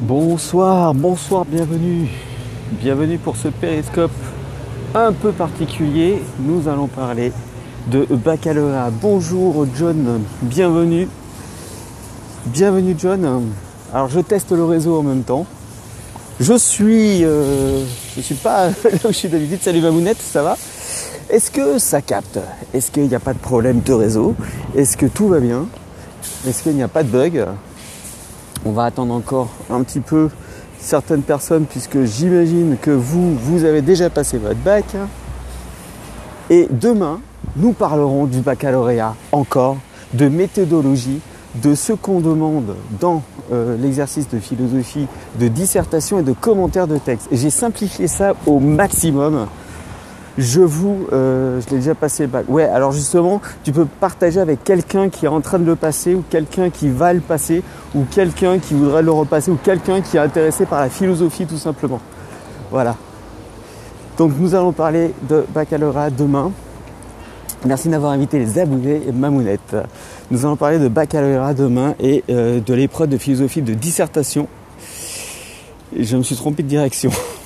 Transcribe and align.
Bonsoir, 0.00 0.94
bonsoir, 0.94 1.44
bienvenue. 1.44 2.08
Bienvenue 2.70 3.18
pour 3.18 3.36
ce 3.36 3.48
périscope 3.48 4.12
un 4.94 5.12
peu 5.12 5.32
particulier. 5.32 6.22
Nous 6.38 6.68
allons 6.68 6.86
parler 6.86 7.32
de 7.88 8.06
baccalauréat. 8.08 8.92
Bonjour 9.02 9.66
John, 9.76 10.22
bienvenue. 10.42 11.08
Bienvenue 12.46 12.94
John. 12.96 13.50
Alors 13.92 14.08
je 14.08 14.20
teste 14.20 14.52
le 14.52 14.64
réseau 14.64 15.00
en 15.00 15.02
même 15.02 15.24
temps. 15.24 15.46
Je 16.38 16.56
suis, 16.56 17.24
euh, 17.24 17.84
je 18.14 18.20
suis 18.20 18.36
pas 18.36 18.68
là 18.84 18.98
où 19.04 19.08
je 19.08 19.12
suis 19.12 19.28
d'habitude. 19.28 19.58
Salut 19.60 19.80
Mamounette, 19.80 20.22
ça 20.22 20.44
va? 20.44 20.56
Est-ce 21.28 21.50
que 21.50 21.78
ça 21.78 22.02
capte? 22.02 22.38
Est-ce 22.72 22.92
qu'il 22.92 23.08
n'y 23.08 23.16
a 23.16 23.20
pas 23.20 23.34
de 23.34 23.40
problème 23.40 23.80
de 23.80 23.92
réseau? 23.92 24.36
Est-ce 24.76 24.96
que 24.96 25.06
tout 25.06 25.26
va 25.26 25.40
bien? 25.40 25.66
Est-ce 26.46 26.62
qu'il 26.62 26.76
n'y 26.76 26.84
a 26.84 26.88
pas 26.88 27.02
de 27.02 27.08
bug? 27.08 27.46
On 28.64 28.72
va 28.72 28.84
attendre 28.84 29.14
encore 29.14 29.48
un 29.70 29.82
petit 29.82 30.00
peu 30.00 30.30
certaines 30.78 31.22
personnes 31.22 31.64
puisque 31.64 32.04
j'imagine 32.04 32.76
que 32.80 32.90
vous, 32.90 33.34
vous 33.34 33.64
avez 33.64 33.82
déjà 33.82 34.10
passé 34.10 34.38
votre 34.38 34.60
bac. 34.60 34.84
Et 36.50 36.66
demain, 36.70 37.20
nous 37.56 37.72
parlerons 37.72 38.26
du 38.26 38.40
baccalauréat 38.40 39.14
encore, 39.32 39.76
de 40.14 40.28
méthodologie, 40.28 41.20
de 41.62 41.74
ce 41.74 41.92
qu'on 41.92 42.20
demande 42.20 42.74
dans 43.00 43.22
euh, 43.52 43.76
l'exercice 43.78 44.28
de 44.28 44.38
philosophie, 44.38 45.06
de 45.38 45.48
dissertation 45.48 46.18
et 46.18 46.22
de 46.22 46.32
commentaires 46.32 46.86
de 46.86 46.98
texte. 46.98 47.28
J'ai 47.32 47.50
simplifié 47.50 48.06
ça 48.06 48.34
au 48.46 48.60
maximum. 48.60 49.46
Je 50.38 50.60
vous, 50.60 51.08
euh, 51.12 51.60
je 51.60 51.70
l'ai 51.70 51.78
déjà 51.78 51.96
passé 51.96 52.22
le 52.22 52.28
bac. 52.28 52.44
Ouais, 52.48 52.62
alors 52.62 52.92
justement, 52.92 53.40
tu 53.64 53.72
peux 53.72 53.86
partager 53.86 54.38
avec 54.38 54.62
quelqu'un 54.62 55.08
qui 55.08 55.24
est 55.24 55.28
en 55.28 55.40
train 55.40 55.58
de 55.58 55.64
le 55.64 55.74
passer 55.74 56.14
ou 56.14 56.22
quelqu'un 56.30 56.70
qui 56.70 56.88
va 56.88 57.12
le 57.12 57.18
passer 57.18 57.64
ou 57.92 58.04
quelqu'un 58.08 58.60
qui 58.60 58.74
voudrait 58.74 59.02
le 59.02 59.10
repasser 59.10 59.50
ou 59.50 59.56
quelqu'un 59.56 60.00
qui 60.00 60.16
est 60.16 60.20
intéressé 60.20 60.64
par 60.64 60.80
la 60.80 60.90
philosophie 60.90 61.44
tout 61.44 61.56
simplement. 61.56 62.00
Voilà. 62.70 62.94
Donc 64.16 64.30
nous 64.38 64.54
allons 64.54 64.70
parler 64.70 65.12
de 65.28 65.44
baccalauréat 65.52 66.10
demain. 66.10 66.52
Merci 67.66 67.88
d'avoir 67.88 68.12
invité 68.12 68.38
les 68.38 68.60
aboulés 68.60 69.02
et 69.08 69.10
Mamounette. 69.10 69.76
Nous 70.30 70.46
allons 70.46 70.54
parler 70.54 70.78
de 70.78 70.86
baccalauréat 70.86 71.54
demain 71.54 71.96
et 71.98 72.22
euh, 72.30 72.60
de 72.60 72.74
l'épreuve 72.74 73.08
de 73.08 73.18
philosophie 73.18 73.62
de 73.62 73.74
dissertation. 73.74 74.46
Je 75.98 76.16
me 76.16 76.22
suis 76.22 76.36
trompé 76.36 76.62
de 76.62 76.68
direction. 76.68 77.10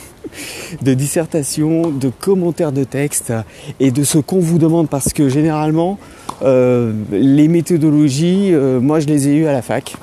de 0.82 0.94
dissertation, 0.94 1.90
de 1.90 2.08
commentaires 2.08 2.72
de 2.72 2.84
texte 2.84 3.32
et 3.80 3.90
de 3.90 4.04
ce 4.04 4.18
qu'on 4.18 4.40
vous 4.40 4.58
demande 4.58 4.88
parce 4.88 5.12
que 5.12 5.28
généralement 5.28 5.98
euh, 6.42 6.92
les 7.10 7.48
méthodologies, 7.48 8.50
euh, 8.52 8.80
moi 8.80 9.00
je 9.00 9.06
les 9.06 9.28
ai 9.28 9.34
eues 9.34 9.46
à 9.46 9.52
la 9.52 9.62
fac 9.62 9.94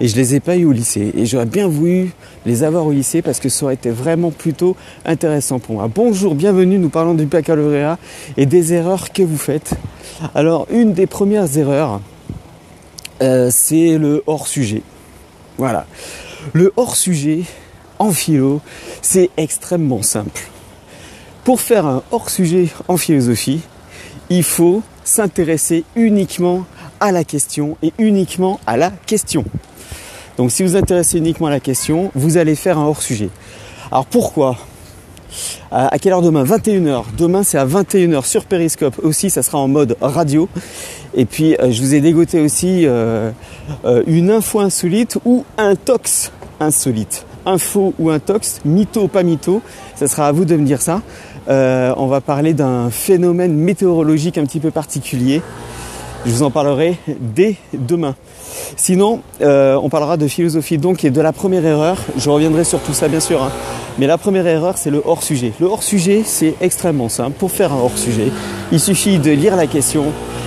et 0.00 0.08
je 0.08 0.16
les 0.16 0.34
ai 0.34 0.40
pas 0.40 0.56
eues 0.56 0.66
au 0.66 0.72
lycée 0.72 1.12
et 1.16 1.26
j'aurais 1.26 1.46
bien 1.46 1.68
voulu 1.68 2.10
les 2.44 2.62
avoir 2.62 2.86
au 2.86 2.92
lycée 2.92 3.22
parce 3.22 3.40
que 3.40 3.48
ça 3.48 3.64
aurait 3.64 3.74
été 3.74 3.90
vraiment 3.90 4.30
plutôt 4.30 4.76
intéressant 5.04 5.58
pour 5.58 5.76
moi. 5.76 5.90
Bonjour, 5.92 6.34
bienvenue, 6.34 6.78
nous 6.78 6.90
parlons 6.90 7.14
du 7.14 7.26
baccalauréat 7.26 7.98
et 8.36 8.46
des 8.46 8.72
erreurs 8.72 9.12
que 9.12 9.22
vous 9.22 9.38
faites. 9.38 9.74
Alors 10.34 10.66
une 10.70 10.92
des 10.92 11.06
premières 11.06 11.56
erreurs, 11.56 12.00
euh, 13.22 13.48
c'est 13.50 13.96
le 13.96 14.22
hors-sujet. 14.26 14.82
Voilà. 15.58 15.86
Le 16.52 16.72
hors-sujet 16.76 17.40
en 17.98 18.12
philo, 18.12 18.60
c'est 19.02 19.30
extrêmement 19.36 20.02
simple. 20.02 20.42
Pour 21.44 21.60
faire 21.60 21.86
un 21.86 22.02
hors-sujet 22.10 22.68
en 22.88 22.96
philosophie, 22.96 23.60
il 24.30 24.42
faut 24.42 24.82
s'intéresser 25.04 25.84
uniquement 25.94 26.64
à 27.00 27.12
la 27.12 27.24
question 27.24 27.76
et 27.82 27.92
uniquement 27.98 28.58
à 28.66 28.76
la 28.76 28.90
question. 28.90 29.44
Donc 30.36 30.50
si 30.50 30.62
vous 30.62 30.70
vous 30.70 30.76
intéressez 30.76 31.18
uniquement 31.18 31.46
à 31.46 31.50
la 31.50 31.60
question, 31.60 32.10
vous 32.14 32.36
allez 32.36 32.54
faire 32.54 32.78
un 32.78 32.86
hors-sujet. 32.86 33.30
Alors 33.90 34.06
pourquoi? 34.06 34.56
À 35.70 35.98
quelle 35.98 36.12
heure 36.12 36.22
demain? 36.22 36.44
21h. 36.44 37.04
Demain 37.16 37.42
c'est 37.42 37.58
à 37.58 37.66
21h 37.66 38.24
sur 38.24 38.44
Periscope. 38.44 38.98
Aussi 39.02 39.30
ça 39.30 39.42
sera 39.42 39.58
en 39.58 39.68
mode 39.68 39.96
radio. 40.00 40.48
Et 41.14 41.24
puis 41.24 41.56
euh, 41.56 41.70
je 41.70 41.80
vous 41.80 41.94
ai 41.94 42.00
dégoté 42.00 42.40
aussi 42.40 42.86
euh, 42.86 43.30
euh, 43.84 44.02
une 44.06 44.30
info 44.30 44.60
insolite 44.60 45.18
ou 45.24 45.44
un 45.58 45.74
tox 45.74 46.32
insolite. 46.60 47.25
Info 47.46 47.94
ou 47.98 48.10
un 48.10 48.18
tox, 48.18 48.60
mytho 48.64 49.04
ou 49.04 49.08
pas 49.08 49.22
mytho, 49.22 49.62
ça 49.94 50.08
sera 50.08 50.26
à 50.26 50.32
vous 50.32 50.44
de 50.44 50.56
me 50.56 50.66
dire 50.66 50.82
ça. 50.82 51.02
on 51.48 52.06
va 52.06 52.20
parler 52.20 52.52
d'un 52.52 52.90
phénomène 52.90 53.54
météorologique 53.54 54.36
un 54.36 54.44
petit 54.44 54.60
peu 54.60 54.70
particulier. 54.70 55.40
Je 56.26 56.32
vous 56.32 56.42
en 56.42 56.50
parlerai 56.50 56.96
dès 57.20 57.54
demain. 57.72 58.16
Sinon, 58.76 59.20
euh, 59.42 59.78
on 59.80 59.88
parlera 59.88 60.16
de 60.16 60.26
philosophie 60.26 60.76
donc 60.76 61.04
et 61.04 61.10
de 61.10 61.20
la 61.20 61.32
première 61.32 61.64
erreur. 61.64 61.98
Je 62.16 62.28
reviendrai 62.28 62.64
sur 62.64 62.80
tout 62.80 62.94
ça 62.94 63.06
bien 63.06 63.20
sûr. 63.20 63.44
Hein. 63.44 63.52
Mais 63.98 64.08
la 64.08 64.18
première 64.18 64.46
erreur, 64.46 64.76
c'est 64.76 64.90
le 64.90 65.00
hors-sujet. 65.04 65.52
Le 65.60 65.66
hors-sujet, 65.66 66.22
c'est 66.24 66.54
extrêmement 66.60 67.08
simple. 67.08 67.36
Pour 67.38 67.52
faire 67.52 67.72
un 67.72 67.78
hors-sujet, 67.78 68.32
il 68.72 68.80
suffit 68.80 69.18
de 69.20 69.30
lire 69.30 69.54
la 69.54 69.68
question 69.68 70.06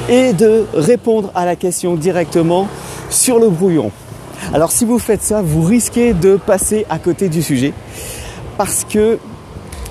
et 0.10 0.34
de 0.34 0.66
répondre 0.74 1.32
à 1.34 1.46
la 1.46 1.56
question 1.56 1.96
directement 1.96 2.68
sur 3.10 3.40
le 3.40 3.48
brouillon. 3.48 3.92
Alors 4.54 4.72
si 4.72 4.86
vous 4.86 5.00
faites 5.00 5.24
ça, 5.24 5.42
vous 5.42 5.62
risquez 5.62 6.14
de 6.14 6.36
passer 6.36 6.86
à 6.90 7.00
côté 7.00 7.30
du 7.30 7.42
sujet. 7.42 7.74
Parce 8.58 8.84
que, 8.84 9.20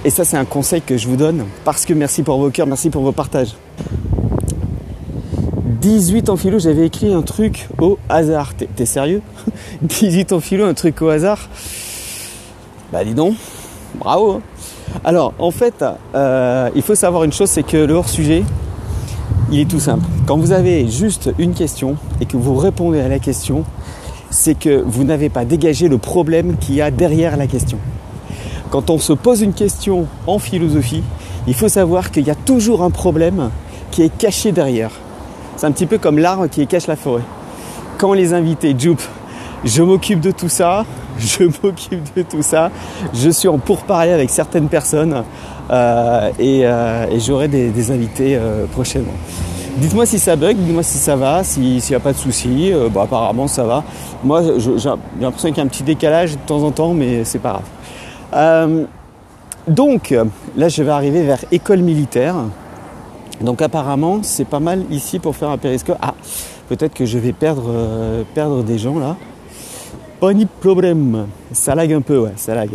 et 0.04 0.10
ça 0.10 0.25
c'est 0.25 0.36
un 0.36 0.44
conseil 0.44 0.82
que 0.82 0.97
je 0.97 1.09
vous 1.09 1.16
donne, 1.16 1.44
parce 1.64 1.84
que 1.84 1.94
merci 1.94 2.22
pour 2.22 2.38
vos 2.38 2.50
cœurs, 2.50 2.66
merci 2.66 2.91
pour 2.91 3.03
vos 3.03 3.12
partages. 3.12 3.54
18 5.81 6.28
en 6.28 6.37
philo, 6.37 6.58
j'avais 6.58 6.87
écrit 6.87 7.12
un 7.14 7.22
truc 7.22 7.69
au 7.81 7.98
hasard. 8.08 8.53
T'es 8.54 8.87
sérieux? 8.87 9.22
18 9.82 10.32
en 10.32 10.41
philo, 10.41 10.64
un 10.64 10.75
truc 10.75 11.00
au 11.03 11.08
hasard? 11.08 11.48
Bah 12.92 13.04
dis 13.04 13.14
donc, 13.14 13.34
bravo 13.94 14.32
hein. 14.32 14.41
Alors 15.04 15.34
en 15.38 15.50
fait, 15.50 15.84
euh, 16.14 16.70
il 16.75 16.82
faut 16.82 16.94
savoir 16.94 17.25
une 17.25 17.32
chose, 17.32 17.50
c'est 17.50 17.62
que 17.62 17.76
le 17.76 17.94
hors-sujet, 17.94 18.44
il 19.50 19.60
est 19.60 19.70
tout 19.70 19.81
simple. 19.81 20.04
Quand 20.26 20.37
vous 20.37 20.53
avez 20.53 20.88
juste 20.88 21.31
une 21.38 21.54
question 21.54 21.97
et 22.20 22.26
que 22.26 22.37
vous 22.37 22.54
répondez 22.54 23.00
à 23.00 23.08
la 23.08 23.19
question, 23.19 23.64
c'est 24.31 24.59
que 24.59 24.83
vous 24.84 25.05
n'avez 25.05 25.28
pas 25.28 25.44
dégagé 25.44 25.89
le 25.89 25.99
problème 25.99 26.56
qu'il 26.59 26.77
y 26.77 26.83
a 26.83 26.91
derrière 26.91 27.37
la 27.37 27.47
question. 27.47 27.78
Quand 28.71 28.91
on 28.91 28.99
se 28.99 29.12
pose 29.12 29.41
une 29.41 29.55
question 29.55 30.06
en 30.27 30.39
philosophie, 30.39 31.03
il 31.47 31.55
faut 31.55 31.69
savoir 31.69 32.11
qu'il 32.11 32.27
y 32.27 32.31
a 32.31 32.34
toujours 32.34 32.83
un 32.83 32.91
problème 32.91 33.50
qui 33.91 34.03
est 34.03 34.15
caché 34.17 34.53
derrière. 34.53 34.91
C'est 35.56 35.67
un 35.67 35.72
petit 35.72 35.87
peu 35.87 35.99
comme 35.99 36.19
l'arbre 36.19 36.47
qui 36.49 36.67
cache 36.67 36.87
la 36.87 36.97
forêt. 36.97 37.22
Quand 37.97 38.12
les 38.12 38.34
invités, 38.34 38.75
Jup, 38.78 39.00
je 39.65 39.83
m'occupe 39.83 40.21
de 40.21 40.31
tout 40.31 40.49
ça, 40.49 40.84
je 41.19 41.44
m'occupe 41.44 42.15
de 42.15 42.22
tout 42.22 42.43
ça, 42.43 42.71
je 43.15 43.31
suis 43.31 43.49
en 43.49 43.59
pourparlers 43.59 44.12
avec 44.12 44.31
certaines 44.31 44.69
personnes 44.69 45.25
euh, 45.71 46.31
euh, 46.38 47.06
et, 47.11 47.21
j'aurai 47.21 47.49
des, 47.49 47.91
invités 47.91 48.37
euh, 48.37 48.67
prochainement. 48.67 49.15
Dites-moi 49.81 50.06
si 50.06 50.19
ça 50.19 50.37
bug, 50.37 50.56
dites-moi 50.56 50.83
si 50.83 50.99
ça 50.99 51.16
va, 51.16 51.44
s'il 51.44 51.77
n'y 51.77 51.94
a 51.94 52.00
pas 52.00 52.12
de 52.12 52.19
soucis. 52.19 52.72
bon, 52.91 53.00
apparemment 53.00 53.47
ça 53.47 53.65
va. 53.65 53.84
Moi, 54.25 54.43
j'ai 54.59 54.91
l'impression 55.21 55.49
qu'il 55.49 55.59
y 55.59 55.61
a 55.61 55.65
un 55.65 55.69
petit 55.69 55.83
décalage 55.83 56.33
de 56.33 56.41
temps 56.47 56.62
en 56.62 56.71
temps, 56.71 56.94
mais 56.94 57.25
c'est 57.25 57.39
pas 57.39 57.62
grave. 58.33 58.87
donc, 59.67 60.15
là, 60.56 60.69
je 60.69 60.83
vais 60.83 60.91
arriver 60.91 61.22
vers 61.22 61.44
école 61.53 61.81
militaire. 61.81 62.34
Donc 63.41 63.62
apparemment, 63.62 64.21
c'est 64.22 64.44
pas 64.44 64.61
mal 64.61 64.84
ici 64.91 65.19
pour 65.19 65.37
faire 65.37 65.50
un 65.50 65.59
périscope. 65.59 65.99
Ah, 66.00 66.15
peut-être 66.69 66.94
que 66.94 67.06
je 67.06 67.19
vais 67.19 67.33
perdre, 67.33 67.67
euh, 67.69 68.22
perdre 68.34 68.62
des 68.62 68.78
gens 68.78 68.99
là. 68.99 69.17
Pas 70.21 70.34
de 70.34 70.47
problème. 70.61 71.27
Ça 71.53 71.75
lag 71.77 71.93
un 71.93 72.00
peu, 72.00 72.19
ouais, 72.19 72.33
ça 72.37 72.55
lag. 72.55 72.71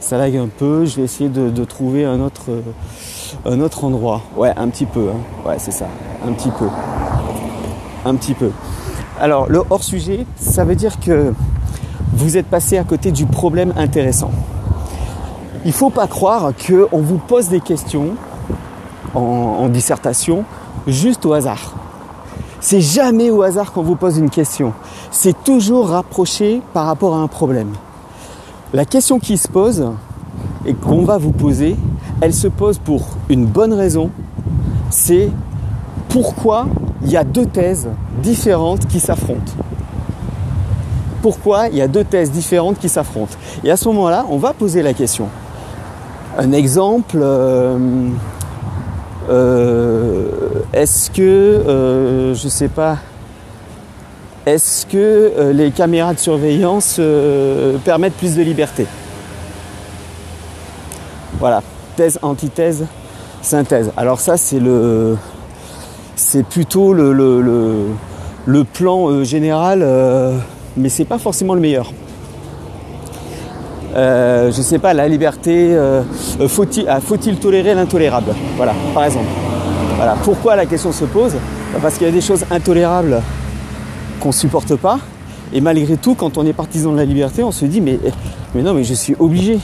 Ça 0.00 0.18
lag 0.18 0.36
un 0.36 0.48
peu. 0.48 0.84
Je 0.84 0.96
vais 0.96 1.02
essayer 1.02 1.30
de, 1.30 1.64
trouver 1.64 2.04
un 2.04 2.20
autre, 2.20 2.46
euh, 2.48 2.60
un 3.44 3.60
autre 3.60 3.84
endroit. 3.84 4.22
Ouais, 4.36 4.52
un 4.56 4.68
petit 4.68 4.86
peu. 4.86 5.08
Hein. 5.10 5.48
Ouais, 5.48 5.56
c'est 5.58 5.72
ça. 5.72 5.86
Un 6.26 6.32
petit 6.32 6.50
peu. 6.50 6.66
Un 8.04 8.14
petit 8.14 8.34
peu. 8.34 8.50
Alors, 9.20 9.46
le 9.48 9.62
hors-sujet, 9.70 10.26
ça 10.36 10.64
veut 10.64 10.74
dire 10.74 10.98
que 10.98 11.32
vous 12.12 12.36
êtes 12.36 12.46
passé 12.46 12.78
à 12.78 12.84
côté 12.84 13.12
du 13.12 13.26
problème 13.26 13.72
intéressant. 13.76 14.30
Il 15.64 15.68
ne 15.68 15.72
faut 15.72 15.90
pas 15.90 16.06
croire 16.06 16.52
qu'on 16.66 17.00
vous 17.00 17.18
pose 17.18 17.48
des 17.48 17.60
questions 17.60 18.16
en, 19.14 19.68
dissertation 19.68 20.44
juste 20.86 21.24
au 21.24 21.32
hasard. 21.32 21.74
C'est 22.60 22.80
jamais 22.80 23.30
au 23.30 23.42
hasard 23.42 23.72
qu'on 23.72 23.82
vous 23.82 23.96
pose 23.96 24.18
une 24.18 24.30
question. 24.30 24.72
C'est 25.10 25.44
toujours 25.44 25.88
rapproché 25.88 26.62
par 26.72 26.86
rapport 26.86 27.14
à 27.14 27.18
un 27.18 27.28
problème. 27.28 27.72
La 28.72 28.84
question 28.84 29.18
qui 29.18 29.36
se 29.36 29.48
pose 29.48 29.90
et 30.64 30.74
qu'on 30.74 31.04
va 31.04 31.18
vous 31.18 31.32
poser, 31.32 31.76
elle 32.22 32.32
se 32.32 32.46
pose 32.46 32.78
pour 32.78 33.02
une 33.28 33.46
bonne 33.46 33.74
raison. 33.74 34.08
C'est 34.90 35.28
pourquoi 36.08 36.68
il 37.02 37.10
y 37.10 37.16
a 37.16 37.24
deux 37.24 37.46
thèses 37.46 37.88
différentes 38.22 38.86
qui 38.86 39.00
s'affrontent. 39.00 39.52
Pourquoi 41.20 41.66
il 41.66 41.76
y 41.76 41.82
a 41.82 41.88
deux 41.88 42.04
thèses 42.04 42.30
différentes 42.30 42.78
qui 42.78 42.88
s'affrontent 42.88 43.34
Et 43.64 43.72
à 43.72 43.76
ce 43.76 43.88
moment-là, 43.88 44.24
on 44.30 44.38
va 44.38 44.52
poser 44.52 44.82
la 44.82 44.94
question. 44.94 45.28
Un 46.38 46.52
exemple, 46.52 47.18
euh, 47.20 47.76
euh, 49.28 50.28
est-ce 50.72 51.10
que, 51.10 51.20
euh, 51.22 52.34
je 52.34 52.48
sais 52.48 52.68
pas, 52.68 52.98
est-ce 54.46 54.86
que 54.86 55.50
les 55.52 55.72
caméras 55.72 56.14
de 56.14 56.20
surveillance 56.20 57.00
permettent 57.84 58.16
plus 58.16 58.36
de 58.36 58.42
liberté? 58.42 58.86
Voilà, 61.40 61.62
thèse, 61.96 62.18
antithèse, 62.22 62.86
synthèse. 63.42 63.92
Alors 63.96 64.20
ça, 64.20 64.36
c'est 64.36 64.60
le, 64.60 65.16
c'est 66.16 66.44
plutôt 66.44 66.92
le, 66.92 67.12
le, 68.46 68.64
plan 68.64 69.24
général, 69.24 69.86
mais 70.76 70.88
c'est 70.88 71.04
pas 71.04 71.18
forcément 71.18 71.54
le 71.54 71.60
meilleur. 71.60 71.92
Euh, 73.94 74.50
je 74.50 74.62
sais 74.62 74.78
pas, 74.78 74.94
la 74.94 75.06
liberté, 75.06 75.74
euh, 75.74 76.02
faut-il, 76.48 76.88
ah, 76.88 77.00
faut-il 77.00 77.36
tolérer 77.36 77.74
l'intolérable? 77.74 78.34
Voilà, 78.56 78.74
par 78.94 79.04
exemple. 79.04 79.26
Voilà. 79.96 80.16
Pourquoi 80.24 80.56
la 80.56 80.64
question 80.64 80.92
se 80.92 81.04
pose? 81.04 81.34
Bah, 81.72 81.78
Parce 81.82 81.98
qu'il 81.98 82.06
y 82.06 82.10
a 82.10 82.12
des 82.12 82.22
choses 82.22 82.44
intolérables 82.50 83.20
qu'on 84.20 84.28
ne 84.28 84.34
supporte 84.34 84.76
pas. 84.76 84.98
Et 85.52 85.60
malgré 85.60 85.96
tout, 85.98 86.14
quand 86.14 86.38
on 86.38 86.46
est 86.46 86.54
partisan 86.54 86.92
de 86.92 86.96
la 86.96 87.04
liberté, 87.04 87.42
on 87.42 87.52
se 87.52 87.66
dit 87.66 87.82
mais 87.82 87.98
non, 88.54 88.72
mais 88.72 88.84
je 88.84 88.94
suis 88.94 89.14
obligé. 89.18 89.58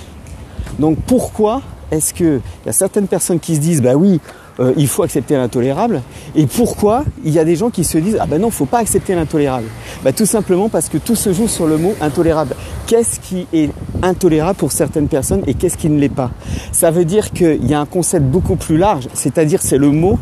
Donc 0.78 0.98
pourquoi 1.06 1.62
est-ce 1.90 2.12
qu'il 2.14 2.40
y 2.67 2.69
a 2.69 2.73
certaines 2.73 3.06
personnes 3.06 3.40
qui 3.40 3.56
se 3.56 3.61
disent 3.61 3.82
bah 3.82 3.94
oui, 3.94 4.20
euh, 4.61 4.73
il 4.76 4.88
faut 4.88 5.02
accepter 5.02 5.37
l'intolérable. 5.37 6.02
Et 6.35 6.46
pourquoi 6.46 7.05
il 7.25 7.32
y 7.32 7.38
a 7.38 7.44
des 7.44 7.56
gens 7.56 7.70
qui 7.70 7.85
se 7.85 7.99
disent 7.99 8.19
ah 8.20 8.26
ben 8.26 8.40
non, 8.40 8.50
faut 8.50 8.67
pas 8.67 8.79
accepter 8.79 9.14
l'intolérable? 9.14 9.67
Bah, 10.02 10.12
Tout 10.12 10.26
simplement 10.26 10.69
parce 10.69 10.88
que 10.88 10.99
tout 10.99 11.14
se 11.14 11.32
joue 11.32 11.49
sur 11.49 11.67
le 11.67 11.79
mot 11.79 11.94
intolérable. 12.00 12.55
Qu'est-ce 12.87 13.20
qui 13.20 13.46
est 13.52 13.70
intolérable 14.02 14.56
pour 14.56 14.73
certaines 14.73 15.08
personnes 15.08 15.43
et 15.46 15.55
qu'est-ce 15.55 15.76
qui 15.76 15.88
ne 15.88 15.99
l'est 15.99 16.08
pas? 16.08 16.31
Ça 16.73 16.90
veut 16.90 17.05
dire 17.05 17.31
qu'il 17.31 17.67
y 17.67 17.75
a 17.75 17.81
un 17.81 17.87
concept 17.87 18.26
beaucoup 18.26 18.56
plus 18.56 18.76
large, 18.76 19.08
c'est-à-dire 19.14 19.61
c'est 19.62 19.79
le 19.79 19.90
mot, 19.90 20.19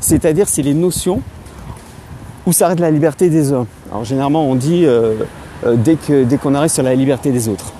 c'est-à-dire 0.00 0.48
c'est 0.48 0.62
les 0.62 0.74
notions 0.74 1.22
où 2.46 2.52
s'arrête 2.52 2.80
la 2.80 2.90
liberté 2.90 3.30
des 3.30 3.52
uns. 3.52 3.66
Alors 3.90 4.04
généralement 4.04 4.46
on 4.48 4.54
dit 4.54 4.84
euh, 4.84 5.14
euh, 5.66 5.76
dès 5.76 5.96
qu'on 5.96 6.24
dès 6.24 6.36
qu'on 6.36 6.54
arrive 6.54 6.70
sur 6.70 6.82
la 6.82 6.94
liberté 6.94 7.30
des 7.30 7.48
autres. 7.48 7.72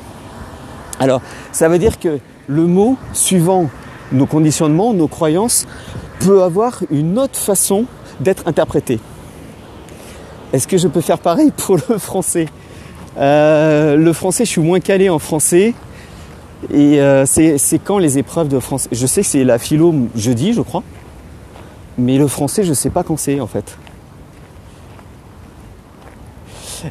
Alors 0.99 1.21
ça 1.53 1.69
veut 1.69 1.79
dire 1.79 1.99
que 1.99 2.19
le 2.49 2.67
mot 2.67 2.97
suivant 3.13 3.71
nos 4.11 4.27
conditionnements, 4.27 4.95
nos 4.95 5.07
croyances, 5.07 5.67
peut 6.19 6.43
avoir 6.43 6.81
une 6.91 7.19
autre 7.19 7.39
façon 7.39 7.85
d'être 8.21 8.49
interprété. 8.49 8.99
Est-ce 10.53 10.67
que 10.67 10.79
je 10.79 10.89
peux 10.89 11.03
faire 11.03 11.19
pareil 11.19 11.53
pour 11.57 11.77
le 11.89 11.99
français? 11.99 12.47
Euh, 13.19 13.97
Le 13.97 14.13
français, 14.13 14.45
je 14.45 14.51
suis 14.51 14.63
moins 14.63 14.81
calé 14.81 15.09
en 15.11 15.19
français. 15.19 15.75
Et 16.73 17.01
euh, 17.01 17.27
c'est 17.27 17.79
quand 17.85 17.99
les 17.99 18.19
épreuves 18.19 18.49
de 18.49 18.59
français? 18.59 18.89
Je 18.91 19.07
sais 19.07 19.21
que 19.21 19.27
c'est 19.29 19.45
la 19.45 19.59
philo 19.59 19.95
jeudi, 20.17 20.55
je 20.55 20.63
crois. 20.63 20.83
Mais 21.99 22.17
le 22.17 22.27
français, 22.29 22.65
je 22.65 22.71
ne 22.71 22.75
sais 22.75 22.91
pas 22.91 23.03
quand 23.03 23.17
c'est 23.19 23.41
en 23.41 23.47
fait. 23.47 23.77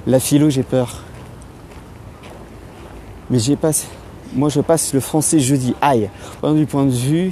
La 0.06 0.20
philo, 0.20 0.50
j'ai 0.50 0.64
peur. 0.64 1.04
Mais 3.30 3.40
j'ai 3.40 3.56
pas 3.56 3.72
moi 4.38 4.50
je 4.50 4.62
passe 4.62 4.94
le 4.94 5.00
français 5.00 5.40
jeudi. 5.40 5.74
Aïe. 5.82 6.10
Du 6.44 6.66
point 6.66 6.86
de 6.86 6.92
vue. 6.92 7.32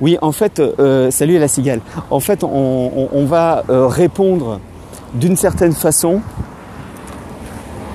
Oui, 0.00 0.16
en 0.22 0.32
fait, 0.32 0.60
euh, 0.60 1.10
salut 1.10 1.36
à 1.36 1.40
la 1.40 1.48
cigale. 1.48 1.80
En 2.10 2.20
fait, 2.20 2.44
on, 2.44 3.24
va 3.26 3.64
euh, 3.68 3.86
répondre 3.86 4.60
d'une 5.14 5.36
certaine 5.36 5.72
façon. 5.72 6.20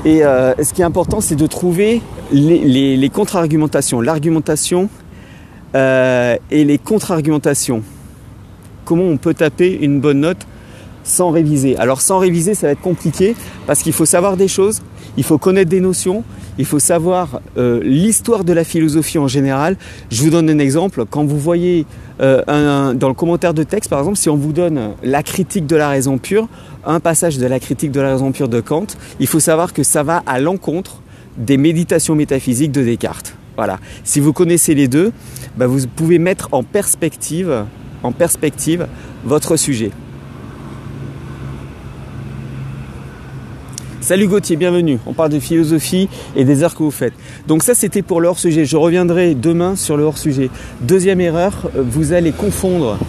Et 0.03 0.23
euh, 0.23 0.53
ce 0.61 0.73
qui 0.73 0.81
est 0.81 0.85
important, 0.85 1.21
c'est 1.21 1.35
de 1.35 1.47
trouver 1.47 2.01
les, 2.31 3.09
contre-argumentations, 3.11 4.01
l'argumentation 4.01 4.89
et 5.73 6.39
les 6.63 6.77
contre-argumentations. 6.77 7.81
Comment 8.83 9.03
on 9.03 9.17
peut 9.17 9.33
taper 9.33 9.73
une 9.81 9.99
bonne 9.99 10.21
note 10.21 10.45
sans 11.03 11.31
réviser? 11.31 11.75
Alors 11.77 12.01
sans 12.01 12.19
réviser, 12.19 12.53
ça 12.55 12.67
va 12.67 12.73
être 12.73 12.81
compliqué 12.81 13.35
parce 13.67 13.81
qu'il 13.81 13.93
faut 13.93 14.05
savoir 14.05 14.37
des 14.37 14.47
choses, 14.47 14.81
il 15.17 15.23
faut 15.23 15.37
connaître 15.37 15.69
des 15.69 15.81
notions, 15.81 16.23
il 16.57 16.65
faut 16.65 16.79
savoir 16.79 17.41
euh, 17.57 17.81
l'histoire 17.83 18.43
de 18.43 18.53
la 18.53 18.63
philosophie 18.63 19.17
en 19.17 19.27
général. 19.27 19.77
Je 20.09 20.21
vous 20.23 20.29
donne 20.29 20.49
un 20.49 20.59
exemple. 20.59 21.05
Quand 21.09 21.25
vous 21.25 21.39
voyez 21.39 21.85
euh, 22.21 22.93
dans 22.93 23.07
le 23.07 23.13
commentaire 23.13 23.53
de 23.53 23.63
texte, 23.63 23.89
par 23.89 23.99
exemple, 23.99 24.17
si 24.17 24.29
on 24.29 24.37
vous 24.37 24.53
donne 24.53 24.93
la 25.03 25.23
critique 25.23 25.67
de 25.67 25.75
la 25.75 25.89
raison 25.89 26.17
pure, 26.17 26.47
un 26.85 26.99
passage 26.99 27.37
de 27.37 27.45
la 27.45 27.59
critique 27.59 27.91
de 27.91 27.99
la 27.99 28.11
raison 28.13 28.31
pure 28.31 28.49
de 28.49 28.61
Kant, 28.61 28.87
il 29.19 29.27
faut 29.27 29.39
savoir 29.39 29.73
que 29.73 29.83
ça 29.83 30.03
va 30.03 30.23
à 30.25 30.39
l'encontre 30.39 31.01
des 31.37 31.57
méditations 31.57 32.15
métaphysiques 32.15 32.71
de 32.71 32.83
Descartes. 32.83 33.35
Voilà. 33.57 33.79
Si 34.03 34.19
vous 34.19 34.33
connaissez 34.33 34.75
les 34.75 34.87
deux, 34.87 35.11
bah, 35.57 35.67
vous 35.67 35.87
pouvez 35.87 36.19
mettre 36.19 36.49
en 36.51 36.63
perspective, 36.63 37.65
en 38.03 38.11
perspective 38.11 38.87
votre 39.25 39.57
sujet. 39.57 39.91
Salut 44.05 44.27
Gauthier, 44.27 44.55
bienvenue. 44.55 44.99
On 45.07 45.13
parle 45.13 45.31
de 45.31 45.39
philosophie 45.39 46.09
et 46.35 46.45
des 46.45 46.61
heures 46.61 46.75
que 46.75 46.83
vous 46.83 46.91
faites. 46.91 47.15
Donc 47.47 47.63
ça 47.63 47.73
c'était 47.73 48.03
pour 48.03 48.21
le 48.21 48.27
hors-sujet. 48.27 48.63
Je 48.63 48.77
reviendrai 48.77 49.33
demain 49.33 49.75
sur 49.75 49.97
le 49.97 50.03
hors-sujet. 50.03 50.51
Deuxième 50.81 51.19
erreur, 51.21 51.71
vous 51.73 52.13
allez 52.13 52.31
confondre 52.31 52.99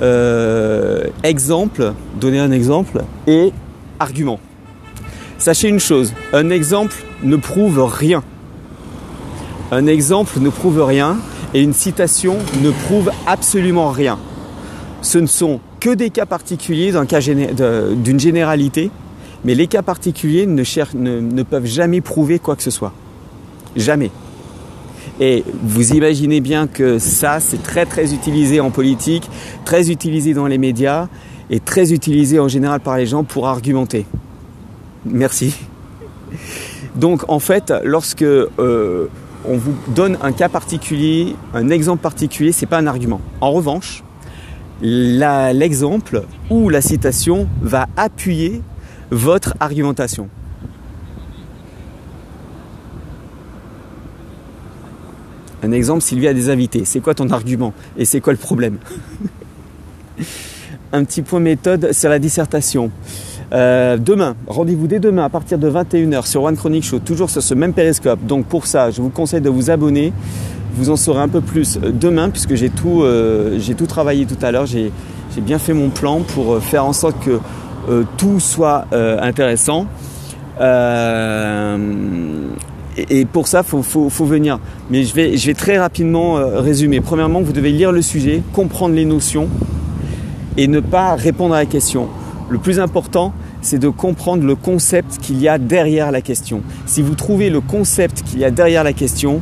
euh, 0.00 1.04
exemple, 1.22 1.92
donner 2.18 2.38
un 2.38 2.50
exemple, 2.50 3.02
et 3.26 3.52
argument. 4.00 4.40
Sachez 5.36 5.68
une 5.68 5.80
chose, 5.80 6.14
un 6.32 6.48
exemple 6.48 6.96
ne 7.22 7.36
prouve 7.36 7.84
rien. 7.84 8.24
Un 9.70 9.86
exemple 9.86 10.40
ne 10.40 10.48
prouve 10.48 10.82
rien 10.82 11.18
et 11.52 11.60
une 11.60 11.74
citation 11.74 12.38
ne 12.62 12.70
prouve 12.70 13.10
absolument 13.26 13.90
rien. 13.90 14.18
Ce 15.02 15.18
ne 15.18 15.26
sont 15.26 15.60
que 15.78 15.90
des 15.90 16.08
cas 16.08 16.24
particuliers 16.24 16.94
d'une 18.02 18.18
généralité 18.18 18.90
mais 19.44 19.54
les 19.54 19.66
cas 19.66 19.82
particuliers 19.82 20.46
ne, 20.46 21.42
peuvent 21.42 21.66
jamais 21.66 22.00
prouver 22.00 22.38
quoi 22.38 22.56
que 22.56 22.62
ce 22.62 22.70
soit. 22.70 22.92
Jamais. 23.76 24.10
Et 25.20 25.44
vous 25.62 25.92
imaginez 25.92 26.40
bien 26.40 26.66
que 26.66 26.98
ça, 26.98 27.40
c'est 27.40 27.62
très 27.62 27.86
très 27.86 28.14
utilisé 28.14 28.60
en 28.60 28.70
politique, 28.70 29.28
très 29.64 29.90
utilisé 29.90 30.34
dans 30.34 30.46
les 30.46 30.58
médias 30.58 31.08
et 31.50 31.60
très 31.60 31.92
utilisé 31.92 32.38
en 32.38 32.48
général 32.48 32.80
par 32.80 32.96
les 32.96 33.06
gens 33.06 33.24
pour 33.24 33.48
argumenter. 33.48 34.06
Merci. 35.04 35.54
Donc 36.96 37.24
en 37.28 37.38
fait, 37.38 37.72
lorsque 37.84 38.22
euh, 38.22 39.08
on 39.44 39.56
vous 39.56 39.74
donne 39.88 40.18
un 40.22 40.32
cas 40.32 40.48
particulier, 40.48 41.34
un 41.54 41.70
exemple 41.70 42.02
particulier, 42.02 42.52
c'est 42.52 42.66
pas 42.66 42.78
un 42.78 42.86
argument. 42.86 43.20
En 43.40 43.52
revanche, 43.52 44.02
l'exemple 44.82 46.24
ou 46.50 46.68
la 46.68 46.80
citation 46.80 47.48
va 47.62 47.88
appuyer 47.96 48.62
votre 49.10 49.54
argumentation. 49.60 50.28
Un 55.62 55.72
exemple, 55.72 56.02
Sylvie 56.02 56.28
a 56.28 56.34
des 56.34 56.50
invités. 56.50 56.84
C'est 56.84 57.00
quoi 57.00 57.14
ton 57.14 57.30
argument 57.30 57.72
Et 57.96 58.04
c'est 58.04 58.20
quoi 58.20 58.32
le 58.32 58.38
problème? 58.38 58.78
Un 60.92 61.04
petit 61.04 61.22
point 61.22 61.40
méthode 61.40 61.92
sur 61.92 62.08
la 62.08 62.18
dissertation. 62.18 62.90
Euh, 63.52 63.96
demain, 63.96 64.36
rendez-vous 64.46 64.86
dès 64.86 65.00
demain 65.00 65.24
à 65.24 65.28
partir 65.28 65.58
de 65.58 65.70
21h 65.70 66.26
sur 66.26 66.42
One 66.42 66.56
Chronic 66.56 66.84
Show, 66.84 66.98
toujours 66.98 67.30
sur 67.30 67.42
ce 67.42 67.54
même 67.54 67.72
périscope. 67.72 68.24
Donc 68.24 68.46
pour 68.46 68.66
ça, 68.66 68.90
je 68.90 69.02
vous 69.02 69.10
conseille 69.10 69.40
de 69.40 69.50
vous 69.50 69.70
abonner. 69.70 70.12
Vous 70.74 70.90
en 70.90 70.96
saurez 70.96 71.20
un 71.20 71.28
peu 71.28 71.40
plus 71.40 71.78
demain 71.78 72.30
puisque 72.30 72.54
j'ai 72.54 72.70
tout, 72.70 73.02
euh, 73.02 73.58
travaillé 73.88 74.26
tout 74.26 74.36
à 74.42 74.52
l'heure. 74.52 74.66
J'ai 74.66 74.92
bien 75.38 75.58
fait 75.58 75.72
mon 75.72 75.88
plan 75.88 76.20
pour 76.20 76.62
faire 76.62 76.84
en 76.84 76.92
sorte 76.92 77.18
que 77.24 77.30
euh, 77.30 77.38
tout 78.16 78.40
soit 78.40 78.86
euh, 78.92 79.18
intéressant. 79.20 79.86
Euh, 80.60 81.78
et, 82.96 83.24
pour 83.24 83.46
ça, 83.46 83.62
il 83.64 83.82
faut, 83.82 84.24
venir. 84.24 84.58
Mais 84.90 85.04
je 85.04 85.14
vais 85.14 85.54
très 85.54 85.78
rapidement 85.78 86.34
résumer. 86.34 87.00
Premièrement, 87.00 87.40
vous 87.40 87.52
devez 87.52 87.70
lire 87.70 87.92
le 87.92 88.02
sujet, 88.02 88.42
comprendre 88.52 88.94
les 88.94 89.04
notions 89.04 89.48
et 90.56 90.66
ne 90.66 90.80
pas 90.80 91.14
répondre 91.14 91.54
à 91.54 91.58
la 91.58 91.66
question. 91.66 92.08
Le 92.50 92.58
plus 92.58 92.80
important, 92.80 93.32
c'est 93.60 93.78
de 93.78 93.88
comprendre 93.88 94.44
le 94.44 94.56
concept 94.56 95.18
qu'il 95.18 95.40
y 95.40 95.48
a 95.48 95.58
derrière 95.58 96.10
la 96.10 96.20
question. 96.20 96.62
Si 96.86 97.02
vous 97.02 97.14
trouvez 97.14 97.50
le 97.50 97.60
concept 97.60 98.22
qu'il 98.22 98.40
y 98.40 98.44
a 98.44 98.50
derrière 98.50 98.82
la 98.82 98.92
question, 98.92 99.40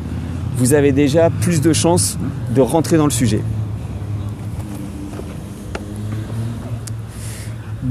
vous 0.59 0.75
avez 0.75 0.93
déjà 0.93 1.31
plus 1.31 1.61
de 1.61 1.73
chances 1.73 2.19
de 2.55 2.61
rentrer 2.61 2.97
dans 2.97 3.05
le 3.05 3.11
sujet. 3.11 3.41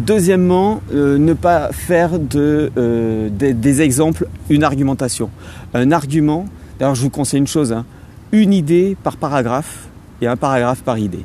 Deuxièmement, 0.06 0.82
euh, 0.94 1.18
ne 1.18 1.34
pas 1.34 1.72
faire 1.72 2.20
de, 2.20 2.72
euh, 2.78 3.30
des, 3.32 3.82
exemples 3.82 4.28
une 4.52 4.64
argumentation. 4.64 5.32
Un 5.74 5.92
argument, 5.92 6.46
d'ailleurs 6.78 6.94
je 6.94 7.02
vous 7.02 7.10
conseille 7.10 7.40
une 7.40 7.48
chose, 7.48 7.74
hein, 7.74 7.86
une 8.32 8.54
idée 8.54 8.96
par 9.02 9.18
paragraphe 9.18 9.88
et 10.22 10.28
un 10.28 10.36
paragraphe 10.36 10.84
par 10.84 11.00
idée. 11.00 11.24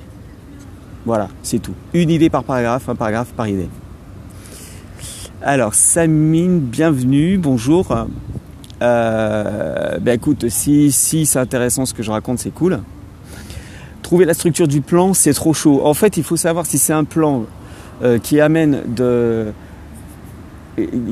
Voilà, 1.05 1.29
c'est 1.43 1.59
tout. 1.59 1.75
Une 1.93 2.09
idée 2.09 2.31
par 2.31 2.43
paragraphe, 2.43 2.89
un 2.89 2.95
paragraphe 2.95 3.33
par 3.37 3.49
idée. 3.49 3.69
Alors, 5.43 5.75
Samine, 5.75 6.61
bienvenue, 6.61 7.37
bonjour. 7.37 7.95
Euh, 8.81 9.99
ben 9.99 10.15
écoute, 10.15 10.49
si, 10.49 10.91
si 10.91 11.27
c'est 11.27 11.39
intéressant 11.39 11.85
ce 11.85 11.93
que 11.93 12.03
je 12.03 12.11
raconte, 12.11 12.39
c'est 12.39 12.55
cool. 12.55 12.81
Trouver 14.01 14.25
la 14.25 14.33
structure 14.33 14.69
du 14.69 14.81
plan, 14.81 15.13
c'est 15.13 15.35
trop 15.35 15.53
chaud. 15.53 15.83
En 15.85 15.93
fait, 15.93 16.17
il 16.17 16.23
faut 16.23 16.37
savoir 16.37 16.65
si 16.65 16.79
c'est 16.79 16.95
un 16.95 17.05
plan 17.05 17.45
euh, 18.02 18.19
qui 18.19 18.40
amène 18.40 18.83
de, 18.87 19.52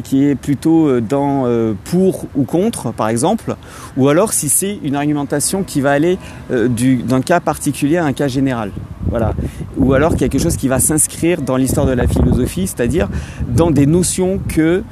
qui 0.04 0.24
est 0.24 0.34
plutôt 0.34 1.00
dans 1.00 1.44
pour 1.84 2.24
ou 2.34 2.44
contre, 2.44 2.92
par 2.92 3.08
exemple, 3.08 3.56
ou 3.96 4.08
alors 4.08 4.32
si 4.32 4.48
c'est 4.48 4.78
une 4.82 4.96
argumentation 4.96 5.62
qui 5.62 5.82
va 5.82 5.90
aller 5.90 6.18
d'un 6.48 7.20
cas 7.20 7.40
particulier 7.40 7.98
à 7.98 8.04
un 8.06 8.14
cas 8.14 8.28
général. 8.28 8.70
Voilà. 9.10 9.34
Ou 9.76 9.92
alors 9.92 10.16
quelque 10.16 10.38
chose 10.38 10.56
qui 10.56 10.68
va 10.68 10.80
s'inscrire 10.80 11.42
dans 11.42 11.56
l'histoire 11.56 11.86
de 11.86 11.92
la 11.92 12.06
philosophie, 12.06 12.66
c'est-à-dire 12.66 13.08
dans 13.48 13.70
des 13.70 13.84
notions 13.84 14.40
que, 14.48 14.82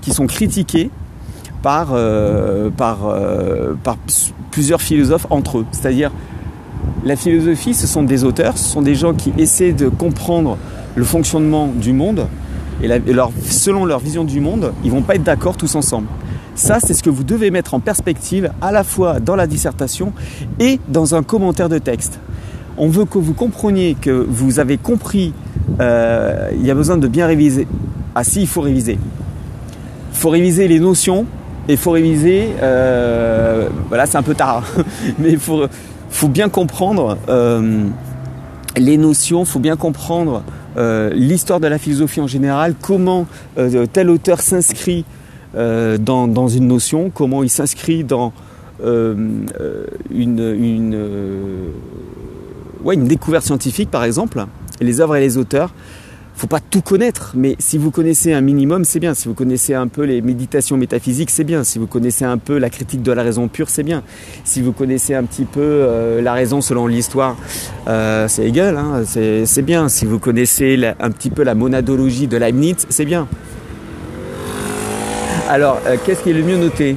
qui 0.00 0.10
sont 0.10 0.26
critiquées 0.26 0.90
par, 1.62 1.94
par, 2.76 3.14
par 3.84 3.96
plusieurs 4.50 4.80
philosophes 4.80 5.26
entre 5.30 5.58
eux. 5.58 5.66
C'est-à-dire 5.70 6.10
la 7.04 7.14
philosophie, 7.14 7.74
ce 7.74 7.86
sont 7.86 8.02
des 8.02 8.24
auteurs, 8.24 8.58
ce 8.58 8.64
sont 8.64 8.82
des 8.82 8.94
gens 8.94 9.14
qui 9.14 9.32
essaient 9.38 9.72
de 9.72 9.88
comprendre 9.88 10.58
le 10.96 11.04
fonctionnement 11.04 11.68
du 11.68 11.92
monde 11.92 12.26
et, 12.82 12.88
selon 13.48 13.84
leur 13.84 14.00
vision 14.00 14.24
du 14.24 14.40
monde, 14.40 14.72
ils 14.84 14.90
vont 14.90 15.02
pas 15.02 15.14
être 15.14 15.22
d'accord 15.22 15.56
tous 15.56 15.74
ensemble. 15.76 16.08
Ça, 16.54 16.78
c'est 16.80 16.94
ce 16.94 17.02
que 17.02 17.10
vous 17.10 17.22
devez 17.22 17.50
mettre 17.50 17.74
en 17.74 17.80
perspective 17.80 18.50
à 18.60 18.72
la 18.72 18.82
fois 18.82 19.20
dans 19.20 19.36
la 19.36 19.46
dissertation 19.46 20.12
et 20.58 20.80
dans 20.88 21.14
un 21.14 21.22
commentaire 21.22 21.68
de 21.68 21.78
texte. 21.78 22.18
On 22.78 22.88
veut 22.88 23.04
que 23.04 23.18
vous 23.18 23.34
compreniez 23.34 23.94
que 23.94 24.10
vous 24.10 24.58
avez 24.58 24.78
compris, 24.78 25.32
euh, 25.80 26.50
il 26.54 26.64
y 26.64 26.70
a 26.70 26.74
besoin 26.74 26.96
de 26.96 27.08
bien 27.08 27.26
réviser. 27.26 27.66
Ah 28.14 28.24
si, 28.24 28.40
il 28.40 28.46
faut 28.46 28.62
réviser. 28.62 28.98
Il 30.12 30.18
faut 30.18 30.30
réviser 30.30 30.66
les 30.66 30.80
notions 30.80 31.26
et 31.68 31.72
il 31.72 31.78
faut 31.78 31.90
réviser, 31.90 32.48
euh, 32.62 33.68
voilà 33.88 34.06
c'est 34.06 34.16
un 34.16 34.22
peu 34.22 34.34
tard, 34.34 34.62
mais 35.18 35.30
il 35.32 35.38
faut, 35.38 35.68
bien 36.28 36.48
comprendre 36.48 37.18
euh, 37.28 37.84
les 38.76 38.96
notions, 38.96 39.40
il 39.40 39.46
faut 39.46 39.58
bien 39.58 39.76
comprendre 39.76 40.42
euh, 40.76 41.10
l'histoire 41.12 41.60
de 41.60 41.66
la 41.66 41.78
philosophie 41.78 42.20
en 42.20 42.26
général, 42.26 42.74
comment 42.80 43.26
euh, 43.58 43.86
tel 43.92 44.10
auteur 44.10 44.40
s'inscrit 44.40 45.04
dans, 45.54 46.48
une 46.48 46.66
notion, 46.66 47.08
comment 47.08 47.42
il 47.42 47.48
s'inscrit 47.48 48.04
dans 48.04 48.34
une 48.84 49.46
découverte 52.84 53.46
scientifique 53.46 53.90
par 53.90 54.04
exemple, 54.04 54.44
les 54.82 55.00
œuvres 55.00 55.16
et 55.16 55.20
les 55.20 55.38
auteurs 55.38 55.72
faut 56.36 56.46
pas 56.46 56.60
tout 56.60 56.82
connaître, 56.82 57.32
mais 57.34 57.56
si 57.58 57.78
vous 57.78 57.90
connaissez 57.90 58.34
un 58.34 58.42
minimum, 58.42 58.84
c'est 58.84 59.00
bien. 59.00 59.14
Si 59.14 59.26
vous 59.26 59.32
connaissez 59.32 59.72
un 59.72 59.88
peu 59.88 60.02
les 60.02 60.20
méditations 60.20 60.76
métaphysiques, 60.76 61.30
c'est 61.30 61.44
bien. 61.44 61.64
Si 61.64 61.78
vous 61.78 61.86
connaissez 61.86 62.26
un 62.26 62.36
peu 62.36 62.58
la 62.58 62.68
critique 62.68 63.02
de 63.02 63.10
la 63.10 63.22
raison 63.22 63.48
pure, 63.48 63.70
c'est 63.70 63.82
bien. 63.82 64.02
Si 64.44 64.60
vous 64.60 64.72
connaissez 64.72 65.14
un 65.14 65.24
petit 65.24 65.46
peu 65.46 65.60
euh, 65.62 66.20
la 66.20 66.34
raison 66.34 66.60
selon 66.60 66.88
l'histoire, 66.88 67.36
euh, 67.88 68.28
c'est 68.28 68.46
égal, 68.46 68.76
hein, 68.76 69.02
c'est 69.06 69.62
bien. 69.62 69.88
Si 69.88 70.04
vous 70.04 70.18
connaissez 70.18 70.78
un 71.00 71.10
petit 71.10 71.30
peu 71.30 71.42
la 71.42 71.54
monadologie 71.54 72.26
de 72.26 72.36
Leibniz, 72.36 72.86
c'est 72.90 73.06
bien. 73.06 73.28
Alors, 75.48 75.80
euh, 75.86 75.96
qu'est-ce 76.04 76.22
qui 76.22 76.30
est 76.30 76.34
le 76.34 76.42
mieux 76.42 76.58
noté? 76.58 76.96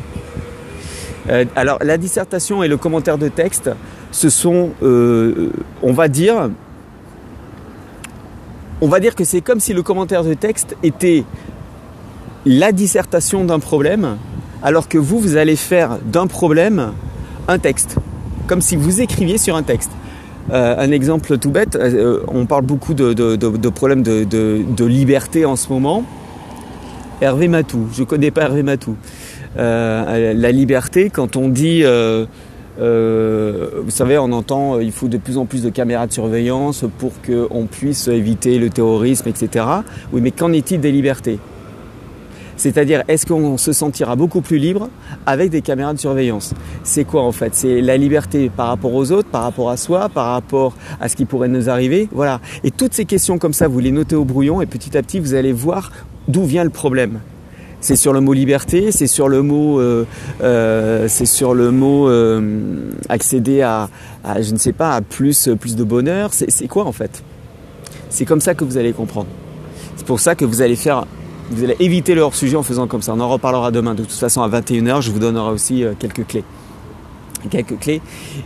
Alors, 1.56 1.78
la 1.84 1.98
dissertation 1.98 2.64
et 2.64 2.68
le 2.68 2.76
commentaire 2.76 3.20
de 3.20 3.28
texte, 3.28 3.70
ce 4.12 4.30
sont, 4.32 4.72
on 4.82 5.94
va 5.94 6.08
dire, 6.08 6.50
on 8.82 8.88
va 8.88 9.00
dire 9.00 9.16
que 9.16 9.24
c'est 9.24 9.42
comme 9.42 9.60
si 9.60 9.74
le 9.74 9.84
commentaire 9.84 10.24
de 10.24 10.34
texte 10.34 10.76
était 10.84 11.24
la 12.46 12.72
dissertation 12.72 13.44
d'un 13.44 13.60
problème, 13.60 14.18
alors 14.64 14.88
que 14.88 14.98
vous, 14.98 15.20
vous 15.20 15.36
allez 15.36 15.56
faire 15.56 16.00
d'un 16.06 16.28
problème 16.28 16.94
un 17.48 17.60
texte, 17.60 17.98
comme 18.48 18.62
si 18.62 18.76
vous 18.76 19.02
écriviez 19.02 19.38
sur 19.38 19.56
un 19.56 19.64
texte. 19.64 19.92
Euh, 20.52 20.76
un 20.78 20.92
exemple 20.92 21.38
tout 21.38 21.52
bête, 21.52 21.76
euh, 21.76 22.22
on 22.28 22.46
parle 22.46 22.64
beaucoup 22.64 22.94
de, 22.94 23.70
problèmes 23.70 24.02
de, 24.02 24.86
liberté 24.86 25.46
en 25.46 25.56
ce 25.56 25.70
moment. 25.70 26.04
Hervé 27.22 27.48
Matou, 27.48 27.88
je 27.94 28.02
ne 28.02 28.06
connais 28.06 28.32
pas 28.32 28.44
Hervé 28.44 28.64
Matou. 28.64 28.96
Euh, 29.58 30.34
la 30.34 30.52
liberté, 30.52 31.10
quand 31.10 31.36
on 31.36 31.50
dit 31.50 31.84
vous 32.80 33.92
savez, 33.92 34.18
on 34.18 34.32
entend 34.32 34.76
euh, 34.76 34.84
il 34.84 34.92
faut 34.92 35.08
de 35.08 35.18
plus 35.18 35.38
en 35.38 35.46
plus 35.46 35.64
de 35.64 35.70
caméras 35.70 36.08
de 36.08 36.14
surveillance 36.14 36.86
pour 36.98 37.12
qu'on 37.22 37.66
puisse 37.66 38.08
éviter 38.08 38.58
le 38.58 38.70
terrorisme, 38.70 39.28
etc. 39.28 39.66
Oui, 40.14 40.22
mais 40.22 40.32
qu'en 40.32 40.54
est-il 40.54 40.80
des 40.80 40.92
libertés? 40.92 41.40
C'est-à-dire, 42.56 43.04
est-ce 43.08 43.26
qu'on 43.26 43.58
se 43.58 43.72
sentira 43.72 44.18
beaucoup 44.18 44.42
plus 44.42 44.58
libre 44.58 44.90
avec 45.26 45.50
des 45.50 45.62
caméras 45.62 45.94
de 45.94 46.00
surveillance? 46.00 46.54
C'est 46.84 47.06
quoi 47.06 47.24
en 47.24 47.32
fait? 47.32 47.56
C'est 47.56 47.80
la 47.80 47.96
liberté 47.96 48.50
par 48.50 48.68
rapport 48.68 48.94
aux 48.94 49.14
autres, 49.14 49.30
par 49.30 49.44
rapport 49.44 49.70
à 49.70 49.78
soi, 49.78 50.10
par 50.10 50.34
rapport 50.34 50.74
à 51.00 51.08
ce 51.08 51.16
qui 51.16 51.24
pourrait 51.24 51.48
nous 51.48 51.70
arriver? 51.70 52.10
Voilà. 52.12 52.42
Et 52.66 52.72
toutes 52.72 52.94
ces 52.94 53.06
questions 53.06 53.38
comme 53.38 53.54
ça, 53.54 53.70
vous 53.70 53.80
les 53.80 53.92
notez 53.92 54.16
au 54.16 54.26
brouillon 54.26 54.62
et 54.62 54.66
petit 54.66 54.98
à 54.98 55.02
petit, 55.02 55.22
vous 55.22 55.36
allez 55.36 55.54
voir 55.54 55.92
d'où 56.28 56.44
vient 56.44 56.66
le 56.66 56.70
problème 56.70 57.22
c'est 57.82 57.96
sur 57.96 58.14
le 58.14 58.20
mot 58.20 58.34
liberté, 58.34 58.92
c'est 58.92 59.08
sur 59.08 59.30
le 59.30 59.42
mot, 59.42 59.80
euh, 59.80 60.06
euh, 60.42 61.08
c'est 61.08 61.26
sur 61.26 61.54
le 61.54 61.72
mot 61.72 62.10
euh, 62.10 62.92
accéder 63.08 63.62
à, 63.62 63.90
je 64.42 64.52
ne 64.52 64.58
sais 64.58 64.74
pas, 64.74 64.96
à 64.96 65.02
plus, 65.02 65.50
plus 65.60 65.76
de 65.76 65.84
bonheur. 65.84 66.32
C'est 66.34 66.68
quoi 66.68 66.86
en 66.86 66.92
fait? 66.92 67.24
C'est 68.10 68.26
comme 68.26 68.42
ça 68.42 68.54
que 68.54 68.64
vous 68.64 68.78
allez 68.78 68.92
comprendre. 68.92 69.28
C'est 69.96 70.06
pour 70.06 70.20
ça 70.20 70.36
que 70.36 70.46
vous 70.46 70.62
allez 70.62 70.76
faire, 70.76 71.06
vous 71.52 71.64
allez 71.64 71.76
éviter 71.80 72.16
le 72.16 72.22
hors-sujet 72.22 72.58
en 72.58 72.64
faisant 72.64 72.88
comme 72.88 73.02
ça. 73.02 73.14
On 73.14 73.20
en 73.20 73.30
reparlera 73.30 73.72
demain. 73.72 73.96
De 73.96 74.04
toute 74.04 74.12
façon, 74.12 74.42
à 74.42 74.50
21h, 74.50 75.02
je 75.02 75.12
vous 75.12 75.20
donnerai 75.20 75.52
aussi 75.52 75.84
quelques 76.00 76.26
clés 76.28 76.44
quelques 77.50 77.80
clés. 77.80 78.02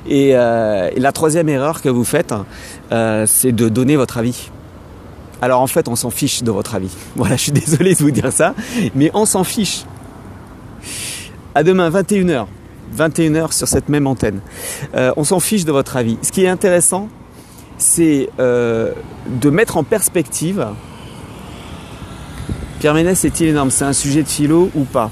Et, 0.08 0.30
et, 0.30 1.00
la 1.00 1.12
troisième 1.12 1.50
erreur 1.50 1.82
que 1.82 1.90
vous 1.90 2.04
faites, 2.04 2.36
c'est 3.26 3.52
de 3.52 3.68
donner 3.68 3.96
votre 3.96 4.20
avis. 4.20 4.52
Alors 5.44 5.60
en 5.60 5.68
fait, 5.68 5.90
on 5.90 5.98
s'en 5.98 6.10
fiche 6.10 6.42
de 6.42 6.52
votre 6.52 6.74
avis. 6.74 6.96
Voilà, 7.18 7.36
je 7.36 7.42
suis 7.42 7.52
désolé 7.52 7.96
de 7.96 8.00
vous 8.00 8.12
dire 8.12 8.32
ça, 8.32 8.56
mais 8.96 9.12
on 9.14 9.26
s'en 9.26 9.44
fiche. 9.44 9.84
À 11.54 11.64
demain, 11.64 11.90
21h. 11.90 12.46
21h 12.98 13.52
sur 13.52 13.68
cette 13.68 13.90
même 13.90 14.08
antenne. 14.08 14.40
Euh, 14.96 15.12
on 15.18 15.26
s'en 15.26 15.42
fiche 15.42 15.66
de 15.66 15.74
votre 15.74 15.98
avis. 15.98 16.18
Ce 16.22 16.32
qui 16.32 16.46
est 16.46 16.48
intéressant, 16.48 17.10
c'est 17.78 18.30
euh, 18.40 18.94
de 19.42 19.50
mettre 19.50 19.76
en 19.76 19.84
perspective 19.84 20.66
Pierre 22.80 22.94
Ménès 22.94 23.26
est-il 23.26 23.50
énorme? 23.50 23.70
C'est 23.70 23.86
un 23.86 23.92
sujet 23.92 24.24
de 24.24 24.30
philo 24.30 24.70
ou 24.74 24.86
pas? 24.86 25.12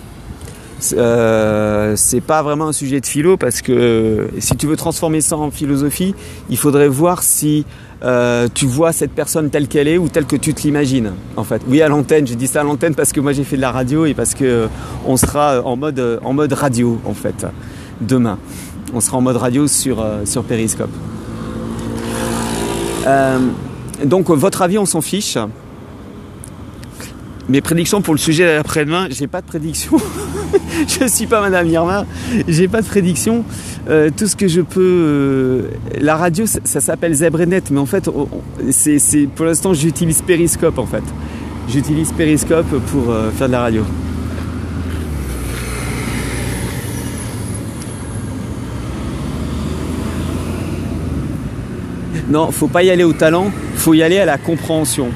Euh, 0.94 1.94
c'est 1.98 2.22
pas 2.22 2.42
vraiment 2.42 2.70
un 2.70 2.74
sujet 2.74 3.02
de 3.02 3.06
philo 3.06 3.36
parce 3.36 3.62
que 3.62 4.30
si 4.40 4.56
tu 4.56 4.66
veux 4.66 4.78
transformer 4.78 5.20
ça 5.20 5.36
en 5.36 5.52
philosophie, 5.52 6.16
il 6.50 6.58
faudrait 6.58 6.88
voir 6.88 7.22
si 7.22 7.66
euh, 8.03 8.48
tu 8.53 8.65
vois 8.65 8.91
cette 8.93 9.12
personne 9.12 9.50
telle 9.50 9.67
qu'elle 9.67 9.88
est 9.88 9.98
ou 9.98 10.10
telle 10.10 10.25
que 10.25 10.36
tu 10.36 10.53
te 10.53 10.63
l'imagines. 10.63 11.12
En 11.36 11.43
fait, 11.43 11.62
oui 11.67 11.81
à 11.81 11.88
l'antenne. 11.88 12.25
Je 12.27 12.34
dis 12.34 12.48
ça 12.48 12.62
à 12.62 12.63
l'antenne 12.63 12.96
parce 12.96 13.12
que 13.12 13.20
moi 13.20 13.34
j'ai 13.34 13.43
fait 13.43 13.55
de 13.55 13.62
la 13.62 13.72
radio 13.72 14.05
et 14.05 14.13
parce 14.13 14.34
que 14.34 14.43
euh, 14.43 14.67
on 15.05 15.17
sera 15.17 15.62
en 15.63 15.75
mode 15.75 16.20
en 16.24 16.34
mode 16.34 16.53
radio 16.53 17.00
en 17.05 17.13
fait 17.13 17.46
demain. 18.01 18.38
On 18.93 19.00
sera 19.00 19.17
en 19.17 19.22
mode 19.22 19.38
radio 19.38 19.67
sur 19.67 20.05
sur 20.25 20.43
Periscope. 20.43 20.91
donc 24.03 24.29
votre 24.29 24.62
avis, 24.62 24.77
on 24.77 24.86
s'en 24.86 25.01
fiche. 25.01 25.38
Mes 27.50 27.62
prédictions 27.62 28.01
pour 28.01 28.13
le 28.13 28.20
sujet 28.20 28.46
d'après-demain, 28.46 29.08
j'ai 29.10 29.27
pas 29.27 29.41
de 29.41 29.48
prédiction. 29.48 29.98
je 30.88 31.08
suis 31.08 31.27
pas 31.27 31.41
Madame 31.41 31.67
Irma, 31.67 32.05
j'ai 32.48 32.67
pas 32.67 32.81
de 32.81 32.88
prédiction. 32.88 33.43
Euh, 33.89 34.10
tout 34.15 34.27
ce 34.27 34.36
que 34.36 34.48
je 34.48 34.62
peux, 34.62 34.79
euh, 34.79 35.62
la 36.00 36.15
radio, 36.15 36.46
ça, 36.46 36.81
s'appelle 36.81 37.13
Zebrenet, 37.13 37.63
mais 37.72 37.79
en 37.79 37.86
fait, 37.86 38.10
c'est, 38.70 39.27
pour 39.36 39.46
l'instant, 39.46 39.74
j'utilise 39.74 40.22
Periscope 40.22 40.77
en 40.77 40.86
fait. 40.86 41.03
J'utilise 41.70 42.12
Periscope 42.12 42.67
pour 42.91 43.12
euh, 43.12 43.31
faire 43.31 43.48
de 43.48 43.51
la 43.53 43.62
radio. 43.62 43.84
Non, 52.29 52.51
faut 52.51 52.67
pas 52.67 52.84
y 52.84 52.89
aller 52.89 53.03
au 53.03 53.13
talent, 53.13 53.51
faut 53.75 53.93
y 53.93 54.03
aller 54.03 54.20
à 54.20 54.25
la 54.25 54.38
compréhension. 54.38 55.10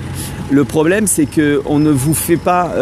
Le 0.51 0.63
problème, 0.65 1.07
c'est 1.07 1.25
qu'on 1.25 1.79
ne 1.79 1.89
vous 1.89 2.13
fait 2.13 2.37
pas 2.37 2.73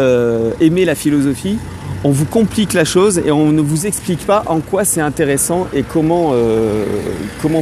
aimer 0.60 0.84
la 0.84 0.96
philosophie, 0.96 1.56
on 2.04 2.10
vous 2.10 2.26
complique 2.26 2.74
la 2.74 2.84
chose 2.84 3.20
et 3.24 3.30
on 3.30 3.50
ne 3.50 3.62
vous 3.62 3.86
explique 3.86 4.26
pas 4.26 4.44
en 4.46 4.60
quoi 4.60 4.84
c'est 4.84 5.00
intéressant 5.00 5.66
et 5.72 5.82
comment, 5.82 6.32
euh, 6.34 6.84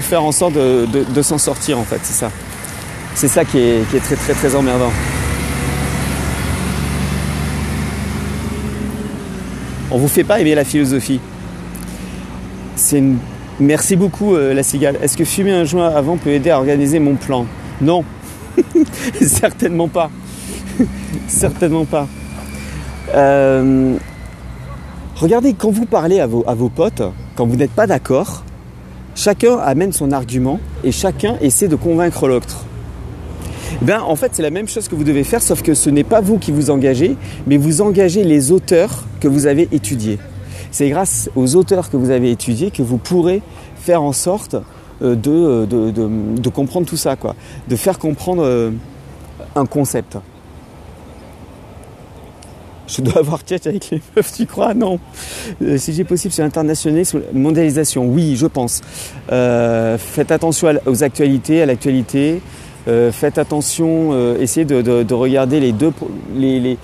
faire 0.00 0.25
en 0.25 0.32
sorte 0.32 0.54
de, 0.54 1.22
s'en 1.22 1.38
sortir 1.38 1.78
en 1.78 1.84
fait, 1.84 2.00
c'est 2.02 2.12
ça. 2.12 2.30
C'est 3.14 3.28
ça 3.28 3.44
qui 3.44 3.58
est, 3.58 3.84
très 4.02 4.16
très 4.16 4.32
très 4.34 4.56
emmerdant. 4.56 4.90
On 9.90 9.99
vous 9.99 10.08
fait 10.08 10.25
pas 10.25 10.40
aimer 10.40 10.54
la 10.54 10.64
philosophie. 10.64 11.20
C'est 12.75 13.02
Merci 13.61 13.96
beaucoup 13.96 14.34
euh, 14.34 14.54
la 14.54 14.62
cigale. 14.62 14.96
Est-ce 15.02 15.16
que 15.16 15.25
fumer 15.25 15.52
un 15.52 15.64
joint 15.64 15.88
avant 15.88 16.16
peut 16.16 16.30
aider 16.30 16.50
à 16.50 16.58
organiser 16.58 16.99
mon 16.99 17.14
plan? 17.14 17.46
Non. 17.80 18.02
Certainement 19.20 19.88
pas. 19.88 20.11
Certainement 21.28 21.84
pas. 21.84 22.08
Euh, 23.14 23.96
Regardez, 25.23 25.55
quand 25.55 25.71
vous 25.71 25.87
parlez 25.87 26.19
à 26.19 26.26
vos, 26.26 26.43
à 26.49 26.55
vos 26.57 26.69
potes, 26.69 27.05
quand 27.37 27.47
vous 27.47 27.55
n'êtes 27.55 27.71
pas 27.71 27.87
d'accord, 27.87 28.43
chacun 29.14 29.57
amène 29.57 29.93
son 29.93 30.11
argument 30.11 30.59
et 30.83 30.91
chacun 30.91 31.37
essaie 31.41 31.69
de 31.69 31.76
convaincre 31.76 32.26
l'autre. 32.26 32.64
Bien, 33.83 34.02
en 34.02 34.17
fait, 34.17 34.33
c'est 34.35 34.43
la 34.43 34.50
même 34.50 34.67
chose 34.67 34.88
que 34.88 34.97
vous 34.97 35.05
devez 35.05 35.23
faire, 35.23 35.41
sauf 35.41 35.62
que 35.62 35.75
ce 35.75 35.91
n'est 35.91 36.02
pas 36.02 36.21
vous 36.21 36.38
qui 36.38 36.50
vous 36.50 36.71
engagez, 36.71 37.17
mais 37.47 37.57
vous 37.57 37.83
engagez 37.83 38.25
les 38.25 38.50
auteurs 38.50 39.05
que 39.21 39.29
vous 39.29 39.47
avez 39.47 39.69
étudiés. 39.71 40.19
C'est 40.73 40.91
grâce 40.91 41.31
aux 41.37 41.55
auteurs 41.55 41.88
que 41.88 41.97
vous 41.97 42.11
avez 42.11 42.33
étudiés 42.33 42.73
que 42.73 42.83
vous 42.83 42.99
pourrez 42.99 43.43
faire 43.76 44.02
en 44.02 44.12
sorte 44.12 44.57
euh, 45.02 45.14
de, 45.14 45.67
de, 45.67 46.49
comprendre 46.49 46.85
tout 46.85 46.97
ça, 46.97 47.14
quoi. 47.14 47.37
De 47.69 47.76
faire 47.76 48.00
comprendre 48.00 48.43
euh, 48.45 48.73
un 49.55 49.67
concept. 49.67 50.19
Je 52.86 53.00
dois 53.00 53.18
avoir 53.18 53.44
tête 53.44 53.66
avec 53.66 53.90
les 53.90 54.00
meufs, 54.16 54.32
tu 54.32 54.46
crois? 54.46 54.74
Non. 54.74 54.98
Euh, 55.62 55.78
si 55.78 55.92
j'ai 55.92 56.04
possible 56.04 56.32
sur 56.32 56.42
l'international, 56.42 57.06
sur 57.06 57.18
la 57.18 57.24
mondialisation, 57.32 58.06
oui, 58.06 58.36
je 58.36 58.46
pense. 58.46 58.80
faites 59.28 60.30
attention 60.30 60.74
aux 60.86 61.04
actualités, 61.04 61.62
à 61.62 61.66
l'actualité. 61.66 62.40
faites 62.86 63.38
attention, 63.38 64.36
essayez 64.36 64.66
de, 64.66 65.14
regarder 65.14 65.60
les 65.60 65.72
deux, 65.72 65.92
les, 66.34 66.76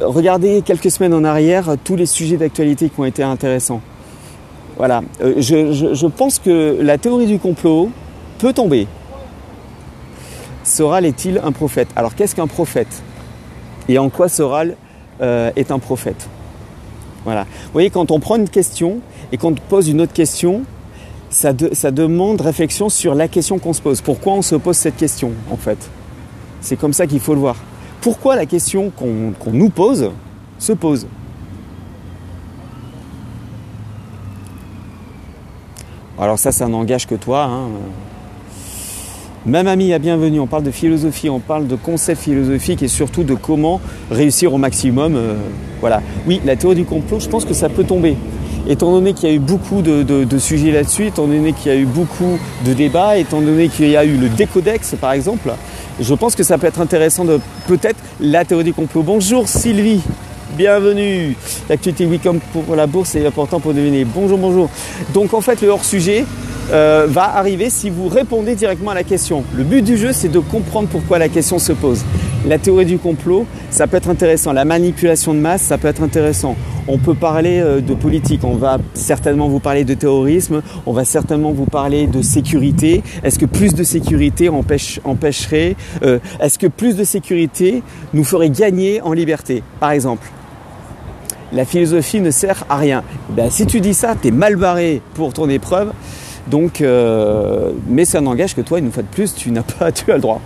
regardez 0.00 0.62
quelques 0.62 0.90
semaines 0.90 1.14
en 1.14 1.24
arrière 1.24 1.76
tous 1.84 1.96
les 1.96 2.06
sujets 2.06 2.36
d'actualité 2.36 2.88
qui 2.88 3.00
ont 3.00 3.04
été 3.04 3.22
intéressants. 3.22 3.82
Voilà, 4.76 5.02
euh, 5.20 5.34
je, 5.38 6.06
pense 6.06 6.38
que 6.38 6.78
la 6.80 6.98
théorie 6.98 7.26
du 7.26 7.38
complot 7.38 7.90
peut 8.38 8.52
tomber. 8.52 8.86
Soral 10.64 11.04
est-il 11.04 11.40
un 11.44 11.52
prophète? 11.52 11.88
Alors 11.94 12.14
qu'est-ce 12.14 12.34
qu'un 12.34 12.46
prophète? 12.46 13.02
Et 13.92 13.98
en 13.98 14.08
quoi 14.08 14.30
Soral 14.30 14.76
euh, 15.20 15.50
est 15.54 15.70
un 15.70 15.78
prophète 15.78 16.26
Voilà. 17.24 17.42
Vous 17.42 17.72
voyez, 17.74 17.90
quand 17.90 18.10
on 18.10 18.20
prend 18.20 18.36
une 18.36 18.48
question 18.48 19.00
et 19.32 19.36
qu'on 19.36 19.52
pose 19.52 19.90
une 19.90 20.00
autre 20.00 20.14
question, 20.14 20.62
ça, 21.28 21.52
demande 21.52 22.40
réflexion 22.40 22.88
sur 22.88 23.14
la 23.14 23.28
question 23.28 23.58
qu'on 23.58 23.74
se 23.74 23.82
pose. 23.82 24.00
Pourquoi 24.00 24.32
on 24.32 24.40
se 24.40 24.54
pose 24.54 24.78
cette 24.78 24.96
question, 24.96 25.32
en 25.50 25.58
fait? 25.58 25.76
C'est 26.62 26.76
comme 26.76 26.94
ça 26.94 27.06
qu'il 27.06 27.20
faut 27.20 27.34
le 27.34 27.40
voir 27.40 27.56
pourquoi 28.00 28.34
la 28.34 28.46
question 28.46 28.90
qu'on 28.90 29.52
nous 29.52 29.68
pose 29.68 30.10
se 30.58 30.72
pose? 30.72 31.06
Alors 36.18 36.38
ça, 36.38 36.50
ça 36.50 36.66
n'engage 36.66 37.06
que 37.06 37.14
toi. 37.14 37.44
Hein. 37.44 37.68
Même 39.44 39.66
ami, 39.66 39.92
à 39.92 39.98
bienvenue. 39.98 40.38
On 40.38 40.46
parle 40.46 40.62
de 40.62 40.70
philosophie, 40.70 41.28
on 41.28 41.40
parle 41.40 41.66
de 41.66 41.74
concepts 41.74 42.22
philosophiques 42.22 42.80
et 42.84 42.86
surtout 42.86 43.24
de 43.24 43.34
comment 43.34 43.80
réussir 44.08 44.54
au 44.54 44.58
maximum. 44.58 45.16
Euh, 45.16 45.34
voilà. 45.80 46.00
Oui, 46.28 46.40
la 46.44 46.54
théorie 46.54 46.76
du 46.76 46.84
complot, 46.84 47.18
je 47.18 47.28
pense 47.28 47.44
que 47.44 47.52
ça 47.52 47.68
peut 47.68 47.82
tomber. 47.82 48.16
Étant 48.68 48.92
donné 48.92 49.14
qu'il 49.14 49.28
y 49.28 49.32
a 49.32 49.34
eu 49.34 49.40
beaucoup 49.40 49.82
de, 49.82 50.38
sujets 50.38 50.70
là-dessus, 50.70 51.08
étant 51.08 51.26
donné 51.26 51.54
qu'il 51.54 51.72
y 51.72 51.74
a 51.74 51.78
eu 51.78 51.86
beaucoup 51.86 52.38
de 52.64 52.72
débats, 52.72 53.18
étant 53.18 53.40
donné 53.40 53.68
qu'il 53.68 53.88
y 53.88 53.96
a 53.96 54.04
eu 54.04 54.16
le 54.16 54.28
décodex 54.28 54.94
par 55.00 55.10
exemple, 55.10 55.52
je 56.00 56.14
pense 56.14 56.36
que 56.36 56.44
ça 56.44 56.56
peut 56.58 56.68
être 56.68 56.80
intéressant 56.80 57.24
de 57.24 57.40
peut-être 57.66 57.98
la 58.20 58.44
théorie 58.44 58.62
du 58.62 58.72
complot. 58.72 59.02
Bonjour 59.02 59.48
Sylvie, 59.48 60.00
bienvenue. 60.56 61.36
L'actualité 61.68 62.06
Wicom 62.06 62.38
pour 62.52 62.76
la 62.76 62.86
bourse 62.86 63.16
est 63.16 63.26
important 63.26 63.58
pour 63.58 63.74
deviner. 63.74 64.04
Bonjour, 64.04 64.38
bonjour. 64.38 64.70
Donc 65.12 65.34
en 65.34 65.40
fait 65.40 65.60
le 65.60 65.66
hors-sujet 65.66 66.24
euh, 66.70 67.06
va 67.08 67.36
arriver 67.36 67.70
si 67.70 67.90
vous 67.90 68.08
répondez 68.08 68.54
directement 68.54 68.92
à 68.92 68.94
la 68.94 69.04
question. 69.04 69.44
Le 69.54 69.64
but 69.64 69.82
du 69.82 69.96
jeu 69.96 70.12
c'est 70.12 70.28
de 70.28 70.38
comprendre 70.38 70.88
pourquoi 70.88 71.18
la 71.18 71.28
question 71.28 71.58
se 71.58 71.72
pose. 71.72 72.04
La 72.44 72.58
théorie 72.58 72.86
du 72.86 72.98
complot, 72.98 73.46
ça 73.70 73.86
peut 73.86 73.96
être 73.96 74.08
intéressant. 74.08 74.52
La 74.52 74.64
manipulation 74.64 75.32
de 75.32 75.38
masse, 75.38 75.62
ça 75.62 75.78
peut 75.78 75.86
être 75.86 76.02
intéressant. 76.02 76.56
On 76.88 76.98
peut 76.98 77.14
parler 77.14 77.60
euh, 77.60 77.80
de 77.80 77.94
politique, 77.94 78.42
on 78.42 78.56
va 78.56 78.78
certainement 78.94 79.48
vous 79.48 79.60
parler 79.60 79.84
de 79.84 79.94
terrorisme, 79.94 80.62
on 80.84 80.92
va 80.92 81.04
certainement 81.04 81.52
vous 81.52 81.66
parler 81.66 82.08
de 82.08 82.20
sécurité. 82.20 83.04
Est-ce 83.22 83.38
que 83.38 83.46
plus 83.46 83.74
de 83.74 83.84
sécurité 83.84 84.48
empêcherait 84.48 85.76
euh, 86.02 86.18
Est-ce 86.40 86.58
que 86.58 86.66
plus 86.66 86.96
de 86.96 87.04
sécurité 87.04 87.84
nous 88.12 88.24
ferait 88.24 88.50
gagner 88.50 89.00
en 89.02 89.12
liberté, 89.12 89.62
par 89.78 89.92
exemple 89.92 90.26
La 91.52 91.64
philosophie 91.64 92.20
ne 92.20 92.32
sert 92.32 92.64
à 92.68 92.76
rien. 92.76 93.04
Ben, 93.30 93.50
si 93.50 93.66
tu 93.66 93.80
dis 93.80 93.94
ça, 93.94 94.16
tu 94.20 94.28
es 94.28 94.30
mal 94.32 94.56
barré 94.56 95.00
pour 95.14 95.32
ton 95.32 95.48
épreuve. 95.48 95.92
Donc, 96.48 96.80
euh, 96.80 97.72
mais 97.88 98.04
ça 98.04 98.20
n'engage 98.20 98.54
que 98.54 98.60
toi, 98.60 98.78
une 98.78 98.90
fois 98.90 99.02
de 99.02 99.08
plus, 99.08 99.34
tu 99.34 99.50
n'as 99.50 99.62
pas, 99.62 99.92
tu 99.92 100.10
as 100.10 100.16
le 100.16 100.20
droit. 100.20 100.40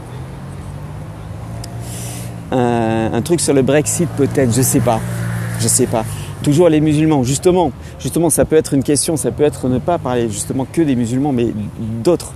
Un, 2.53 3.11
un 3.13 3.23
truc 3.23 3.41
sur 3.41 3.55
le 3.55 3.63
Brexit 3.63 4.09
peut-être, 4.17 4.55
je 4.55 4.63
sais 4.63 4.81
pas, 4.81 5.01
je 5.61 5.67
sais 5.67 5.87
pas 5.87 6.05
toujours 6.47 6.69
les 6.69 6.81
musulmans. 6.81 7.25
Justement, 7.25 7.73
justement, 7.99 8.31
ça 8.31 8.45
peut 8.45 8.55
être 8.57 8.73
une 8.73 8.85
question, 8.85 9.17
ça 9.17 9.33
peut 9.33 9.43
être 9.43 9.69
ne 9.69 9.79
pas 9.79 9.99
parler 9.99 10.29
justement 10.29 10.65
que 10.71 10.81
des 10.83 10.95
musulmans, 10.95 11.33
mais 11.33 11.53
d'autres. 12.05 12.33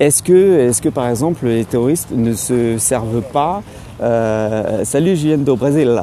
Est-ce 0.00 0.22
que, 0.22 0.60
est-ce 0.60 0.80
que 0.80 0.88
par 0.88 1.08
exemple 1.08 1.46
les 1.46 1.64
terroristes 1.64 2.08
ne 2.10 2.32
se 2.32 2.78
servent 2.78 3.22
pas 3.22 3.62
euh, 4.00 4.84
Salut 4.84 5.16
Julien 5.16 5.38
do 5.38 5.56
Brésil. 5.56 6.00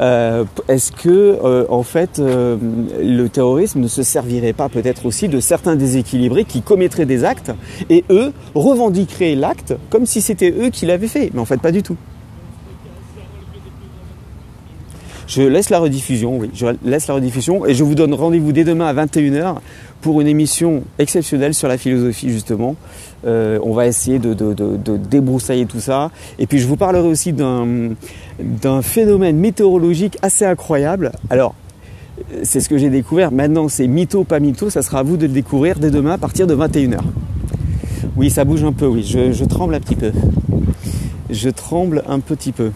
Euh, 0.00 0.44
est-ce 0.68 0.92
que 0.92 1.08
euh, 1.08 1.64
en 1.68 1.82
fait 1.82 2.20
le 2.20 3.26
terrorisme 3.28 3.80
ne 3.80 3.88
se 3.88 4.02
servirait 4.02 4.52
pas 4.52 4.68
peut-être 4.68 5.06
aussi 5.06 5.28
de 5.28 5.40
certains 5.40 5.76
déséquilibrés 5.76 6.44
qui 6.44 6.62
commettraient 6.62 7.06
des 7.06 7.24
actes 7.24 7.52
et 7.88 8.04
eux 8.10 8.32
revendiqueraient 8.54 9.34
l'acte 9.34 9.74
comme 9.90 10.06
si 10.06 10.20
c'était 10.20 10.50
eux 10.50 10.70
qui 10.70 10.86
l'avaient 10.86 11.08
fait, 11.08 11.30
mais 11.32 11.40
en 11.40 11.44
fait 11.44 11.60
pas 11.60 11.72
du 11.72 11.82
tout. 11.82 11.96
Je 15.30 15.42
laisse 15.42 15.70
la 15.70 15.78
rediffusion, 15.78 16.38
oui, 16.38 16.50
je 16.52 16.66
laisse 16.84 17.06
la 17.06 17.14
rediffusion 17.14 17.64
et 17.64 17.72
je 17.72 17.84
vous 17.84 17.94
donne 17.94 18.14
rendez-vous 18.14 18.50
dès 18.50 18.64
demain 18.64 18.86
à 18.86 18.94
21h 19.06 19.58
pour 20.00 20.20
une 20.20 20.26
émission 20.26 20.82
exceptionnelle 20.98 21.54
sur 21.54 21.68
la 21.68 21.78
philosophie 21.78 22.30
justement. 22.30 22.74
Euh, 23.24 23.60
on 23.62 23.72
va 23.72 23.86
essayer 23.86 24.18
de, 24.18 24.34
débroussailler 24.96 25.66
tout 25.66 25.78
ça. 25.78 26.10
Et 26.40 26.48
puis 26.48 26.58
je 26.58 26.66
vous 26.66 26.76
parlerai 26.76 27.06
aussi 27.06 27.32
d'un 27.32 28.82
phénomène 28.82 29.36
météorologique 29.36 30.18
assez 30.20 30.44
incroyable. 30.44 31.12
Alors, 31.30 31.54
c'est 32.42 32.58
ce 32.58 32.68
que 32.68 32.76
j'ai 32.76 32.90
découvert. 32.90 33.30
Maintenant, 33.30 33.68
c'est 33.68 33.86
mytho, 33.86 34.24
pas 34.24 34.40
mytho. 34.40 34.68
Ça 34.68 34.82
sera 34.82 34.98
à 34.98 35.02
vous 35.04 35.16
de 35.16 35.26
le 35.26 35.32
découvrir 35.32 35.78
dès 35.78 35.92
demain 35.92 36.14
à 36.14 36.18
partir 36.18 36.48
de 36.48 36.56
21h. 36.56 36.98
Oui, 38.16 38.30
ça 38.30 38.44
bouge 38.44 38.64
un 38.64 38.72
peu, 38.72 38.86
oui. 38.86 39.04
je 39.04 39.44
tremble 39.44 39.76
un 39.76 39.80
petit 39.80 39.94
peu. 39.94 40.10
Je 41.30 41.50
tremble 41.50 42.02
un 42.08 42.18
petit 42.18 42.50
peu. 42.50 42.72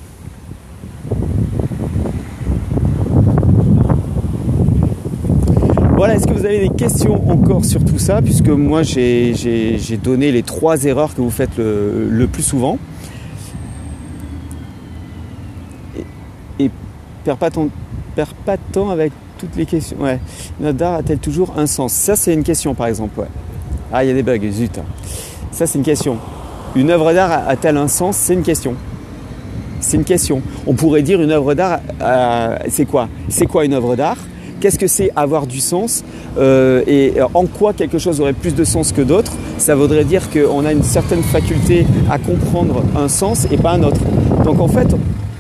Voilà, 6.05 6.19
est-ce 6.19 6.27
que 6.27 6.35
vous 6.35 6.45
avez 6.45 6.69
des 6.69 6.75
questions 6.75 7.31
encore 7.31 7.65
sur 7.65 7.83
tout 7.83 7.99
ça 7.99 8.21
Puisque 8.21 8.51
moi 8.51 8.83
j'ai 8.83 9.33
donné 10.03 10.33
les 10.33 10.43
trois 10.43 10.85
erreurs 10.85 11.15
que 11.15 11.23
vous 11.23 11.31
faites 11.31 11.57
le, 11.57 12.27
plus 12.31 12.43
souvent. 12.43 12.77
Et, 16.59 16.65
et 16.65 16.71
perds, 17.25 17.39
pas 17.39 17.49
de 17.49 17.71
temps 18.71 18.91
avec 18.91 19.15
toutes 19.39 19.57
les 19.57 19.65
questions. 19.65 19.97
Ouais. 19.99 20.21
Notre 20.61 20.85
art 20.85 20.95
a-t-elle 20.97 21.21
toujours 21.21 21.55
un 21.57 21.67
sens? 21.67 21.95
Ça 21.95 22.17
c'est 22.17 22.35
une 22.35 22.45
question 22.45 22.75
par 22.75 22.89
exemple. 22.89 23.23
Ah 23.91 24.05
il 24.05 24.09
y 24.09 24.11
a 24.11 24.15
des 24.15 24.23
bugs, 24.23 24.51
zut. 24.51 24.79
Ça 25.53 25.67
c'est 25.67 25.79
une 25.79 25.85
question. 25.85 26.19
Une 26.77 26.91
œuvre 26.91 27.15
d'art 27.15 27.49
a-t-elle 27.49 27.79
un 27.79 27.89
sens? 27.89 28.19
C'est 28.19 28.35
une 28.35 28.43
question. 28.43 28.75
C'est 29.81 29.97
une 29.97 30.05
question. 30.05 30.43
On 30.67 30.75
pourrait 30.75 31.01
dire 31.01 31.23
une 31.23 31.31
œuvre 31.31 31.55
d'art, 31.55 31.81
c'est 32.69 32.85
quoi? 32.85 33.09
C'est 33.31 33.47
quoi 33.47 33.65
une 33.65 33.73
œuvre 33.73 33.97
d'art? 33.97 34.19
Qu'est-ce 34.65 34.79
que 34.79 34.87
c'est 34.87 35.11
avoir 35.15 35.47
du 35.47 35.61
sens 35.61 36.05
euh, 36.39 36.83
et 36.87 37.17
en 37.35 37.45
quoi 37.45 37.75
quelque 37.75 37.99
chose 37.99 38.23
aurait 38.23 38.33
plus 38.33 38.55
de 38.55 38.65
sens 38.65 38.93
que 38.93 39.03
d'autres 39.03 39.33
Ça 39.59 39.75
voudrait 39.75 40.07
dire 40.07 40.31
qu'on 40.31 40.65
a 40.65 40.73
une 40.73 40.83
certaine 40.83 41.23
faculté 41.23 41.85
à 42.11 42.19
comprendre 42.19 42.83
un 42.97 43.09
sens 43.09 43.47
et 43.51 43.59
pas 43.59 43.73
un 43.73 43.83
autre. 43.83 44.01
Donc 44.43 44.61
en 44.61 44.69
fait, 44.69 44.89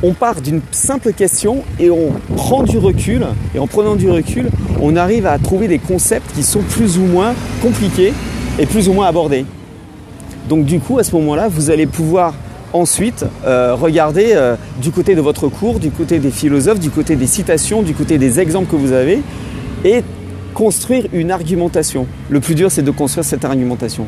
on 0.02 0.12
part 0.12 0.42
d'une 0.42 0.60
simple 0.72 1.14
question 1.14 1.62
et 1.80 1.88
on 1.88 2.12
prend 2.36 2.64
du 2.64 2.76
recul. 2.76 3.24
Et 3.54 3.58
en 3.58 3.66
prenant 3.66 3.96
du 3.96 4.10
recul, 4.10 4.50
on 4.82 4.94
arrive 4.94 5.24
à 5.24 5.38
trouver 5.38 5.68
des 5.68 5.78
concepts 5.78 6.30
qui 6.34 6.42
sont 6.42 6.60
plus 6.60 6.98
ou 6.98 7.04
moins 7.06 7.32
compliqués 7.62 8.12
et 8.58 8.66
plus 8.66 8.90
ou 8.90 8.92
moins 8.92 9.06
abordés. 9.06 9.46
Donc 10.50 10.66
du 10.66 10.80
coup, 10.80 10.98
à 10.98 11.02
ce 11.02 11.16
moment-là, 11.16 11.48
vous 11.48 11.70
allez 11.70 11.86
pouvoir 11.86 12.34
ensuite 12.74 13.24
euh, 13.46 13.74
regardez 13.74 14.32
euh, 14.34 14.56
du 14.82 14.90
côté 14.90 15.14
de 15.14 15.22
votre 15.22 15.48
cours, 15.48 15.78
du 15.78 15.90
côté 15.90 16.18
des 16.18 16.30
philosophes, 16.30 16.80
du 16.80 16.90
côté 16.90 17.16
des 17.16 17.26
citations, 17.26 17.82
du 17.82 17.94
côté 17.94 18.18
des 18.18 18.40
exemples 18.40 18.70
que 18.70 18.76
vous 18.76 18.92
avez, 18.92 19.22
et 19.84 20.02
construire 20.52 21.06
une 21.12 21.30
argumentation. 21.30 22.06
Le 22.28 22.40
plus 22.40 22.54
dur, 22.54 22.70
c'est 22.70 22.82
de 22.82 22.90
construire 22.90 23.24
cette 23.24 23.44
argumentation. 23.44 24.06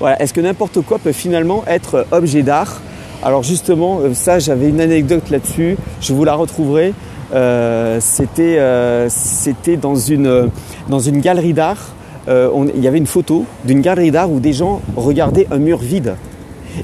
Voilà. 0.00 0.20
Est-ce 0.20 0.32
que 0.32 0.40
n'importe 0.40 0.80
quoi 0.80 0.98
peut 0.98 1.12
finalement 1.12 1.62
être 1.66 2.06
objet 2.10 2.42
d'art? 2.42 2.80
Alors 3.22 3.42
justement, 3.42 4.00
euh, 4.00 4.14
ça, 4.14 4.38
j'avais 4.38 4.68
une 4.68 4.80
anecdote 4.80 5.28
là-dessus. 5.30 5.76
Je 6.00 6.12
vous 6.14 6.24
la 6.24 6.34
retrouverai. 6.34 6.94
c'était 8.00 9.76
dans 9.76 9.94
une 9.94 11.20
galerie 11.20 11.52
d'art 11.52 11.92
euh, 12.28 12.50
il 12.74 12.82
y 12.82 12.88
avait 12.88 12.98
une 12.98 13.06
photo 13.06 13.46
d'une 13.64 13.80
galerie 13.80 14.10
d'art 14.10 14.30
où 14.30 14.40
des 14.40 14.52
gens 14.52 14.82
regardaient 14.96 15.46
un 15.50 15.58
mur 15.58 15.78
vide. 15.78 16.14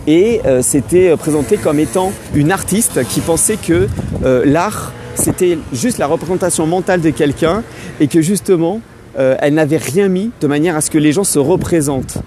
Et 0.06 0.40
euh, 0.46 0.62
c'était 0.62 1.10
euh, 1.10 1.16
présenté 1.16 1.56
comme 1.56 1.78
étant 1.78 2.12
une 2.34 2.50
artiste 2.50 3.06
qui 3.08 3.20
pensait 3.20 3.56
que 3.56 3.88
l'art, 4.44 4.92
c'était 5.14 5.58
juste 5.72 5.98
la 5.98 6.06
représentation 6.06 6.66
mentale 6.66 7.00
de 7.00 7.10
quelqu'un 7.10 7.62
et 8.00 8.08
que 8.08 8.22
justement, 8.22 8.80
elle 9.16 9.54
n'avait 9.54 9.76
rien 9.76 10.08
mis 10.08 10.30
de 10.40 10.46
manière 10.46 10.76
à 10.76 10.80
ce 10.80 10.90
que 10.90 10.98
les 10.98 11.12
gens 11.12 11.24
se 11.24 11.38
représentent 11.38 12.18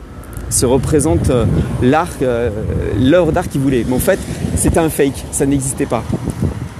se 0.49 0.65
représente 0.65 1.29
l'art, 1.81 2.13
l'œuvre 2.97 3.33
d'art 3.33 3.49
qu'il 3.49 3.59
voulait. 3.59 3.83
Mais 3.85 3.95
en 3.95 3.99
fait, 3.99 4.19
c'était 4.55 4.79
un 4.79 4.87
fake, 4.87 5.25
ça 5.31 5.45
n'existait 5.45 5.85
pas. 5.85 6.05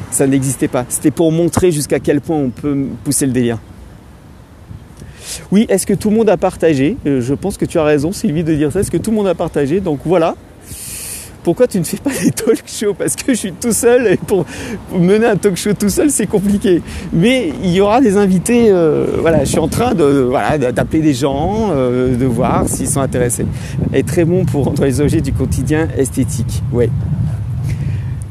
Ça 0.10 0.26
n'existait 0.26 0.70
pas. 0.70 0.86
C'était 0.88 1.12
pour 1.12 1.34
montrer 1.34 1.72
jusqu'à 1.72 2.00
quel 2.00 2.22
point 2.22 2.38
on 2.38 2.50
peut 2.50 2.86
pousser 3.04 3.26
le 3.26 3.34
délire. 3.34 3.58
Oui, 5.52 5.66
est-ce 5.70 5.86
que 5.86 5.94
tout 5.94 6.10
le 6.10 6.16
monde 6.18 6.30
a 6.30 6.38
partagé 6.38 6.98
Euh, 7.06 7.22
Je 7.22 7.34
pense 7.34 7.58
que 7.58 7.66
tu 7.66 7.78
as 7.80 7.84
raison, 7.84 8.12
Sylvie, 8.12 8.44
de 8.44 8.54
dire 8.56 8.72
ça. 8.72 8.80
Est-ce 8.82 8.92
que 8.92 8.98
tout 8.98 9.12
le 9.12 9.18
monde 9.18 9.28
a 9.28 9.36
partagé 9.36 9.80
Donc 9.80 10.00
voilà. 10.06 10.36
Pourquoi 11.44 11.66
tu 11.66 11.80
ne 11.80 11.86
fais 11.86 11.96
pas 11.98 12.10
des 12.22 12.32
talk 12.32 12.62
shows 12.68 12.94
Parce 12.94 13.16
que 13.16 13.34
je 13.34 13.38
suis 13.40 13.54
tout 13.54 13.72
seul 13.72 14.06
et 14.08 14.18
pour 14.18 14.46
mener 14.94 15.28
un 15.28 15.38
talk 15.38 15.56
show 15.56 15.72
tout 15.74 15.88
seul, 15.88 16.10
c'est 16.12 16.28
compliqué. 16.28 16.82
Mais 17.14 17.54
il 17.64 17.72
y 17.72 17.80
aura 17.80 18.02
des 18.02 18.18
invités. 18.18 18.66
euh, 18.70 19.06
voilà, 19.22 19.46
je 19.46 19.52
suis 19.52 19.60
en 19.60 19.70
train 19.70 19.94
de 19.94 20.04
voilà 20.04 20.58
d'appeler 20.58 21.02
des 21.02 21.14
gens, 21.14 21.70
euh, 21.72 22.18
de 22.18 22.26
voir 22.26 22.68
s'ils 22.68 22.90
sont 22.90 23.00
intéressés. 23.00 23.46
Et 23.94 24.04
très 24.04 24.26
bon 24.26 24.44
pour 24.44 24.68
entre 24.68 24.84
les 24.84 25.00
objets 25.00 25.22
du 25.22 25.32
quotidien 25.32 25.88
esthétique. 25.98 26.64
Ouais. 26.74 26.90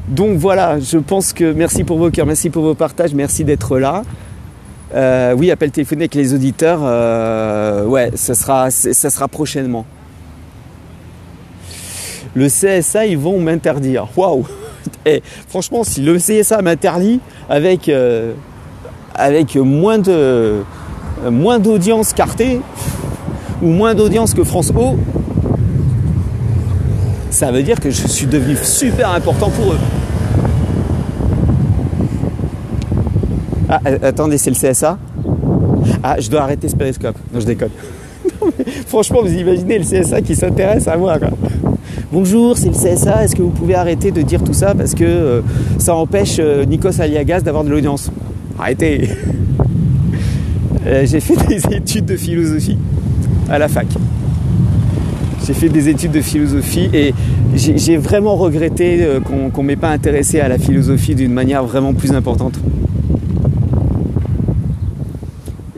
Donc 0.08 0.36
voilà, 0.36 0.78
je 0.78 0.98
pense 0.98 1.32
que 1.32 1.52
merci 1.52 1.84
pour 1.84 1.96
vos 1.98 2.10
cœurs, 2.10 2.26
merci 2.26 2.50
pour 2.50 2.62
vos 2.64 2.74
partages, 2.74 3.14
merci 3.14 3.44
d'être 3.44 3.78
là. 3.78 4.02
Euh, 4.94 5.34
oui, 5.36 5.50
appel 5.50 5.70
téléphonique 5.70 6.02
avec 6.02 6.14
les 6.14 6.34
auditeurs, 6.34 6.80
euh, 6.82 7.84
ouais, 7.84 8.12
ça 8.14 8.34
sera, 8.34 9.28
prochainement. 9.28 9.84
Le 12.34 12.46
CSA, 12.48 13.06
ils 13.06 13.18
vont 13.18 13.40
m'interdire. 13.40 14.06
Waouh 14.16 14.46
Et 15.06 15.22
franchement, 15.48 15.82
si 15.82 16.02
le 16.02 16.18
CSA 16.18 16.62
m'interdit 16.62 17.20
avec, 17.48 17.88
euh, 17.88 18.32
avec 19.14 19.56
moins 19.56 19.98
de 19.98 20.62
moins 21.30 21.58
d'audience 21.58 22.12
cartée 22.12 22.60
ou 23.62 23.68
moins 23.68 23.94
d'audience 23.94 24.34
que 24.34 24.44
France 24.44 24.70
O, 24.76 24.96
ça 27.30 27.50
veut 27.50 27.62
dire 27.62 27.80
que 27.80 27.90
je 27.90 28.06
suis 28.06 28.26
devenu 28.26 28.54
super 28.62 29.10
important 29.10 29.48
pour 29.48 29.72
eux. 29.72 29.78
Ah, 33.68 33.80
euh, 33.86 33.98
attendez, 34.02 34.38
c'est 34.38 34.50
le 34.50 34.56
CSA 34.56 34.96
Ah, 36.02 36.16
je 36.20 36.30
dois 36.30 36.42
arrêter 36.42 36.68
ce 36.68 36.76
périscope. 36.76 37.16
Non, 37.32 37.40
je 37.40 37.46
déconne. 37.46 37.70
Non, 38.40 38.50
mais 38.58 38.64
franchement, 38.86 39.20
vous 39.22 39.32
imaginez 39.32 39.78
le 39.78 39.84
CSA 39.84 40.20
qui 40.20 40.34
s'intéresse 40.34 40.88
à 40.88 40.96
moi. 40.96 41.18
quoi. 41.18 41.30
Bonjour, 42.12 42.56
c'est 42.58 42.68
le 42.68 42.72
CSA. 42.74 43.24
Est-ce 43.24 43.36
que 43.36 43.42
vous 43.42 43.50
pouvez 43.50 43.74
arrêter 43.74 44.10
de 44.10 44.20
dire 44.22 44.42
tout 44.42 44.52
ça 44.52 44.74
parce 44.74 44.94
que 44.94 45.04
euh, 45.04 45.40
ça 45.78 45.94
empêche 45.94 46.36
euh, 46.38 46.64
Nikos 46.64 47.00
Aliagas 47.00 47.40
d'avoir 47.40 47.62
de 47.64 47.70
l'audience? 47.70 48.10
Arrêtez 48.58 49.08
J'ai 51.04 51.20
fait 51.20 51.36
des 51.46 51.66
études 51.76 52.06
de 52.06 52.16
philosophie 52.16 52.78
à 53.48 53.58
la 53.58 53.68
fac. 53.68 53.86
J'ai 55.46 55.54
fait 55.54 55.68
des 55.68 55.88
études 55.88 56.12
de 56.12 56.20
philosophie 56.20 56.90
et 56.92 57.14
j'ai 57.54 57.96
vraiment 57.96 58.34
regretté 58.36 59.06
qu'on 59.24 59.50
qu'on 59.50 59.62
m'ait 59.62 59.76
pas 59.76 59.90
intéressé 59.90 60.40
à 60.40 60.48
la 60.48 60.58
philosophie 60.58 61.14
d'une 61.14 61.32
manière 61.32 61.64
vraiment 61.64 61.94
plus 61.94 62.12
importante. 62.12 62.54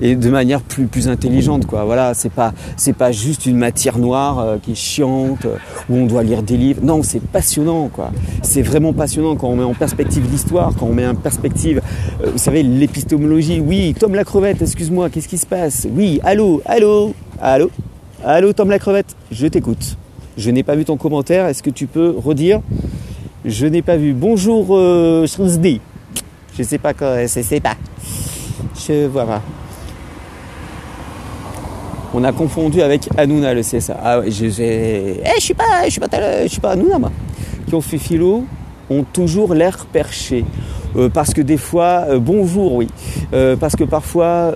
Et 0.01 0.15
de 0.15 0.31
manière 0.31 0.61
plus, 0.61 0.87
plus 0.87 1.09
intelligente, 1.09 1.67
quoi. 1.67 1.85
Voilà, 1.85 2.15
c'est 2.15 2.31
pas, 2.31 2.53
c'est 2.77 2.93
pas 2.93 3.11
juste 3.11 3.47
une 3.47 3.57
matière 3.57 3.99
noire 3.99 4.39
euh, 4.39 4.57
qui 4.63 4.73
est 4.73 4.77
chiante, 4.77 5.45
euh, 5.45 5.57
où 5.91 5.97
on 5.97 6.07
doit 6.07 6.23
lire 6.23 6.43
des 6.43 6.57
livres. 6.57 6.81
Non, 6.85 7.03
c'est 7.03 7.21
passionnant, 7.21 7.89
quoi. 7.89 8.13
C'est 8.43 8.63
vraiment 8.63 8.93
passionnant 8.93 9.35
quand 9.35 9.49
on 9.49 9.57
met 9.57 9.65
en 9.65 9.75
perspective 9.75 10.25
l'histoire, 10.31 10.73
quand 10.79 10.87
on 10.87 10.95
met 10.95 11.07
en 11.07 11.17
perspective, 11.17 11.83
euh, 12.23 12.31
vous 12.31 12.39
savez, 12.39 12.63
l'épistémologie. 12.63 13.61
Oui, 13.61 13.95
Tom 13.99 14.15
la 14.15 14.23
crevette, 14.23 14.63
excuse-moi, 14.63 15.11
qu'est-ce 15.11 15.29
qui 15.29 15.39
se 15.39 15.47
passe? 15.47 15.89
Oui, 15.93 16.21
allô, 16.23 16.63
allô, 16.65 17.15
allô, 17.41 17.71
allô, 18.25 18.53
Tom 18.53 18.71
la 18.71 18.79
crevette, 18.79 19.17
je 19.33 19.49
t'écoute. 19.49 19.97
Je 20.37 20.51
n'ai 20.51 20.63
pas 20.63 20.77
vu 20.77 20.85
ton 20.85 20.97
commentaire, 20.97 21.47
est-ce 21.47 21.65
que 21.65 21.71
tu 21.71 21.89
peux 21.89 22.15
redire? 22.17 22.61
Je 23.45 23.67
n'ai 23.67 23.83
pas 23.83 23.97
vu. 23.97 24.13
Bonjour, 24.13 24.69
euh. 24.71 25.27
Je 25.27 26.63
sais 26.63 26.79
pas 26.79 26.95
quoi, 26.95 27.27
je 27.27 27.59
pas. 27.59 27.77
Je 28.77 29.07
vois 29.07 29.27
pas. 29.27 29.43
On 32.15 32.25
a 32.25 32.33
confondu 32.33 32.81
avec 32.81 33.09
Hanouna 33.17 33.53
le 33.55 33.63
CSA. 33.63 33.97
Ah 34.03 34.21
ouais, 34.21 34.31
je, 34.31 34.47
j'ai- 34.49 35.21
Eh, 35.25 35.37
je 35.39 35.43
suis 35.43 35.55
pas, 35.55 35.85
je 35.85 35.91
suis 35.91 36.01
pas, 36.01 36.09
je 36.45 36.49
suis 36.49 36.61
pas 36.61 36.71
Hanouna. 36.73 36.99
Qui 37.67 37.75
ont 37.75 37.81
fait 37.81 37.99
philo 37.99 38.45
ont 38.91 39.05
toujours 39.05 39.53
l'air 39.55 39.87
perché. 39.93 40.45
Euh, 40.97 41.11
parce 41.11 41.35
que 41.35 41.43
des 41.43 41.59
fois, 41.59 42.07
euh, 42.09 42.19
bonjour, 42.19 42.75
oui. 42.75 42.89
Euh, 43.35 43.57
parce 43.57 43.77
que 43.77 43.85
parfois, 43.85 44.55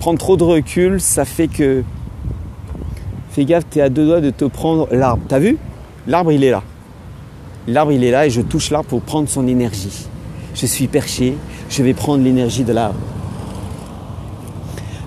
prendre 0.00 0.18
trop 0.18 0.36
de 0.36 0.44
recul, 0.44 1.00
ça 1.00 1.24
fait 1.26 1.48
que. 1.48 1.82
Fais 3.30 3.44
gaffe, 3.44 3.64
t'es 3.68 3.80
à 3.82 3.88
deux 3.90 4.06
doigts 4.06 4.20
de 4.20 4.30
te 4.30 4.44
prendre 4.46 4.88
l'arbre. 4.92 5.22
T'as 5.28 5.40
vu? 5.40 5.58
L'arbre, 6.06 6.32
il 6.32 6.42
est 6.44 6.50
là. 6.52 6.62
L'arbre, 7.66 7.92
il 7.92 8.02
est 8.04 8.10
là 8.10 8.26
et 8.26 8.30
je 8.30 8.40
touche 8.40 8.70
l'arbre 8.70 8.88
pour 8.88 9.02
prendre 9.02 9.28
son 9.28 9.46
énergie. 9.48 10.06
Je 10.54 10.66
suis 10.66 10.86
perché, 10.86 11.34
je 11.68 11.82
vais 11.82 11.94
prendre 11.94 12.22
l'énergie 12.22 12.62
de 12.62 12.72
l'arbre. 12.72 12.98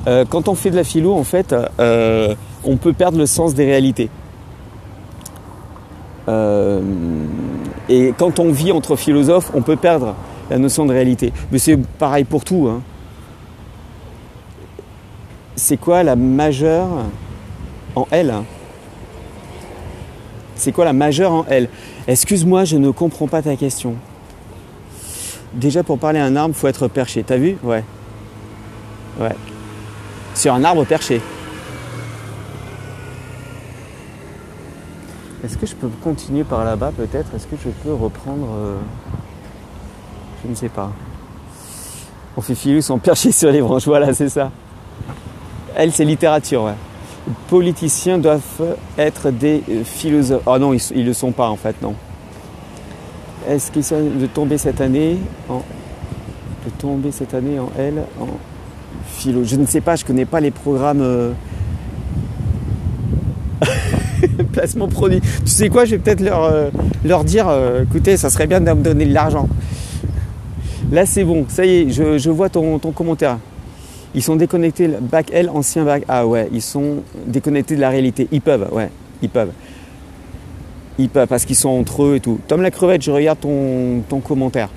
Euh, 0.08 0.24
quand 0.30 0.48
on 0.48 0.56
fait 0.56 0.70
de 0.70 0.76
la 0.76 0.84
philo, 0.84 1.13
en 1.13 1.24
fait, 1.24 1.54
euh, 1.80 2.34
on 2.63 2.78
peut 2.78 2.93
perdre 2.93 3.17
le 3.17 3.26
sens 3.26 3.54
des 3.54 3.65
réalités. 3.65 4.10
Euh, 6.30 6.82
et 7.89 8.13
quand 8.17 8.39
on 8.39 8.52
vit 8.52 8.72
entre 8.72 8.96
philosophes, 8.96 9.52
on 9.54 9.62
peut 9.62 9.76
perdre 9.76 10.15
la 10.50 10.58
notion 10.58 10.86
de 10.86 10.93
réalité. 10.93 11.34
Mais 11.52 11.60
c'est 11.60 11.78
pareil 11.78 12.24
pour 12.24 12.46
tout. 12.46 12.70
hein. 12.70 12.82
C'est 15.56 15.78
quoi 15.78 16.04
la 16.04 16.15
majeure 16.15 16.88
en 17.96 18.08
L 18.12 18.34
C'est 20.56 20.72
quoi 20.72 20.86
la 20.86 20.93
majeure 20.93 21.34
en 21.34 21.46
L 21.50 21.67
Excuse-moi, 22.08 22.63
je 22.63 22.78
ne 22.78 22.91
comprends 22.91 23.28
pas 23.28 23.41
ta 23.41 23.56
question. 23.58 23.96
Déjà, 25.54 25.84
pour 25.84 25.98
parler 25.98 26.20
à 26.20 26.26
un 26.26 26.36
arbre, 26.36 26.56
faut 26.56 26.67
être 26.67 26.88
perché. 26.88 27.24
T'as 27.24 27.38
vu? 27.38 27.58
Ouais. 27.63 27.84
Ouais 29.20 29.36
sur 30.38 30.54
un 30.54 30.63
arbre 30.63 30.86
perché. 30.86 31.21
Est-ce 35.43 35.58
que 35.58 35.65
je 35.65 35.76
peux 35.76 35.88
continuer 36.04 36.43
par 36.43 36.63
là-bas 36.63 36.91
peut-être? 36.95 37.34
Est-ce 37.36 37.47
que 37.47 37.56
je 37.63 37.69
peux 37.69 37.93
reprendre 37.93 38.47
euh, 38.58 38.78
Je 40.43 40.50
ne 40.50 40.56
sais 40.56 40.69
pas. 40.69 40.91
On 42.36 42.41
fait 42.41 42.56
filus 42.56 42.82
sont 42.82 43.00
perchés 43.00 43.32
sur 43.32 43.52
les 43.52 43.62
branches, 43.62 43.86
voilà, 43.88 44.13
c'est 44.13 44.30
ça. 44.30 44.52
Elle, 45.76 45.91
c'est 45.91 46.06
littérature, 46.06 46.63
ouais. 46.63 46.73
Politiciens 47.50 48.17
doivent 48.17 48.41
être 48.97 49.32
des 49.32 49.63
euh, 49.69 49.84
philosophes. 49.84 50.43
Oh 50.45 50.58
non, 50.58 50.73
ils 50.73 51.02
ne 51.02 51.04
le 51.04 51.13
sont 51.13 51.32
pas 51.32 51.50
en 51.50 51.58
fait, 51.58 51.82
non. 51.82 51.93
Est-ce 53.47 53.71
qu'ils 53.71 53.84
sont 53.84 54.02
de 54.02 54.26
tomber 54.26 54.58
cette 54.58 54.82
année 54.82 55.17
en. 55.50 55.63
de 56.65 56.69
tomber 56.78 57.12
cette 57.12 57.34
année 57.34 57.60
en 57.60 57.69
L 57.78 58.04
en 58.19 58.28
Je 59.19 59.56
ne 59.56 59.65
sais 59.65 59.82
pas, 59.82 59.95
je 59.95 60.06
connais 60.06 60.25
pas 60.25 60.39
les 60.39 60.51
programmes. 60.51 61.01
euh, 61.01 61.32
Placement 64.53 64.88
produit. 64.88 65.21
Tu 65.21 65.47
sais 65.51 65.69
quoi, 65.69 65.86
je 65.86 65.91
vais 65.91 65.97
peut-être 65.97 66.21
leur, 66.21 66.43
euh, 66.43 66.69
leur 67.03 67.23
dire 67.23 67.47
euh, 67.49 67.84
écoutez, 67.84 68.17
ça 68.17 68.30
serait 68.30 68.47
bien 68.47 68.62
de 68.62 68.69
me 68.71 68.84
donner 68.84 69.06
de 69.06 69.13
l'argent. 69.13 69.47
Là, 70.91 71.06
c'est 71.06 71.23
bon, 71.23 71.45
ça 71.49 71.65
y 71.65 71.69
est, 71.69 71.89
je, 71.89 72.17
je 72.17 72.30
vois 72.30 72.49
ton, 72.49 72.80
ton 72.80 72.91
commentaire. 72.91 73.38
Ils 74.15 74.23
sont 74.23 74.36
déconnectés, 74.36 74.88
bac 74.88 75.30
L, 75.34 75.49
ancien 75.53 75.84
bac 75.84 76.03
A, 76.08 76.25
ouais, 76.25 76.47
ils 76.51 76.62
sont 76.62 76.97
déconnectés 77.25 77.75
de 77.75 77.82
la 77.82 77.89
réalité. 77.89 78.27
Ils 78.32 78.41
peuvent, 78.41 78.67
ouais, 78.71 78.89
ils 79.21 79.30
peuvent. 79.30 79.51
Ils 80.97 81.10
peuvent 81.10 81.27
parce 81.27 81.45
qu'ils 81.45 81.56
sont 81.56 81.69
entre 81.69 82.03
eux 82.03 82.15
et 82.15 82.19
tout. 82.19 82.39
Tom 82.47 82.62
la 82.62 82.71
crevette, 82.71 83.01
je 83.03 83.12
regarde 83.12 83.39
ton, 83.39 84.01
ton 84.08 84.19
commentaire. 84.19 84.69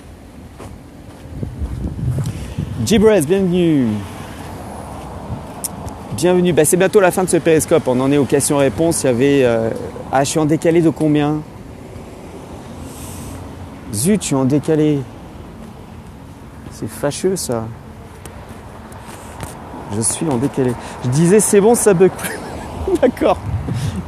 Gibrez, 2.84 3.22
bienvenue. 3.22 3.86
Bienvenue. 6.20 6.52
Bah, 6.52 6.66
c'est 6.66 6.76
bientôt 6.76 7.00
la 7.00 7.10
fin 7.10 7.24
de 7.24 7.30
ce 7.30 7.38
périscope. 7.38 7.88
On 7.88 7.98
en 7.98 8.12
est 8.12 8.18
aux 8.18 8.26
questions-réponses. 8.26 9.04
Il 9.04 9.06
y 9.06 9.08
avait. 9.08 9.40
euh, 9.42 9.70
Ah, 10.12 10.22
je 10.22 10.28
suis 10.28 10.38
en 10.38 10.44
décalé 10.44 10.82
de 10.82 10.90
combien? 10.90 11.36
Zut, 13.94 14.20
je 14.20 14.26
suis 14.26 14.34
en 14.34 14.44
décalé. 14.44 14.98
C'est 16.72 16.90
fâcheux 16.90 17.36
ça. 17.36 17.64
Je 19.96 20.02
suis 20.02 20.28
en 20.28 20.36
décalé. 20.36 20.74
Je 21.04 21.08
disais 21.08 21.40
c'est 21.40 21.58
bon, 21.58 21.74
ça 21.74 21.94
bug. 21.94 22.10
D'accord. 23.00 23.38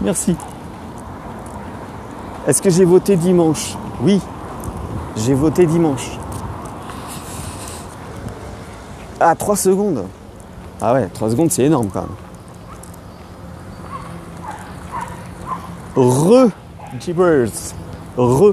Merci. 0.03 0.37
Est-ce 2.47 2.61
que 2.61 2.69
j'ai 2.69 2.85
voté 2.85 3.17
dimanche? 3.17 3.75
Oui. 4.03 4.21
J'ai 5.17 5.33
voté 5.33 5.65
dimanche. 5.65 6.11
Ah, 9.19 9.35
3 9.35 9.57
secondes. 9.57 10.05
Ah 10.85 10.95
ouais, 10.95 11.07
3 11.15 11.31
secondes, 11.31 11.53
c'est 11.53 11.63
énorme 11.63 11.89
quand 11.93 12.01
même. 12.03 12.11
Re 15.95 16.51
Gibbers. 16.99 17.75
Re. 18.17 18.53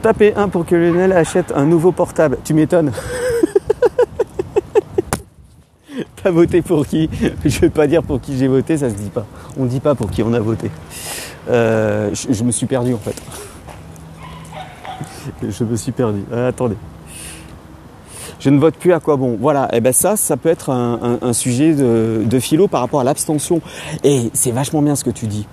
Tapez 0.00 0.34
1 0.34 0.48
pour 0.48 0.64
que 0.64 0.74
Lionel 0.74 1.12
achète 1.12 1.52
un 1.54 1.66
nouveau 1.66 1.92
portable. 1.92 2.38
Tu 2.42 2.54
m'étonnes. 2.54 2.92
T'as 6.22 6.30
voté 6.30 6.62
pour 6.62 6.86
qui? 6.86 7.10
Je 7.44 7.60
vais 7.60 7.68
pas 7.68 7.86
dire 7.86 8.02
pour 8.02 8.22
qui 8.22 8.38
j'ai 8.38 8.48
voté, 8.48 8.78
ça 8.78 8.88
se 8.88 8.94
dit 8.94 9.10
pas. 9.10 9.26
On 9.58 9.66
dit 9.66 9.80
pas 9.80 9.94
pour 9.94 10.10
qui 10.10 10.22
on 10.22 10.32
a 10.32 10.40
voté. 10.40 10.70
Euh, 11.50 12.14
je, 12.14 12.42
me 12.42 12.52
suis 12.52 12.64
perdu 12.64 12.94
en 12.94 12.98
fait. 12.98 13.20
Je 15.42 15.64
me 15.64 15.76
suis 15.76 15.92
perdu. 15.92 16.22
Euh, 16.32 16.48
attendez. 16.48 16.76
Je 18.40 18.48
ne 18.48 18.58
vote 18.58 18.76
plus 18.76 18.92
à 18.92 19.00
quoi 19.00 19.16
bon. 19.16 19.36
Voilà, 19.38 19.66
et 19.66 19.76
eh 19.76 19.80
ben 19.80 19.92
ça, 19.92 20.16
ça 20.16 20.36
peut 20.36 20.48
être 20.48 20.70
un, 20.70 21.32
sujet 21.32 21.74
de, 21.74 22.38
philo 22.40 22.68
par 22.68 22.80
rapport 22.80 23.00
à 23.00 23.04
l'abstention. 23.04 23.60
Et 24.02 24.30
c'est 24.32 24.50
vachement 24.50 24.82
bien 24.82 24.96
ce 24.96 25.04
que 25.04 25.10
tu 25.10 25.26
dis. 25.26 25.46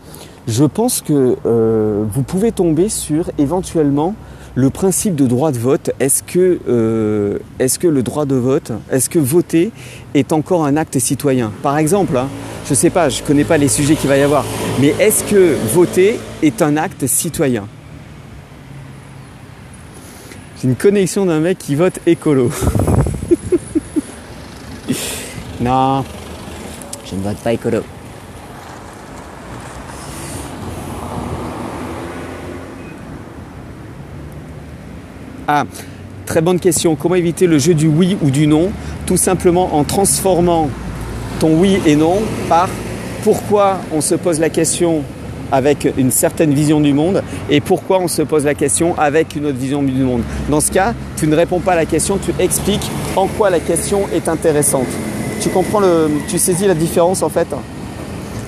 Je 0.47 0.63
pense 0.63 1.02
que 1.02 1.36
euh, 1.45 2.06
vous 2.10 2.23
pouvez 2.23 2.54
tomber 2.54 2.88
sur 2.88 3.30
éventuellement 3.38 4.15
le 4.56 4.69
principe 4.69 5.15
de 5.15 5.28
droit 5.28 5.52
de 5.52 5.60
vote, 5.60 5.91
est-ce 6.00 6.23
que, 6.23 6.60
euh, 6.67 7.38
est 7.60 7.78
que 7.78 7.88
le 7.88 8.02
droit 8.02 8.26
de 8.26 8.36
vote, 8.36 8.71
est-ce 8.89 9.10
que 9.10 9.19
voter 9.19 9.71
est 10.15 10.32
encore 10.32 10.65
un 10.65 10.78
acte 10.78 10.97
citoyen? 10.97 11.52
Par 11.62 11.78
exemple, 11.78 12.17
hein, 12.17 12.28
je 12.65 12.71
ne 12.71 12.76
sais 12.76 12.89
pas, 12.89 13.10
je 13.10 13.21
ne 13.21 13.28
connais 13.28 13.43
pas 13.43 13.58
les 13.58 13.67
sujets 13.67 13.95
qu'il 13.95 14.10
va 14.10 14.17
y 14.17 14.23
avoir, 14.23 14.45
mais 14.80 14.95
est-ce 15.00 15.23
que 15.26 15.56
voter 15.73 16.19
est 16.41 16.62
un 16.63 16.76
acte 16.76 17.06
citoyen? 17.06 17.67
J'ai 20.60 20.70
une 20.70 20.76
connexion 20.76 21.28
d'un 21.28 21.39
mec 21.39 21.60
qui 21.60 21.76
vote 21.76 22.00
écolo. 22.08 22.50
non, 25.62 26.04
je 27.06 27.15
ne 27.15 27.22
vote 27.22 27.38
pas 27.38 27.54
écolo. 27.54 27.84
Ah, 35.48 35.65
très 36.26 36.41
bonne 36.41 36.60
question. 36.60 36.96
Comment 36.96 37.15
éviter 37.15 37.46
le 37.46 37.60
jeu 37.60 37.76
du 37.76 37.88
oui 37.88 38.17
ou 38.24 38.32
du 38.32 38.48
non? 38.48 38.72
Tout 39.06 39.15
simplement 39.15 39.76
en 39.76 39.84
transformant 39.84 40.72
ton 41.39 41.60
oui 41.60 41.80
et 41.86 41.96
non 41.96 42.24
par 42.50 42.67
pourquoi 43.24 43.80
on 43.93 44.02
se 44.02 44.15
pose 44.15 44.39
la 44.39 44.50
question 44.50 45.04
avec 45.52 45.88
une 45.98 46.12
certaine 46.12 46.54
vision 46.54 46.80
du 46.80 46.94
monde 46.94 47.24
et 47.50 47.62
pourquoi 47.62 48.00
on 48.00 48.08
se 48.08 48.22
pose 48.22 48.46
la 48.46 48.56
question 48.56 48.98
avec 48.98 49.36
une 49.36 49.46
autre 49.46 49.58
vision 49.58 49.84
du 49.84 49.92
monde. 50.04 50.22
Dans 50.50 50.60
ce 50.60 50.72
cas, 50.72 50.94
tu 51.16 51.28
ne 51.28 51.36
réponds 51.36 51.60
pas 51.60 51.74
à 51.74 51.76
la 51.76 51.86
question, 51.86 52.18
tu 52.18 52.32
expliques 52.40 52.90
en 53.16 53.28
quoi 53.28 53.50
la 53.50 53.60
question 53.60 54.08
est 54.14 54.28
intéressante. 54.28 54.88
Tu 55.42 55.50
comprends 55.50 55.80
le, 55.80 56.10
tu 56.28 56.38
saisis 56.38 56.68
la 56.68 56.74
différence 56.74 57.22
en 57.22 57.30
fait 57.30 57.48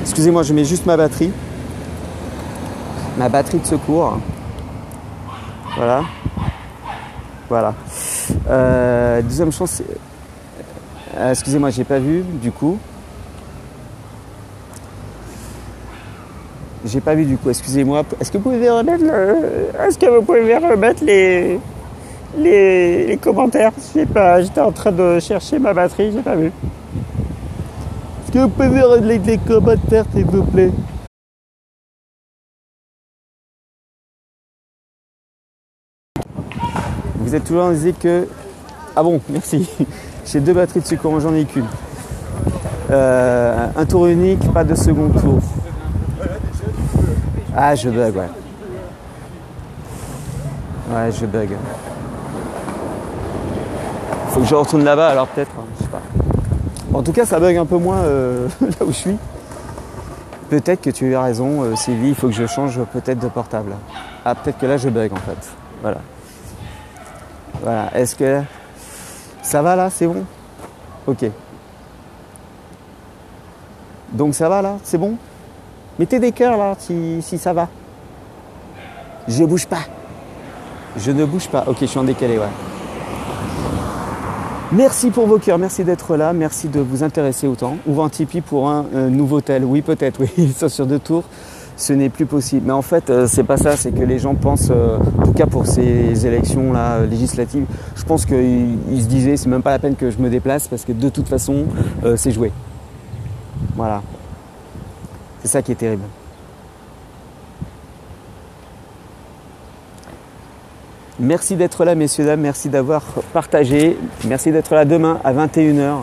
Excusez-moi, 0.02 0.44
je 0.44 0.54
mets 0.54 0.66
juste 0.66 0.86
ma 0.86 0.98
batterie. 0.98 1.32
Ma 3.18 3.30
batterie 3.30 3.60
de 3.60 3.66
secours. 3.66 4.18
Voilà. 5.76 6.04
Voilà. 7.48 7.74
Euh, 8.50 9.22
deuxième 9.22 9.52
chance, 9.52 9.82
euh, 11.18 11.32
excusez-moi, 11.32 11.70
j'ai 11.70 11.84
pas 11.84 12.00
vu 12.00 12.24
du 12.42 12.52
coup. 12.52 12.78
J'ai 16.86 17.02
pas 17.02 17.13
vu 17.13 17.26
du 17.26 17.38
coup, 17.38 17.50
excusez-moi. 17.50 18.04
Est-ce 18.22 18.32
que 18.32 18.38
vous 18.38 18.52
pouvez 18.52 18.70
remettre 18.70 19.04
Est-ce 19.86 19.98
que 19.98 20.06
vous 20.06 20.22
pouvez 20.22 20.58
remettre 20.58 21.04
les 21.04 21.60
les, 22.38 23.08
les 23.08 23.18
commentaires? 23.18 23.72
Je 23.78 24.00
sais 24.00 24.06
pas, 24.06 24.42
j'étais 24.42 24.62
en 24.62 24.72
train 24.72 24.92
de 24.92 25.20
chercher 25.20 25.60
ma 25.60 25.74
batterie, 25.74 26.12
j'ai 26.13 26.22
pas 26.22 26.36
vu. 26.36 26.48
Est-ce 26.48 28.32
que 28.32 28.39
vous 28.39 28.50
pouvez 28.50 28.82
remettre 28.82 29.26
les 29.26 29.38
commentaires 29.38 30.06
s'il 30.13 30.26
vous 30.26 30.44
plaît? 30.44 30.72
Vous 37.18 37.36
êtes 37.36 37.44
toujours 37.44 37.65
en 37.65 37.72
disant 37.72 37.92
que. 38.00 38.28
Ah 38.96 39.04
bon, 39.04 39.20
merci. 39.30 39.70
J'ai 40.26 40.39
deux 40.39 40.54
batteries 40.54 40.80
de 40.80 40.86
secours, 40.86 41.20
j'en 41.20 41.34
ai 41.36 41.46
qu'une. 41.46 41.65
Euh, 42.89 43.68
un 43.76 43.86
tour 43.86 44.08
unique, 44.08 44.52
pas 44.52 44.63
de 44.63 44.74
second 44.76 45.10
tour. 45.10 45.39
Ah, 47.56 47.76
je 47.76 47.90
bug, 47.90 48.16
ouais. 48.16 48.30
Ouais, 50.92 51.12
je 51.12 51.26
bug. 51.26 51.50
Faut 54.30 54.42
que 54.42 54.46
je 54.46 54.56
retourne 54.56 54.84
là-bas 54.84 55.10
alors 55.10 55.28
peut-être, 55.28 55.52
hein, 55.58 55.66
je 55.78 55.84
sais 55.84 55.90
pas. 55.90 56.02
En 56.94 57.02
tout 57.02 57.12
cas, 57.12 57.26
ça 57.26 57.40
bug 57.40 57.58
un 57.58 57.66
peu 57.66 57.78
moins 57.78 57.98
euh, 57.98 58.48
là 58.62 58.86
où 58.86 58.88
je 58.88 58.98
suis. 58.98 59.18
Peut-être 60.50 60.82
que 60.82 60.90
tu 60.90 61.16
as 61.16 61.22
raison, 61.22 61.64
euh, 61.64 61.76
Sylvie, 61.76 62.10
il 62.10 62.16
faut 62.16 62.28
que 62.28 62.34
je 62.34 62.48
change 62.48 62.80
peut-être 62.94 63.20
de 63.20 63.28
portable. 63.28 63.74
Ah, 64.26 64.36
peut-être 64.36 64.58
que 64.58 64.66
là 64.66 64.78
je 64.78 64.90
bug 64.90 65.12
en 65.14 65.18
fait. 65.18 65.50
Voilà. 65.82 65.98
Voilà. 67.62 67.96
Est-ce 67.96 68.16
que 68.16 68.42
ça 69.42 69.62
va 69.62 69.76
là? 69.76 69.90
C'est 69.90 70.08
bon? 70.08 70.24
Ok. 71.08 71.26
Donc 74.12 74.34
ça 74.36 74.50
va 74.50 74.62
là? 74.62 74.78
C'est 74.84 74.98
bon? 74.98 75.18
Mettez 76.00 76.20
des 76.20 76.32
cœurs 76.32 76.58
là 76.58 76.76
si, 76.80 77.22
ça 77.38 77.54
va. 77.54 77.68
Je 79.28 79.44
bouge 79.44 79.68
pas. 79.68 79.82
Je 80.98 81.12
ne 81.12 81.26
bouge 81.26 81.48
pas. 81.50 81.66
Ok, 81.68 81.78
je 81.82 81.86
suis 81.86 82.00
en 82.00 82.04
décalé, 82.04 82.38
ouais. 82.38 82.46
Merci 84.72 85.10
pour 85.10 85.28
vos 85.28 85.40
cœurs, 85.40 85.58
merci 85.58 85.84
d'être 85.84 86.16
là, 86.16 86.32
merci 86.32 86.68
de 86.68 86.80
vous 86.80 87.04
intéresser 87.04 87.48
autant. 87.48 87.78
Ouvre 87.88 88.04
un 88.04 88.10
Tipeee 88.10 88.42
pour 88.42 88.70
un 88.70 88.86
euh, 88.96 89.10
nouveau 89.10 89.42
tel. 89.42 89.66
Oui, 89.66 89.82
peut-être, 89.82 90.20
oui, 90.22 90.30
ils 90.38 90.54
sont 90.54 90.70
sur 90.70 90.86
deux 90.86 91.00
tours 91.00 91.24
ce 91.80 91.94
n'est 91.94 92.10
plus 92.10 92.26
possible. 92.26 92.68
Mais 92.68 92.74
en 92.74 92.82
fait, 92.82 93.10
euh, 93.10 93.26
c'est 93.26 93.44
pas 93.44 93.58
ça, 93.58 93.76
c'est 93.78 93.92
que 93.92 94.04
les 94.04 94.20
gens 94.20 94.36
pensent, 94.36 94.70
euh, 94.70 94.98
en 95.18 95.24
tout 95.24 95.34
cas 95.34 95.46
pour 95.46 95.66
ces 95.66 96.28
élections 96.28 96.74
là 96.74 97.06
législatives, 97.06 97.66
je 97.96 98.04
pense 98.04 98.26
qu'ils 98.26 99.02
se 99.02 99.08
disaient 99.08 99.38
c'est 99.38 99.50
même 99.50 99.64
pas 99.64 99.72
la 99.72 99.80
peine 99.80 99.96
que 99.96 100.12
je 100.12 100.18
me 100.20 100.30
déplace 100.30 100.68
parce 100.68 100.84
que 100.84 100.92
de 100.92 101.10
toute 101.10 101.28
façon 101.28 101.66
euh, 102.04 102.18
c'est 102.18 102.32
joué. 102.32 102.52
Voilà. 103.76 104.04
C'est 105.41 105.47
ça 105.47 105.62
qui 105.62 105.71
est 105.71 105.75
terrible. 105.75 106.04
Merci 111.19 111.56
d'être 111.56 111.84
là, 111.84 111.95
messieurs, 111.95 112.25
dames. 112.25 112.41
Merci 112.41 112.69
d'avoir 112.69 113.04
partagé. 113.34 113.97
Merci 114.25 114.52
d'être 114.52 114.73
là 114.73 114.86
demain 114.86 115.19
à 115.23 115.34
21h. 115.34 115.97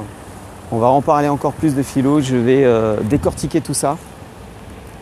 On 0.73 0.79
va 0.79 0.89
en 0.89 1.01
parler 1.01 1.29
encore 1.29 1.53
plus 1.53 1.75
de 1.75 1.83
philo. 1.83 2.21
Je 2.21 2.37
vais 2.37 2.67
décortiquer 3.05 3.61
tout 3.61 3.75
ça 3.75 3.97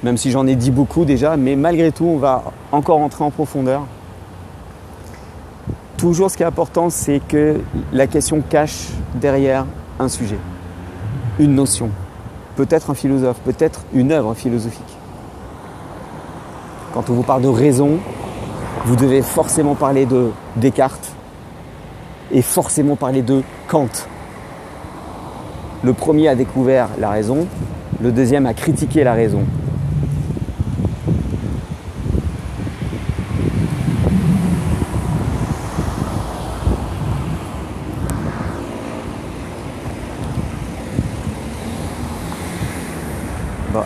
même 0.04 0.18
si 0.18 0.30
j'en 0.30 0.46
ai 0.46 0.54
dit 0.54 0.70
beaucoup 0.70 1.06
déjà, 1.06 1.36
mais 1.38 1.56
malgré 1.56 1.90
tout, 1.90 2.04
on 2.04 2.18
va 2.18 2.44
encore 2.72 2.98
entrer 2.98 3.24
en 3.24 3.30
profondeur. 3.30 3.86
Toujours 5.96 6.30
ce 6.30 6.36
qui 6.36 6.42
est 6.42 6.46
important, 6.46 6.90
c'est 6.90 7.20
que 7.26 7.60
la 7.90 8.06
question 8.06 8.42
cache 8.42 8.88
derrière 9.14 9.64
un 9.98 10.08
sujet, 10.08 10.38
une 11.38 11.54
notion, 11.54 11.88
peut-être 12.56 12.90
un 12.90 12.94
philosophe, 12.94 13.38
peut-être 13.44 13.82
une 13.92 14.12
œuvre 14.12 14.34
philosophique. 14.34 14.82
Quand 16.92 17.10
on 17.10 17.14
vous 17.14 17.22
parle 17.22 17.42
de 17.42 17.48
raison, 17.48 17.98
vous 18.84 18.96
devez 18.96 19.22
forcément 19.22 19.74
parler 19.74 20.06
de 20.06 20.30
Descartes 20.56 21.12
et 22.30 22.42
forcément 22.42 22.96
parler 22.96 23.22
de 23.22 23.42
Kant. 23.68 23.88
Le 25.82 25.92
premier 25.92 26.28
a 26.28 26.34
découvert 26.34 26.88
la 26.98 27.10
raison, 27.10 27.46
le 28.00 28.12
deuxième 28.12 28.46
a 28.46 28.54
critiqué 28.54 29.04
la 29.04 29.14
raison. 29.14 29.44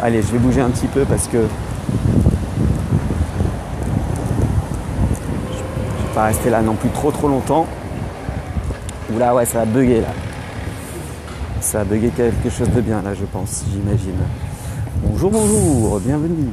Allez, 0.08 0.22
je 0.22 0.32
vais 0.32 0.38
bouger 0.38 0.62
un 0.62 0.70
petit 0.70 0.86
peu 0.86 1.04
parce 1.04 1.28
que 1.28 1.36
je 1.36 1.42
vais 5.58 6.14
pas 6.14 6.24
rester 6.24 6.48
là 6.48 6.62
non 6.62 6.74
plus 6.74 6.88
trop 6.88 7.10
trop 7.10 7.28
longtemps. 7.28 7.66
Oula 9.14 9.34
ouais, 9.34 9.44
ça 9.44 9.58
va 9.58 9.64
bugger 9.66 10.00
là. 10.00 10.08
Ça 11.60 11.80
a 11.80 11.84
bugué 11.84 12.08
quelque 12.08 12.48
chose 12.48 12.70
de 12.70 12.80
bien 12.80 13.02
là, 13.02 13.12
je 13.12 13.26
pense, 13.26 13.64
j'imagine. 13.70 14.14
Bonjour, 15.04 15.30
bonjour, 15.30 16.00
bienvenue. 16.00 16.48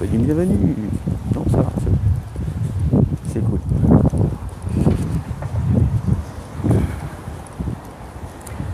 Bienvenue, 0.00 0.24
bienvenue. 0.24 0.74
Non, 1.34 1.44
ça 1.50 1.58
va, 1.58 1.70
c'est 3.32 3.40
cool. 3.40 3.60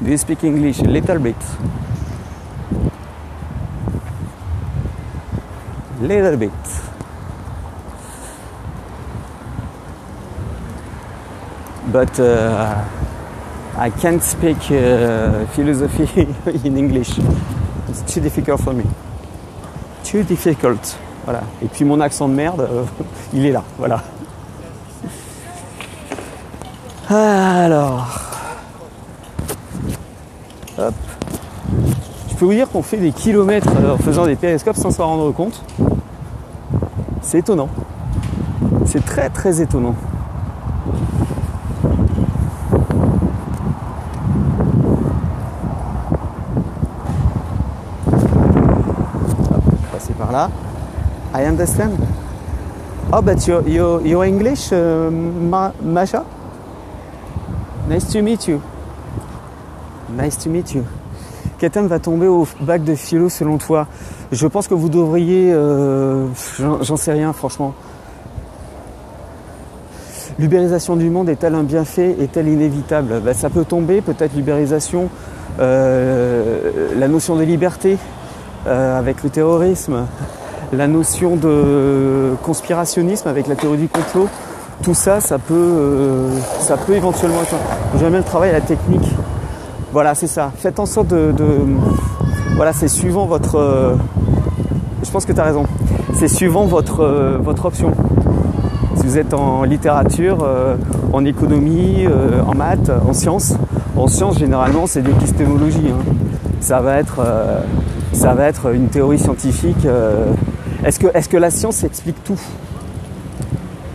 Do 0.03 0.11
you 0.11 0.17
speak 0.19 0.45
English 0.45 0.81
a 0.81 0.87
little 0.87 1.19
bit? 1.19 1.37
Little 6.03 6.37
bit. 6.37 6.51
But 11.93 12.19
uh, 12.21 12.85
I 13.77 13.91
can't 13.91 14.23
speak 14.23 14.71
uh, 14.71 15.47
philosophy 15.47 16.27
in 16.65 16.77
English. 16.77 17.19
It's 17.89 18.03
too 18.15 18.21
difficult 18.21 18.61
for 18.61 18.73
me. 18.73 18.85
Too 20.05 20.23
difficult. 20.23 20.97
Voilà. 21.25 21.43
Et 21.63 21.69
puis 21.69 21.85
mon 21.85 22.01
accent 22.01 22.29
de 22.29 22.35
merde, 22.35 22.69
il 23.33 23.47
est 23.47 23.53
là. 23.53 23.63
Voilà. 23.79 24.03
Alors. 27.09 28.09
Hop. 30.79 30.95
Je 32.31 32.35
peux 32.37 32.45
vous 32.47 32.55
dire 32.55 32.69
qu'on 32.71 32.83
fait 32.83 32.97
des 32.97 33.13
kilomètres 33.13 33.69
euh, 33.79 33.95
en 33.95 33.99
faisant 33.99 34.27
des 34.27 34.37
périscopes 34.37 34.77
sans 34.77 34.91
s'en 34.91 35.07
rendre 35.07 35.31
compte. 35.33 35.63
C'est 37.33 37.39
étonnant. 37.39 37.71
C'est 38.85 39.03
très 39.03 39.31
très 39.31 39.63
étonnant. 39.63 39.95
passer 49.91 50.13
par 50.13 50.31
là. 50.31 50.51
I 51.35 51.47
understand. 51.47 51.93
Oh, 53.11 53.23
but 53.23 53.47
you're, 53.47 53.67
you're, 53.67 54.07
you're 54.07 54.25
English, 54.25 54.71
uh, 54.71 55.11
Ma- 55.11 55.73
Masha? 55.83 56.27
Nice 57.89 58.13
to 58.13 58.21
meet 58.21 58.47
you. 58.47 58.61
Nice 60.11 60.37
to 60.37 60.51
meet 60.51 60.75
you. 60.75 60.85
Quel 61.63 61.71
thème 61.71 61.87
va 61.87 62.01
tomber 62.01 62.27
au 62.27 62.45
bac 62.63 62.83
de 62.83 62.97
philo 62.97 63.29
selon 63.29 63.57
toi 63.57 63.87
Je 64.33 64.49
pense 64.49 64.67
que 64.67 64.75
vous 64.75 64.89
devriez... 64.89 65.53
euh, 65.55 66.27
j'en- 66.59 66.97
sais 66.97 67.13
rien, 67.13 67.33
franchement. 67.33 67.73
L'ubérisation 70.41 70.97
du 70.97 71.09
monde 71.09 71.29
est-elle 71.29 71.55
un 71.55 71.63
bienfait? 71.63 72.17
Est-elle 72.21 72.49
inévitable? 72.49 73.21
Ben, 73.25 73.33
Ça 73.33 73.49
peut 73.49 73.65
tomber, 73.65 74.01
peut-être 74.01 74.35
l'ubérisation, 74.35 75.09
euh, 75.61 76.91
la 76.97 77.07
notion 77.07 77.37
de 77.37 77.45
liberté 77.45 77.97
euh, 78.67 78.99
avec 78.99 79.23
le 79.23 79.31
terrorisme, 79.31 80.07
la 80.73 80.89
notion 80.89 81.37
de 81.37 82.33
conspirationnisme 82.43 83.29
avec 83.29 83.47
la 83.47 83.55
théorie 83.55 83.79
du 83.79 83.89
complot. 83.89 84.27
Tout 84.83 84.95
ça, 84.95 85.21
ça 85.21 85.39
peut, 85.39 86.27
ça 86.59 86.77
peut 86.77 86.95
éventuellement 86.95 87.43
être... 87.43 87.55
J'aime 88.01 88.09
bien 88.11 88.19
le 88.19 88.25
travail 88.25 88.51
la 88.51 88.61
technique. 88.61 89.15
Voilà, 89.93 90.15
c'est 90.15 90.27
ça. 90.27 90.51
Faites 90.57 90.81
en 90.81 90.87
sorte 90.87 91.09
de... 91.09 91.35
voilà, 92.57 92.73
c'est 92.73 92.89
suivant 92.89 93.27
votre... 93.27 93.57
euh, 93.57 93.95
je 95.05 95.11
pense 95.11 95.27
que 95.27 95.33
tu 95.33 95.41
raison. 95.41 95.65
C'est 96.15 96.29
suivant 96.29 96.65
votre, 96.65 97.01
euh, 97.03 97.37
votre 97.39 97.67
option. 97.67 97.93
Si 98.97 99.07
vous 99.07 99.19
êtes 99.19 99.35
en 99.35 99.65
littérature, 99.65 100.39
euh, 100.45 100.77
en 101.13 101.27
économie, 101.27 102.07
en 102.47 102.55
maths, 102.55 102.91
en 103.07 103.13
sciences, 103.13 103.55
en 103.97 104.07
sciences 104.07 104.39
généralement 104.39 104.87
c'est 104.87 105.03
de 105.03 105.09
l'épistémologie. 105.09 105.91
hein. 105.91 106.13
Ça 106.61 106.81
va 106.81 106.97
être, 106.99 107.21
ça 108.13 108.35
va 108.35 108.45
être 108.47 108.73
une 108.73 108.89
théorie 108.89 109.19
scientifique. 109.19 109.87
Est-ce 110.85 111.01
que, 111.01 111.09
est-ce 111.13 111.29
que 111.29 111.37
la 111.37 111.51
science 111.51 111.83
explique 111.85 112.23
tout? 112.25 112.41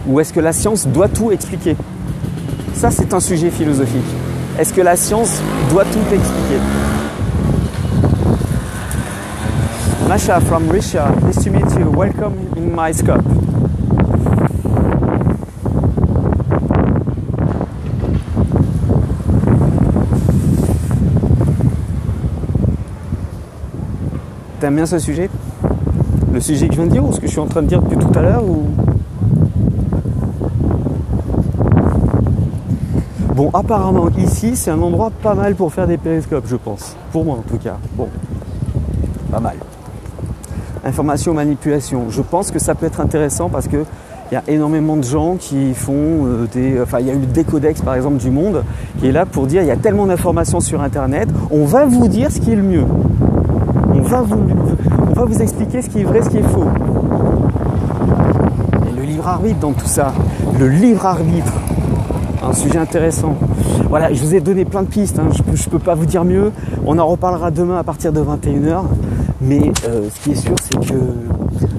Ou 0.08 0.20
est-ce 0.20 0.34
que 0.34 0.42
la 0.42 0.52
science 0.54 0.86
doit 0.86 1.08
tout 1.08 1.32
expliquer? 1.32 1.78
Ça 2.74 2.92
c'est 2.92 3.14
un 3.14 3.22
sujet 3.22 3.50
philosophique. 3.50 4.17
Est-ce 4.60 4.74
que 4.74 4.82
la 4.82 4.96
science 4.96 5.40
doit 5.70 5.84
tout 5.84 6.00
expliquer? 6.12 6.60
Masha 10.10 10.40
from 10.40 10.68
Russia, 10.72 11.14
nice 11.24 11.44
to 11.44 11.52
meet 11.52 11.72
you. 11.78 11.92
Welcome 11.92 12.34
in 12.58 12.76
my 12.76 12.92
scope. 12.92 13.22
T'aimes 24.60 24.76
bien 24.76 24.88
ce 24.88 24.98
sujet? 24.98 25.30
Le 26.34 26.40
sujet 26.40 26.68
que 26.68 26.74
je 26.74 26.80
viens 26.80 26.88
de 26.88 26.94
dire 26.94 27.06
ou 27.06 27.14
ce 27.14 27.20
que 27.20 27.28
je 27.28 27.32
suis 27.32 27.40
en 27.40 27.46
train 27.46 27.62
de 27.62 27.68
dire 27.68 27.80
depuis 27.84 28.00
tout 28.00 28.18
à 28.18 28.24
l'heure 28.24 28.44
ou... 28.44 28.66
Bon, 33.38 33.52
apparemment 33.54 34.10
ici, 34.18 34.56
c'est 34.56 34.72
un 34.72 34.82
endroit 34.82 35.12
pas 35.22 35.36
mal 35.36 35.54
pour 35.54 35.72
faire 35.72 35.86
des 35.86 35.98
périscopes, 36.00 36.48
je 36.48 36.56
pense. 36.56 36.96
Pour 37.12 37.24
moi 37.24 37.36
en 37.36 37.44
tout 37.48 37.60
cas. 37.60 37.78
Bon, 37.94 38.08
pas 39.32 39.40
mal. 39.40 39.58
Information, 40.84 41.36
manipulation. 41.36 42.06
Je 42.10 42.24
pense 42.24 42.50
que 42.50 42.58
ça 42.58 42.74
peut 42.74 42.88
être 42.88 43.00
intéressant 43.00 43.48
parce 43.48 43.68
que 43.68 43.86
il 44.32 44.34
y 44.34 44.38
a 44.38 44.44
énormément 44.48 44.98
de 44.98 45.04
gens 45.04 45.36
qui 45.36 45.76
font 45.76 46.26
euh, 46.26 46.48
des. 46.52 46.82
Enfin, 46.82 47.00
il 47.00 47.06
y 47.06 47.12
a 47.12 47.14
eu 47.14 47.20
le 47.20 47.28
Décodex 47.28 47.84
par 47.84 47.94
exemple 47.94 48.18
du 48.18 48.32
Monde 48.32 48.64
qui 49.00 49.08
est 49.08 49.12
là 49.12 49.28
pour 49.28 49.46
dire 49.46 49.62
il 49.62 49.68
y 49.68 49.72
a 49.72 49.78
tellement 49.78 50.08
d'informations 50.08 50.60
sur 50.60 50.82
Internet, 50.82 51.30
on 51.52 51.66
va 51.66 51.86
vous 51.86 52.08
dire 52.08 52.32
ce 52.32 52.40
qui 52.40 52.54
est 52.54 52.56
le 52.56 52.64
mieux. 52.64 52.86
On 53.94 54.02
va 54.02 54.24
vous, 54.24 55.42
expliquer 55.44 55.84
ce 55.84 55.90
qui 55.92 56.00
est 56.00 56.06
vrai, 56.06 56.24
ce 56.24 56.30
qui 56.30 56.38
est 56.38 56.42
faux. 56.42 56.66
Et 58.90 59.00
le 59.00 59.04
libre 59.04 59.28
arbitre 59.28 59.60
dans 59.60 59.74
tout 59.74 59.86
ça. 59.86 60.12
Le 60.58 60.70
libre 60.70 61.06
arbitre. 61.06 61.54
Un 62.48 62.54
sujet 62.54 62.78
intéressant. 62.78 63.36
Voilà, 63.90 64.14
je 64.14 64.22
vous 64.24 64.34
ai 64.34 64.40
donné 64.40 64.64
plein 64.64 64.84
de 64.84 64.88
pistes. 64.88 65.20
hein. 65.20 65.28
Je 65.32 65.42
ne 65.44 65.70
peux 65.70 65.80
pas 65.80 65.96
vous 65.96 66.06
dire 66.06 66.24
mieux. 66.24 66.52
On 66.86 66.98
en 66.98 67.06
reparlera 67.06 67.52
demain 67.52 67.78
à 67.78 67.84
partir 67.84 68.14
de 68.14 68.22
21h. 68.22 68.84
Mais 69.42 69.72
euh, 69.88 70.08
ce 70.14 70.20
qui 70.24 70.32
est 70.32 70.36
sûr, 70.36 70.56
c'est 70.64 70.80
que 70.80 70.96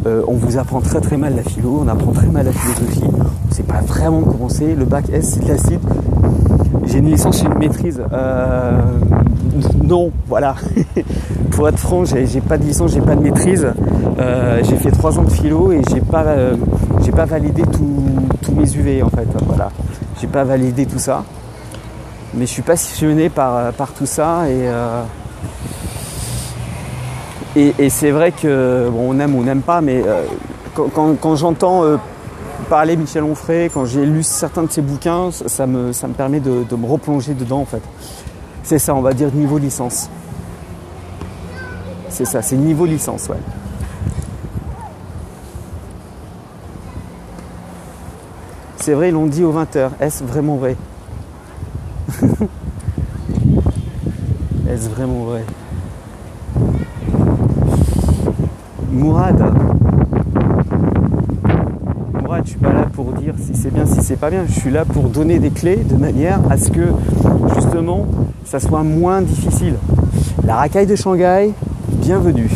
euh, 0.07 0.23
on 0.29 0.35
vous 0.35 0.59
apprend 0.59 0.81
très 0.81 1.01
très 1.01 1.17
mal 1.17 1.35
la 1.35 1.43
philo, 1.43 1.83
on 1.85 1.89
apprend 1.89 2.13
très 2.13 2.29
mal 2.29 2.45
la 2.45 2.53
philosophie. 2.53 3.03
On 3.05 3.49
ne 3.49 3.55
sait 3.55 3.63
pas 3.63 3.81
vraiment 3.81 4.21
comment 4.21 4.49
c'est. 4.49 4.75
Le 4.75 4.85
bac 4.85 5.07
S, 5.13 5.33
c'est 5.35 5.45
classique. 5.45 5.81
J'ai 6.85 6.99
une 6.99 7.07
licence, 7.11 7.41
j'ai 7.41 7.47
une 7.47 7.59
maîtrise. 7.59 8.01
Euh, 8.13 8.81
non, 9.83 10.11
voilà. 10.29 10.55
Pour 11.51 11.69
être 11.69 11.79
franc, 11.79 12.05
j'ai 12.05 12.41
pas 12.41 12.59
de 12.59 12.65
licence, 12.65 12.93
j'ai 12.93 13.01
pas 13.01 13.17
de 13.17 13.23
maîtrise. 13.23 13.67
J'ai 14.63 14.77
fait 14.77 14.91
trois 14.91 15.19
ans 15.19 15.25
de 15.25 15.31
philo 15.31 15.73
et 15.73 15.81
j'ai 15.91 16.01
pas, 16.01 16.25
j'ai 17.05 17.11
pas 17.11 17.25
validé 17.25 17.63
tous 18.43 18.53
mes 18.53 18.71
UV 18.71 19.03
en 19.03 19.09
fait. 19.11 19.27
Voilà, 19.47 19.71
j'ai 20.21 20.27
pas 20.27 20.45
validé 20.45 20.87
tout 20.87 20.99
ça. 20.99 21.25
Mais 22.35 22.47
je 22.47 22.51
suis 22.53 22.63
passionné 22.63 23.29
par, 23.31 23.73
par 23.73 23.93
tout 23.93 24.07
ça 24.07 24.49
et 24.49 24.69
euh, 24.69 25.03
et, 27.57 27.75
et 27.79 27.91
c'est 27.91 28.11
vrai 28.11 28.33
que 28.33 28.89
bon, 28.91 29.15
on 29.15 29.19
aime 29.21 29.35
ou 29.35 29.41
on 29.41 29.45
n'aime 29.45 29.63
pas, 29.63 29.81
mais 29.81 30.03
euh, 30.07 30.23
quand, 30.75 31.17
quand- 31.21 31.37
j'entends 31.37 31.83
euh, 31.85 31.97
parler 32.69 32.97
Michel 32.97 33.23
Onfray, 33.25 33.71
quand 33.71 33.87
j'ai 33.87 34.05
lu 34.05 34.23
certains 34.23 34.63
de 34.65 34.71
ses 34.71 34.83
bouquins, 34.83 35.31
ça 35.31 35.49
ça 35.49 35.67
me, 35.67 35.93
ça 35.93 36.07
me 36.07 36.13
permet 36.13 36.41
de, 36.41 36.65
de 36.69 36.77
me 36.77 36.87
replonger 36.87 37.35
dedans 37.35 37.61
en 37.61 37.65
fait. 37.65 37.83
C'est 38.63 38.79
ça, 38.79 38.95
on 38.95 39.01
va 39.01 39.15
dire 39.15 39.31
niveau 39.33 39.57
licence. 39.59 40.11
C'est 42.11 42.27
ça, 42.27 42.43
c'est 42.43 42.57
niveau 42.57 42.85
licence, 42.85 43.29
ouais. 43.29 43.37
C'est 48.89 48.95
vrai, 48.95 49.11
ils 49.11 49.13
l'ont 49.13 49.27
dit 49.27 49.45
aux 49.45 49.53
20h. 49.53 49.91
Est-ce 50.01 50.25
vraiment 50.25 50.57
vrai? 50.57 50.75
Est-ce 54.67 54.89
vraiment 54.89 55.25
vrai? 55.25 55.45
Mourad. 58.91 59.45
Mourad, 62.15 62.43
je 62.45 62.49
suis 62.49 62.59
pas 62.59 62.73
là 62.73 62.87
pour 62.91 63.13
dire 63.13 63.35
si 63.39 63.55
c'est 63.55 63.71
bien, 63.71 63.85
si 63.85 64.01
c'est 64.01 64.17
pas 64.17 64.31
bien. 64.31 64.45
Je 64.49 64.59
suis 64.59 64.71
là 64.71 64.87
pour 64.87 65.11
donner 65.11 65.39
des 65.39 65.51
clés 65.51 65.77
de 65.77 65.97
manière 65.97 66.41
à 66.49 66.57
ce 66.57 66.71
que 66.71 66.87
justement 67.57 68.07
ça 68.47 68.59
soit 68.59 68.85
moins 68.85 69.21
difficile. 69.21 69.75
La 70.47 70.57
racaille 70.57 70.87
de 70.87 70.97
Shanghai, 70.97 71.53
bienvenue. 71.89 72.49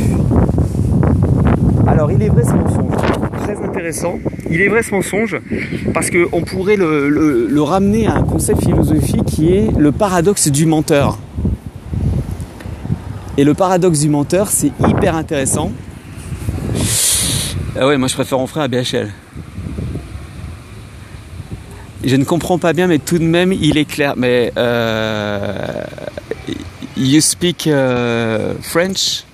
Alors 1.87 2.11
il 2.11 2.23
est 2.23 2.31
vrai 2.31 2.42
ce 2.42 2.55
mensonge, 2.55 2.91
Il 4.51 4.61
est 4.61 4.68
vrai 4.68 4.83
ce 4.83 4.92
mensonge 4.92 5.37
parce 5.95 6.11
qu'on 6.11 6.42
pourrait 6.42 6.77
le, 6.77 7.62
ramener 7.62 8.07
à 8.07 8.14
un 8.14 8.23
concept 8.23 8.62
philosophique 8.62 9.25
qui 9.25 9.53
est 9.53 9.71
le 9.77 9.92
paradoxe 9.92 10.49
du 10.49 10.66
menteur. 10.66 11.18
Et 13.38 13.45
le 13.45 13.55
paradoxe 13.55 14.01
du 14.01 14.09
menteur, 14.09 14.49
c'est 14.49 14.73
hyper 14.87 15.16
intéressant. 15.16 15.73
Ah 17.79 17.87
ouais, 17.87 17.97
moi 17.97 18.09
je 18.09 18.14
préfère 18.14 18.38
en 18.38 18.47
frère 18.47 18.64
à 18.64 18.68
BHL. 18.68 19.11
Je 22.05 22.16
ne 22.16 22.25
comprends 22.25 22.59
pas 22.59 22.73
bien, 22.73 22.88
mais 22.88 22.99
tout 22.99 23.18
de 23.18 23.25
même, 23.25 23.53
il 23.53 23.79
est 23.79 23.85
clair. 23.85 24.14
Mais 24.16 24.53
euh, 24.57 25.85
you 26.97 27.21
speak 27.21 27.66
euh, 27.68 28.54
French? 28.61 29.25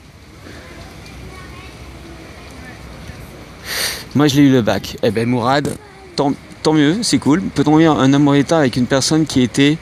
Moi, 4.15 4.27
je 4.27 4.37
l'ai 4.37 4.43
eu 4.43 4.53
le 4.53 4.63
bac. 4.63 4.97
Eh 5.03 5.11
ben, 5.11 5.29
Mourad, 5.29 5.71
tant, 6.17 6.33
mieux, 6.73 6.99
c'est 7.03 7.19
cool. 7.19 7.43
Peut 7.43 7.65
tomber 7.65 7.87
un, 7.87 8.13
amour 8.13 8.35
état 8.35 8.59
avec 8.59 8.77
une 8.77 8.87
personne 8.87 9.27
qui 9.27 9.43
était 9.43 9.79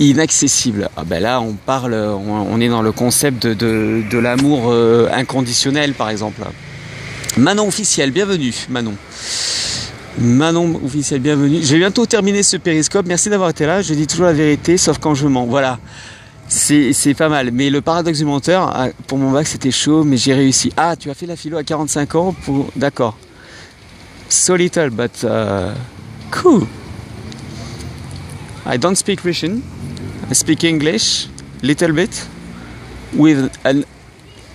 inaccessible? 0.00 0.88
Ah 0.96 1.04
ben 1.04 1.22
là, 1.22 1.40
on 1.40 1.54
parle, 1.54 1.94
on, 1.94 2.60
est 2.60 2.68
dans 2.68 2.82
le 2.82 2.92
concept 2.92 3.46
de, 3.46 4.18
l'amour 4.18 4.70
euh, 4.70 5.08
inconditionnel, 5.12 5.94
par 5.94 6.10
exemple. 6.10 6.42
Manon 7.36 7.66
officiel, 7.66 8.10
bienvenue, 8.10 8.54
Manon. 8.68 8.94
Manon 10.18 10.80
officiel, 10.84 11.20
bienvenue. 11.20 11.60
Je 11.62 11.72
vais 11.72 11.78
bientôt 11.78 12.04
terminer 12.04 12.42
ce 12.42 12.58
périscope. 12.58 13.06
Merci 13.06 13.30
d'avoir 13.30 13.50
été 13.50 13.64
là. 13.64 13.80
Je 13.80 13.94
dis 13.94 14.06
toujours 14.06 14.26
la 14.26 14.34
vérité, 14.34 14.76
sauf 14.76 14.98
quand 14.98 15.14
je 15.14 15.26
mens. 15.26 15.46
Voilà. 15.46 15.78
C'est 16.48 16.92
c'est 16.92 17.14
pas 17.14 17.30
mal. 17.30 17.50
Mais 17.50 17.70
le 17.70 17.80
paradoxe 17.80 18.18
du 18.18 18.26
menteur, 18.26 18.70
ah, 18.74 18.88
pour 19.06 19.16
mon 19.16 19.30
bac, 19.30 19.46
c'était 19.46 19.70
chaud, 19.70 20.04
mais 20.04 20.18
j'ai 20.18 20.34
réussi. 20.34 20.70
Ah, 20.76 20.96
tu 20.96 21.08
as 21.08 21.14
fait 21.14 21.24
la 21.24 21.36
philo 21.36 21.56
à 21.56 21.64
45 21.64 22.14
ans 22.16 22.34
pour. 22.44 22.70
D'accord. 22.76 23.16
So 24.32 24.54
little, 24.54 24.90
but 24.90 25.24
uh, 25.24 25.74
cool. 26.30 26.66
I 28.64 28.76
don't 28.76 28.96
speak 28.96 29.24
Russian. 29.24 29.62
I 30.30 30.34
speak 30.34 30.64
English, 30.64 31.28
little 31.62 31.92
bit. 31.92 32.26
with 33.14 33.50
an 33.64 33.84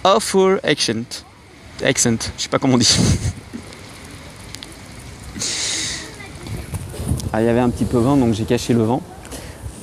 awful 0.03 0.59
accent. 0.63 1.23
Accent, 1.83 2.31
je 2.37 2.43
sais 2.43 2.49
pas 2.49 2.59
comment 2.59 2.75
on 2.75 2.77
dit. 2.77 2.97
Ah, 7.33 7.41
il 7.41 7.45
y 7.45 7.49
avait 7.49 7.59
un 7.59 7.69
petit 7.69 7.85
peu 7.85 7.97
vent, 7.97 8.15
donc 8.15 8.33
j'ai 8.33 8.45
caché 8.45 8.73
le 8.73 8.81
vent. 8.83 9.01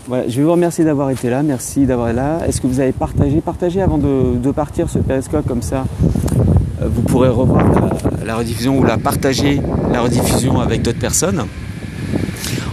Voilà, 0.09 0.27
je 0.27 0.39
vais 0.39 0.43
vous 0.43 0.51
remercier 0.51 0.83
d'avoir 0.83 1.11
été 1.11 1.29
là, 1.29 1.43
merci 1.43 1.85
d'avoir 1.85 2.09
été 2.09 2.17
là. 2.17 2.39
Est-ce 2.49 2.61
que 2.61 2.67
vous 2.67 2.81
avez 2.81 2.93
partagé 2.93 3.41
Partagez 3.43 3.83
avant 3.83 3.99
de, 3.99 4.51
partir 4.51 4.89
ce 4.89 4.99
périscope 4.99 5.47
comme 5.47 5.63
ça? 5.63 5.85
Euh, 6.83 6.89
vous 6.91 7.03
pourrez 7.03 7.29
revoir 7.29 7.63
la, 8.25 8.37
rediffusion 8.37 8.79
ou 8.79 8.83
la 8.83 8.97
partager 8.97 9.61
la 9.95 10.03
rediffusion 10.03 10.61
avec 10.61 10.83
d'autres 10.83 10.99
personnes. 10.99 11.47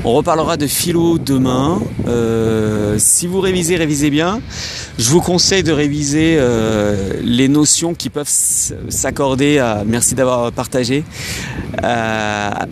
On 0.03 0.13
reparlera 0.13 0.57
de 0.57 0.65
philo 0.65 1.19
demain. 1.19 1.79
Euh, 2.07 2.95
si 2.97 3.27
vous 3.27 3.39
révisez, 3.39 3.75
révisez 3.75 4.09
bien. 4.09 4.41
Je 4.97 5.09
vous 5.09 5.21
conseille 5.21 5.61
de 5.61 5.71
réviser 5.71 6.37
euh, 6.39 7.13
les 7.23 7.47
notions 7.47 7.93
qui 7.93 8.09
peuvent 8.09 8.27
s'accorder 8.27 9.59
à, 9.59 9.83
merci 9.85 10.15
d'avoir 10.15 10.51
partagé, 10.51 11.03
à 11.83 12.67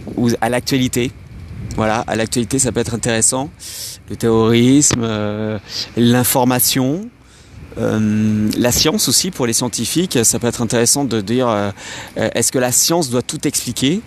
l'actualité. 0.50 1.12
Voilà, 1.76 2.04
à 2.08 2.16
l'actualité, 2.16 2.58
ça 2.58 2.72
peut 2.72 2.80
être 2.80 2.95
intéressant. 2.95 3.50
Le 4.10 4.16
terrorisme, 4.16 5.02
euh, 5.04 5.60
l'information, 5.95 7.08
euh, 7.78 8.50
la 8.58 8.72
science 8.72 9.08
aussi 9.08 9.30
pour 9.30 9.45
les 9.45 9.54
scientifiques, 9.54 10.18
ça 10.24 10.39
peut 10.39 10.47
être 10.47 10.62
intéressant 10.62 11.06
de 11.06 11.22
dire 11.22 11.47
euh, 11.47 11.72
est-ce 12.16 12.52
que 12.52 12.60
la 12.60 12.72
science 12.72 13.10
doit 13.10 13.22
tout 13.22 13.47
expliquer? 13.47 14.02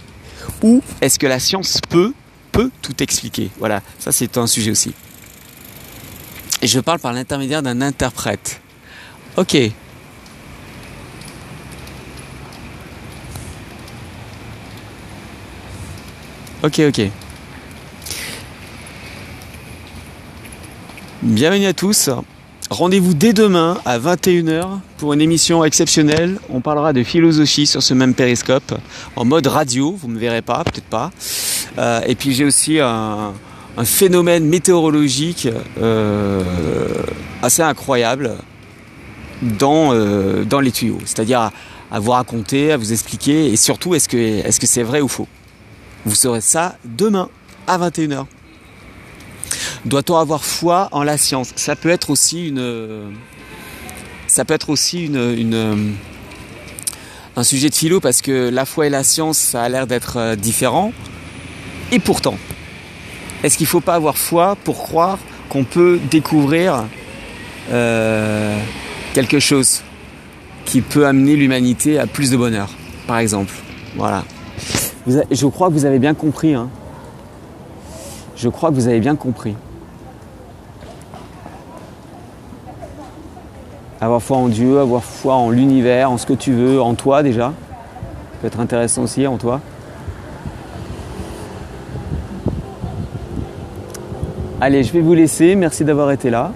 Ou 0.62 0.82
est-ce 1.01 1.18
que 1.18 1.26
la 1.26 1.38
science 1.38 1.80
peut 1.88 2.12
peut 2.53 2.70
tout 2.82 3.03
expliquer. 3.03 3.51
Voilà, 3.59 3.82
ça 3.99 4.12
c'est 4.12 4.36
un 4.36 4.47
sujet 4.47 4.70
aussi. 4.70 4.95
Et 6.61 6.66
je 6.66 6.78
parle 6.78 7.01
par 7.01 7.12
l'intermédiaire 7.12 7.62
d'un 7.62 7.80
interprète. 7.80 8.61
Ok. 9.36 9.57
Ok, 16.62 16.80
ok. 16.86 17.11
Bienvenue 21.22 21.66
à 21.66 21.72
tous. 21.72 22.11
Rendez-vous 22.73 23.12
dès 23.12 23.35
demain 23.35 23.77
à 23.85 23.99
21h 23.99 24.79
pour 24.97 25.12
une 25.12 25.20
émission 25.20 25.62
exceptionnelle. 25.62 26.39
On 26.49 26.62
parlera 26.62 26.95
de 26.95 27.03
philosophie 27.03 27.66
sur 27.66 27.83
ce 27.83 27.93
même 27.93 28.14
périscope 28.14 28.73
en 29.14 29.27
mode 29.27 29.47
radio. 29.47 29.95
Vous 29.95 30.09
ne 30.09 30.14
me 30.14 30.18
verrez 30.18 30.41
pas, 30.41 30.64
peut-être 30.64 30.87
pas. 30.87 31.11
Euh, 31.77 32.01
et 32.07 32.14
puis 32.14 32.33
j'ai 32.33 32.47
aussi 32.47 32.81
un, 32.81 33.35
phénomène 33.85 34.47
météorologique 34.47 35.49
euh, 35.83 36.43
assez 37.43 37.61
incroyable 37.61 38.37
dans, 39.43 39.93
euh, 39.93 40.45
dans 40.45 40.61
les 40.61 40.73
tuyaux. 40.73 41.01
C'est-à-dire 41.05 41.51
à, 41.91 42.01
vous 42.01 42.12
raconter, 42.12 42.73
à 42.73 42.79
vous 42.79 42.91
expliquer 42.95 43.53
et 43.53 43.57
surtout 43.57 43.95
est-ce 43.95 44.09
que 44.09 44.66
c'est 44.66 44.83
vrai 44.83 45.03
ou 45.03 45.09
faux? 45.09 45.29
Vous 46.07 46.14
saurez 46.14 46.41
ça 46.41 46.77
demain 46.87 47.29
à 47.66 47.77
21h. 47.77 48.25
Doit-on 49.85 50.17
avoir 50.17 50.45
foi 50.45 50.89
en 50.93 51.03
la 51.03 51.17
science? 51.17 51.53
Ça 51.57 51.77
peut 51.77 51.89
être 51.91 52.11
aussi 52.11 52.49
une, 52.49 52.59
un 57.37 57.45
sujet 57.45 57.69
de 57.69 57.75
philo 57.75 58.01
parce 58.01 58.23
que 58.23 58.49
la 58.51 58.65
foi 58.65 58.87
et 58.87 58.91
la 58.91 59.03
science, 59.03 59.39
ça 59.39 59.63
a 59.63 59.69
l'air 59.69 59.87
d'être 59.87 60.17
euh, 60.19 60.37
différent. 60.37 60.93
Et 61.91 61.99
pourtant, 61.99 62.37
est-ce 63.43 63.57
qu'il 63.57 63.65
ne 63.65 63.71
faut 63.71 63.81
pas 63.81 63.95
avoir 63.95 64.17
foi 64.17 64.57
pour 64.65 64.79
croire 64.79 65.19
qu'on 65.49 65.65
peut 65.65 65.99
découvrir 66.11 66.85
euh, 67.71 68.59
quelque 69.15 69.41
chose 69.41 69.83
qui 70.65 70.81
peut 70.81 71.07
amener 71.07 71.37
l'humanité 71.37 71.99
à 71.99 72.07
plus 72.07 72.31
de 72.31 72.37
bonheur, 72.37 72.71
par 73.07 73.19
exemple? 73.19 73.53
Voilà. 73.97 74.25
je 75.07 75.47
crois 75.47 75.69
que 75.69 75.75
vous 75.75 75.85
avez 75.85 75.99
bien 75.99 76.15
compris. 76.15 76.55
Hein. 76.55 76.71
Je 78.43 78.49
crois 78.49 78.70
que 78.70 78.74
vous 78.74 78.88
avez 78.88 78.99
bien 78.99 79.14
compris. 79.14 79.55
Avoir 84.01 84.20
foi 84.20 84.36
en 84.36 84.49
Dieu, 84.49 84.80
avoir 84.80 85.05
foi 85.05 85.34
en 85.36 85.51
l'univers, 85.51 86.11
en 86.11 86.18
ce 86.18 86.26
que 86.26 86.32
tu 86.32 86.53
veux, 86.53 86.82
en 86.82 86.95
toi 86.95 87.22
déjà. 87.22 87.53
Ça 87.53 88.38
peut 88.40 88.49
être 88.49 88.59
intéressant 88.59 89.03
aussi 89.03 89.28
en 89.28 89.36
toi. 89.36 89.61
Allez, 94.61 94.82
je 94.82 94.93
vais 94.93 95.03
vous 95.03 95.14
laisser. 95.14 95.55
Merci 95.55 95.84
d'avoir 95.84 96.11
été 96.11 96.28
là. 96.28 96.51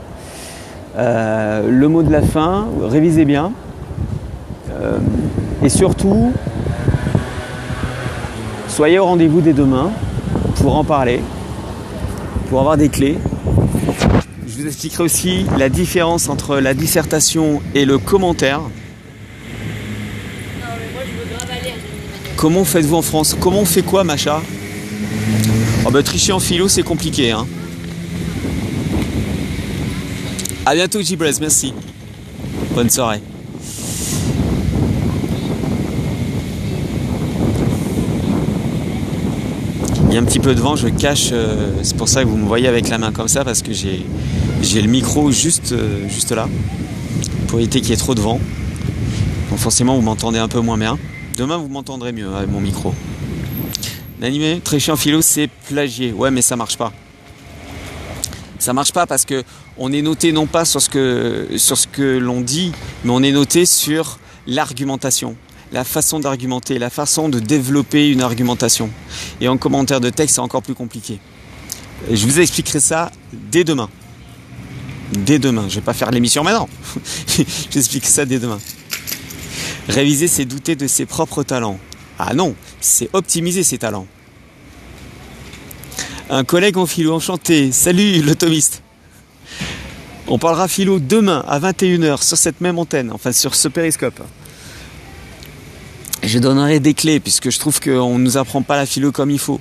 Euh, 0.98 1.70
le 1.70 1.86
mot 1.86 2.02
de 2.02 2.10
la 2.10 2.22
fin, 2.22 2.66
révisez 2.82 3.24
bien. 3.24 3.52
Euh, 4.72 4.98
et 5.62 5.68
surtout, 5.68 6.32
soyez 8.66 8.98
au 8.98 9.04
rendez-vous 9.04 9.40
dès 9.40 9.52
demain 9.52 9.92
pour 10.60 10.76
en 10.76 10.82
parler, 10.82 11.20
pour 12.48 12.60
avoir 12.60 12.76
des 12.76 12.88
clés 12.88 13.18
je 14.56 14.62
vous 14.62 14.68
expliquerai 14.68 15.02
aussi 15.04 15.44
la 15.58 15.68
différence 15.68 16.30
entre 16.30 16.58
la 16.60 16.72
dissertation 16.72 17.60
et 17.74 17.84
le 17.84 17.98
commentaire. 17.98 18.62
Comment 22.36 22.64
faites-vous 22.64 22.96
en 22.96 23.02
France? 23.02 23.36
Comment 23.38 23.60
on 23.60 23.64
fait 23.66 23.82
quoi, 23.82 24.02
Macha? 24.02 24.40
Oh 25.84 25.90
bah, 25.90 26.02
Tricher 26.02 26.32
en 26.32 26.40
philo, 26.40 26.68
c'est 26.68 26.82
compliqué. 26.82 27.32
Hein. 27.32 27.46
A 30.64 30.74
bientôt, 30.74 31.02
Gibrez, 31.02 31.34
merci. 31.40 31.74
Bonne 32.74 32.88
soirée. 32.88 33.20
Y 40.16 40.18
a 40.18 40.22
un 40.22 40.24
petit 40.24 40.40
peu 40.40 40.54
de 40.54 40.60
vent, 40.62 40.76
je 40.76 40.88
cache, 40.88 41.28
euh, 41.32 41.72
c'est 41.82 41.94
pour 41.94 42.08
ça 42.08 42.24
que 42.24 42.28
vous 42.28 42.38
me 42.38 42.46
voyez 42.46 42.68
avec 42.68 42.88
la 42.88 42.96
main 42.96 43.12
comme 43.12 43.28
ça, 43.28 43.44
parce 43.44 43.60
que 43.60 43.74
j'ai 43.74 44.00
le 44.80 44.88
micro 44.88 45.30
juste, 45.30 45.72
euh, 45.72 46.08
juste 46.08 46.32
là, 46.32 46.48
pour 47.48 47.58
éviter 47.58 47.82
qu'il 47.82 47.90
y 47.90 47.92
ait 47.92 47.98
trop 47.98 48.14
de 48.14 48.22
vent. 48.22 48.40
Donc 49.50 49.58
forcément, 49.58 49.94
vous 49.94 50.00
m'entendez 50.00 50.38
un 50.38 50.48
peu 50.48 50.60
moins 50.60 50.78
bien. 50.78 50.98
Demain, 51.36 51.58
vous 51.58 51.68
m'entendrez 51.68 52.12
mieux 52.12 52.34
avec 52.34 52.50
mon 52.50 52.62
micro. 52.62 52.94
L'animé, 54.18 54.62
très 54.64 54.80
chiant 54.80 54.96
philo, 54.96 55.20
c'est 55.20 55.50
plagier. 55.68 56.14
Ouais, 56.14 56.30
mais 56.30 56.40
ça 56.40 56.56
marche 56.56 56.78
pas. 56.78 56.94
Ça 58.58 58.72
marche 58.72 58.92
pas 58.92 59.06
parce 59.06 59.26
que 59.26 59.44
on 59.76 59.92
est 59.92 60.00
noté 60.00 60.32
non 60.32 60.46
pas 60.46 60.64
sur 60.64 60.80
ce 60.80 60.88
que, 60.88 61.46
sur 61.58 61.76
ce 61.76 61.86
que 61.86 62.16
l'on 62.16 62.40
dit, 62.40 62.72
mais 63.04 63.10
on 63.10 63.22
est 63.22 63.32
noté 63.32 63.66
sur 63.66 64.18
l'argumentation, 64.46 65.36
la 65.76 65.84
façon 65.84 66.18
d'argumenter, 66.20 66.78
la 66.78 66.88
façon 66.88 67.28
de 67.28 67.38
développer 67.38 68.10
une 68.10 68.22
argumentation. 68.22 68.88
Et 69.42 69.48
en 69.48 69.58
commentaire 69.58 70.00
de 70.00 70.08
texte, 70.08 70.36
c'est 70.36 70.40
encore 70.40 70.62
plus 70.62 70.74
compliqué. 70.74 71.20
Et 72.08 72.16
je 72.16 72.26
vous 72.26 72.40
expliquerai 72.40 72.80
ça 72.80 73.12
dès 73.32 73.62
demain 73.62 73.90
dès 75.12 75.38
demain. 75.38 75.66
Je 75.68 75.76
vais 75.76 75.82
pas 75.82 75.92
faire 75.92 76.10
l'émission 76.10 76.42
maintenant. 76.42 76.68
J'explique 77.70 78.06
ça 78.06 78.24
dès 78.24 78.38
demain. 78.38 78.58
Réviser, 79.88 80.28
c'est 80.28 80.46
douter 80.46 80.76
de 80.76 80.86
ses 80.86 81.06
propres 81.06 81.42
talents. 81.42 81.78
Ah 82.18 82.34
non, 82.34 82.54
c'est 82.80 83.10
optimiser 83.12 83.62
ses 83.62 83.78
talents. 83.78 84.06
Un 86.30 86.42
collègue 86.44 86.76
en 86.76 86.86
philo 86.86 87.14
enchanté. 87.14 87.70
Salut 87.70 88.22
l'automiste. 88.22 88.82
On 90.26 90.38
parlera 90.38 90.66
philo 90.68 90.98
demain 90.98 91.44
à 91.46 91.60
21h 91.60 92.22
sur 92.22 92.36
cette 92.36 92.60
même 92.60 92.78
antenne, 92.78 93.12
enfin 93.12 93.30
sur 93.30 93.54
ce 93.54 93.68
périscope. 93.68 94.20
Je 96.22 96.38
donnerai 96.38 96.80
des 96.80 96.94
clés 96.94 97.20
puisque 97.20 97.50
je 97.50 97.58
trouve 97.58 97.80
qu'on 97.80 98.18
ne 98.18 98.24
nous 98.24 98.36
apprend 98.36 98.62
pas 98.62 98.76
la 98.76 98.86
philo 98.86 99.12
comme 99.12 99.30
il 99.30 99.38
faut. 99.38 99.60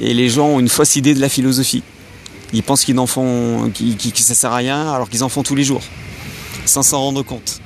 Et 0.00 0.14
les 0.14 0.28
gens 0.28 0.48
ont 0.48 0.60
une 0.60 0.68
fausse 0.68 0.96
idée 0.96 1.14
de 1.14 1.20
la 1.20 1.28
philosophie. 1.28 1.82
Ils 2.52 2.62
pensent 2.62 2.84
qu'ils 2.84 2.94
n'en 2.94 3.06
font, 3.06 3.70
que 3.70 4.18
ça 4.20 4.34
sert 4.34 4.52
à 4.52 4.56
rien, 4.56 4.92
alors 4.92 5.08
qu'ils 5.08 5.24
en 5.24 5.28
font 5.28 5.42
tous 5.42 5.54
les 5.54 5.64
jours, 5.64 5.82
sans 6.66 6.82
s'en 6.82 7.00
rendre 7.00 7.22
compte. 7.22 7.60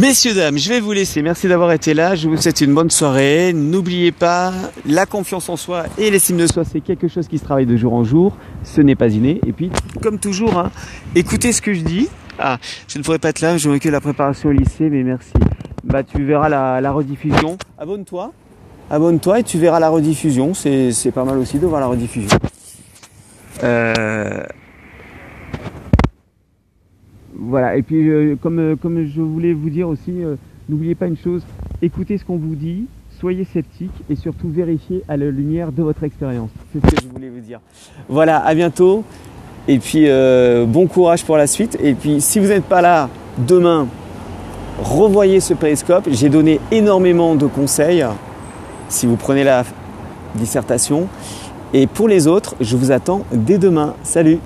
Messieurs, 0.00 0.32
dames, 0.32 0.56
je 0.56 0.70
vais 0.70 0.80
vous 0.80 0.92
laisser. 0.92 1.20
Merci 1.20 1.46
d'avoir 1.46 1.72
été 1.72 1.92
là. 1.92 2.14
Je 2.14 2.26
vous 2.26 2.38
souhaite 2.38 2.62
une 2.62 2.72
bonne 2.72 2.88
soirée. 2.88 3.52
N'oubliez 3.52 4.12
pas, 4.12 4.50
la 4.86 5.04
confiance 5.04 5.50
en 5.50 5.58
soi 5.58 5.84
et 5.98 6.10
l'estime 6.10 6.38
de 6.38 6.46
soi, 6.46 6.64
c'est 6.64 6.80
quelque 6.80 7.06
chose 7.06 7.28
qui 7.28 7.36
se 7.36 7.44
travaille 7.44 7.66
de 7.66 7.76
jour 7.76 7.92
en 7.92 8.02
jour. 8.02 8.34
Ce 8.64 8.80
n'est 8.80 8.94
pas 8.94 9.08
inné. 9.08 9.42
Et 9.46 9.52
puis, 9.52 9.70
comme 10.00 10.18
toujours, 10.18 10.56
hein, 10.56 10.70
écoutez 11.14 11.52
ce 11.52 11.60
que 11.60 11.74
je 11.74 11.82
dis. 11.82 12.08
Ah, 12.38 12.56
je 12.88 12.96
ne 12.96 13.04
pourrais 13.04 13.18
pas 13.18 13.28
être 13.28 13.42
là, 13.42 13.58
je 13.58 13.76
que 13.76 13.90
la 13.90 14.00
préparation 14.00 14.48
au 14.48 14.52
lycée, 14.52 14.88
mais 14.88 15.02
merci. 15.02 15.34
Bah, 15.84 16.02
tu 16.02 16.24
verras 16.24 16.48
la, 16.48 16.92
rediffusion. 16.92 17.58
Abonne-toi. 17.76 18.32
Abonne-toi 18.90 19.40
et 19.40 19.42
tu 19.42 19.58
verras 19.58 19.80
la 19.80 19.90
rediffusion. 19.90 20.54
C'est 20.54 21.12
pas 21.12 21.24
mal 21.24 21.36
aussi 21.36 21.58
de 21.58 21.66
voir 21.66 21.78
la 21.78 21.88
rediffusion. 21.88 22.38
Euh... 23.62 24.44
voilà, 27.42 27.76
et 27.76 27.82
puis 27.82 28.06
euh, 28.06 28.36
comme, 28.40 28.58
euh, 28.58 28.76
comme 28.76 29.06
je 29.06 29.22
voulais 29.22 29.54
vous 29.54 29.70
dire 29.70 29.88
aussi, 29.88 30.12
n'oubliez 30.68 30.94
pas 30.94 31.06
une 31.06 31.16
chose, 31.16 31.42
écoutez 31.80 32.18
ce 32.18 32.24
qu'on 32.24 32.36
vous 32.36 32.54
dit, 32.54 32.84
soyez 33.18 33.44
sceptique 33.44 33.90
et 34.10 34.14
surtout 34.14 34.48
vérifiez 34.48 35.02
à 35.08 35.16
la 35.16 35.30
lumière 35.30 35.72
de 35.72 35.82
votre 35.82 36.04
expérience. 36.04 36.50
C'est 36.72 36.80
ce 36.80 36.94
que 36.94 37.02
je 37.02 37.08
voulais 37.08 37.30
vous 37.30 37.40
dire. 37.40 37.60
Voilà, 38.08 38.38
à 38.38 38.54
bientôt. 38.54 39.04
Et 39.68 39.78
puis 39.78 40.06
bon 40.66 40.86
courage 40.86 41.24
pour 41.24 41.36
la 41.36 41.46
suite. 41.46 41.78
Et 41.82 41.94
puis 41.94 42.20
si 42.20 42.38
vous 42.40 42.48
n'êtes 42.48 42.64
pas 42.64 42.80
là 42.80 43.08
demain, 43.46 43.86
revoyez 44.82 45.40
ce 45.40 45.54
périscope. 45.54 46.08
J'ai 46.10 46.28
donné 46.28 46.60
énormément 46.70 47.34
de 47.34 47.46
conseils 47.46 48.04
si 48.88 49.06
vous 49.06 49.16
prenez 49.16 49.44
la 49.44 49.64
dissertation. 50.34 51.08
Et 51.72 51.86
pour 51.86 52.08
les 52.08 52.26
autres, 52.26 52.56
je 52.60 52.76
vous 52.76 52.90
attends 52.90 53.24
dès 53.32 53.58
demain. 53.58 53.94
Salut 54.02 54.38